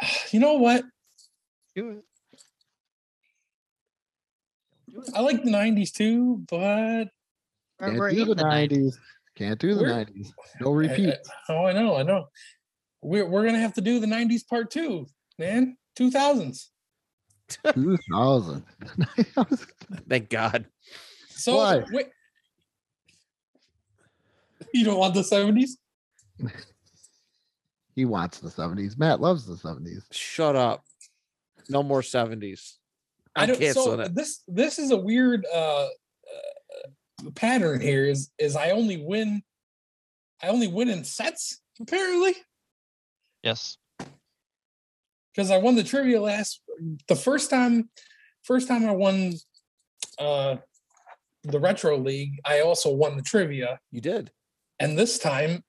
You 0.30 0.40
know 0.40 0.54
what? 0.54 0.84
Do 1.76 1.90
it. 1.90 2.04
I 5.14 5.20
like 5.20 5.42
the 5.42 5.50
90s 5.50 5.92
too, 5.92 6.44
but 6.48 7.06
Can't 7.80 7.98
We're 7.98 8.10
do 8.10 8.22
in 8.22 8.28
the 8.28 8.34
the 8.36 8.44
90s. 8.44 8.70
90s. 8.70 8.94
Can't 9.36 9.58
do 9.60 9.74
the 9.74 9.82
We're- 9.82 10.04
90s. 10.04 10.28
No 10.60 10.72
I- 10.72 10.76
repeat. 10.76 11.08
I- 11.10 11.52
oh, 11.52 11.64
I 11.66 11.72
know, 11.72 11.96
I 11.96 12.02
know. 12.04 12.28
We're 13.04 13.26
we're 13.26 13.44
gonna 13.44 13.60
have 13.60 13.74
to 13.74 13.82
do 13.82 14.00
the 14.00 14.06
90s 14.06 14.48
part 14.48 14.70
two, 14.70 15.06
man. 15.38 15.76
2000s. 15.98 16.68
2000. 17.74 18.64
Thank 20.08 20.30
God. 20.30 20.64
So 21.28 21.56
Why? 21.56 21.84
wait. 21.92 22.08
You 24.72 24.84
don't 24.84 24.98
want 24.98 25.14
the 25.14 25.20
70s? 25.20 25.70
he 27.94 28.04
wants 28.04 28.40
the 28.40 28.48
70s. 28.48 28.98
Matt 28.98 29.20
loves 29.20 29.46
the 29.46 29.54
70s. 29.54 30.02
Shut 30.10 30.56
up. 30.56 30.82
No 31.68 31.84
more 31.84 32.00
70s. 32.00 32.72
I 33.36 33.42
I'm 33.42 33.48
don't. 33.50 33.72
So 33.72 34.00
it. 34.00 34.16
this 34.16 34.42
this 34.48 34.80
is 34.80 34.90
a 34.90 34.96
weird 34.96 35.46
uh, 35.54 35.84
uh 35.84 37.30
pattern 37.36 37.80
here. 37.80 38.04
Is 38.04 38.30
is 38.38 38.56
I 38.56 38.70
only 38.70 38.96
win, 38.96 39.42
I 40.42 40.48
only 40.48 40.66
win 40.66 40.88
in 40.88 41.04
sets 41.04 41.60
apparently 41.80 42.34
Yes. 43.44 43.76
because 45.34 45.50
I 45.50 45.58
won 45.58 45.76
the 45.76 45.84
trivia 45.84 46.20
last 46.20 46.60
the 47.08 47.16
first 47.16 47.50
time. 47.50 47.90
First 48.42 48.66
time 48.68 48.86
I 48.86 48.92
won 48.92 49.34
uh 50.18 50.56
the 51.42 51.60
retro 51.60 51.98
league, 51.98 52.40
I 52.44 52.60
also 52.60 52.90
won 52.90 53.16
the 53.18 53.22
trivia, 53.22 53.78
You 53.92 54.00
did. 54.00 54.30
and 54.80 54.98
this 54.98 55.18
time, 55.18 55.62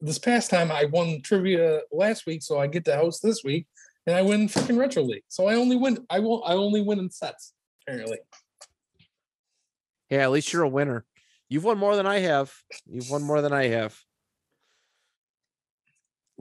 this 0.00 0.18
past 0.18 0.48
time 0.48 0.70
I 0.70 0.84
won 0.84 1.20
trivia 1.22 1.80
last 1.90 2.24
week, 2.24 2.42
so 2.42 2.60
I 2.60 2.68
get 2.68 2.84
to 2.84 2.96
host 2.96 3.20
this 3.22 3.42
week, 3.42 3.66
and 4.06 4.14
I 4.14 4.22
win 4.22 4.46
freaking 4.48 4.78
retro 4.78 5.02
league. 5.02 5.24
So 5.28 5.46
I 5.48 5.54
only 5.56 5.74
win. 5.76 5.98
I 6.08 6.20
will. 6.20 6.44
I 6.44 6.52
only 6.54 6.82
win 6.82 7.00
in 7.00 7.10
sets 7.10 7.52
apparently. 7.82 8.18
Yeah, 10.08 10.18
at 10.24 10.30
least 10.30 10.52
you're 10.52 10.62
a 10.62 10.68
winner. 10.68 11.04
You've 11.48 11.64
won 11.64 11.78
more 11.78 11.96
than 11.96 12.06
I 12.06 12.18
have. 12.20 12.52
You've 12.86 13.10
won 13.10 13.22
more 13.24 13.40
than 13.42 13.52
I 13.52 13.68
have. 13.68 13.98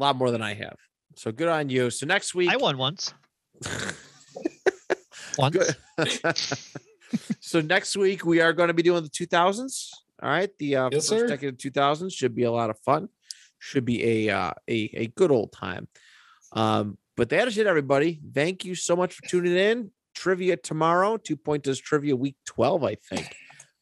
A 0.01 0.03
lot 0.03 0.15
more 0.15 0.31
than 0.31 0.41
I 0.41 0.55
have. 0.55 0.77
So 1.15 1.31
good 1.31 1.47
on 1.47 1.69
you. 1.69 1.91
So 1.91 2.07
next 2.07 2.33
week, 2.33 2.49
I 2.49 2.57
won 2.57 2.75
once. 2.79 3.13
Once. 5.37 5.55
Good. 5.55 5.75
so 7.39 7.61
next 7.61 7.95
week 7.95 8.25
we 8.25 8.41
are 8.41 8.51
going 8.51 8.67
to 8.69 8.73
be 8.73 8.81
doing 8.81 9.03
the 9.03 9.09
2000s. 9.09 9.89
All 10.23 10.29
right, 10.29 10.49
the 10.57 10.75
uh, 10.75 10.89
Yes, 10.91 11.07
first 11.07 11.21
sir. 11.21 11.27
decade 11.27 11.49
of 11.49 11.57
2000s 11.57 12.13
should 12.13 12.33
be 12.35 12.43
a 12.43 12.51
lot 12.51 12.69
of 12.71 12.79
fun. 12.79 13.09
Should 13.59 13.85
be 13.85 14.27
a 14.27 14.35
uh, 14.35 14.51
a 14.67 14.89
a 14.95 15.07
good 15.15 15.29
old 15.31 15.51
time. 15.53 15.87
Um, 16.51 16.97
but 17.15 17.29
that 17.29 17.47
is 17.47 17.57
it, 17.59 17.67
everybody. 17.67 18.19
Thank 18.33 18.65
you 18.65 18.73
so 18.73 18.95
much 18.95 19.13
for 19.13 19.21
tuning 19.27 19.55
in. 19.55 19.91
Trivia 20.15 20.57
tomorrow. 20.57 21.15
Two 21.17 21.37
pointers 21.37 21.79
trivia 21.79 22.15
week 22.15 22.35
12, 22.45 22.83
I 22.83 22.95
think, 22.95 23.33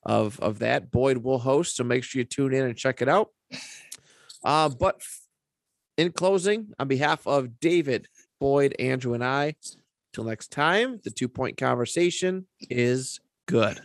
of 0.04 0.38
of 0.42 0.60
that. 0.60 0.92
Boyd 0.92 1.18
will 1.18 1.40
host, 1.40 1.78
so 1.78 1.84
make 1.86 2.04
sure 2.04 2.20
you 2.20 2.26
tune 2.26 2.54
in 2.54 2.66
and 2.66 2.76
check 2.78 3.02
it 3.02 3.08
out. 3.08 3.30
Uh, 4.44 4.70
but 4.70 4.96
f- 5.00 5.19
in 6.00 6.14
closing, 6.14 6.72
on 6.80 6.88
behalf 6.88 7.28
of 7.28 7.60
David, 7.60 8.08
Boyd, 8.40 8.74
Andrew, 8.80 9.14
and 9.16 9.24
I, 9.24 9.56
till 10.14 10.24
next 10.24 10.50
time, 10.50 11.02
the 11.04 11.12
two 11.12 11.28
point 11.28 11.58
conversation 11.58 12.48
is 12.70 13.20
good. 13.48 13.82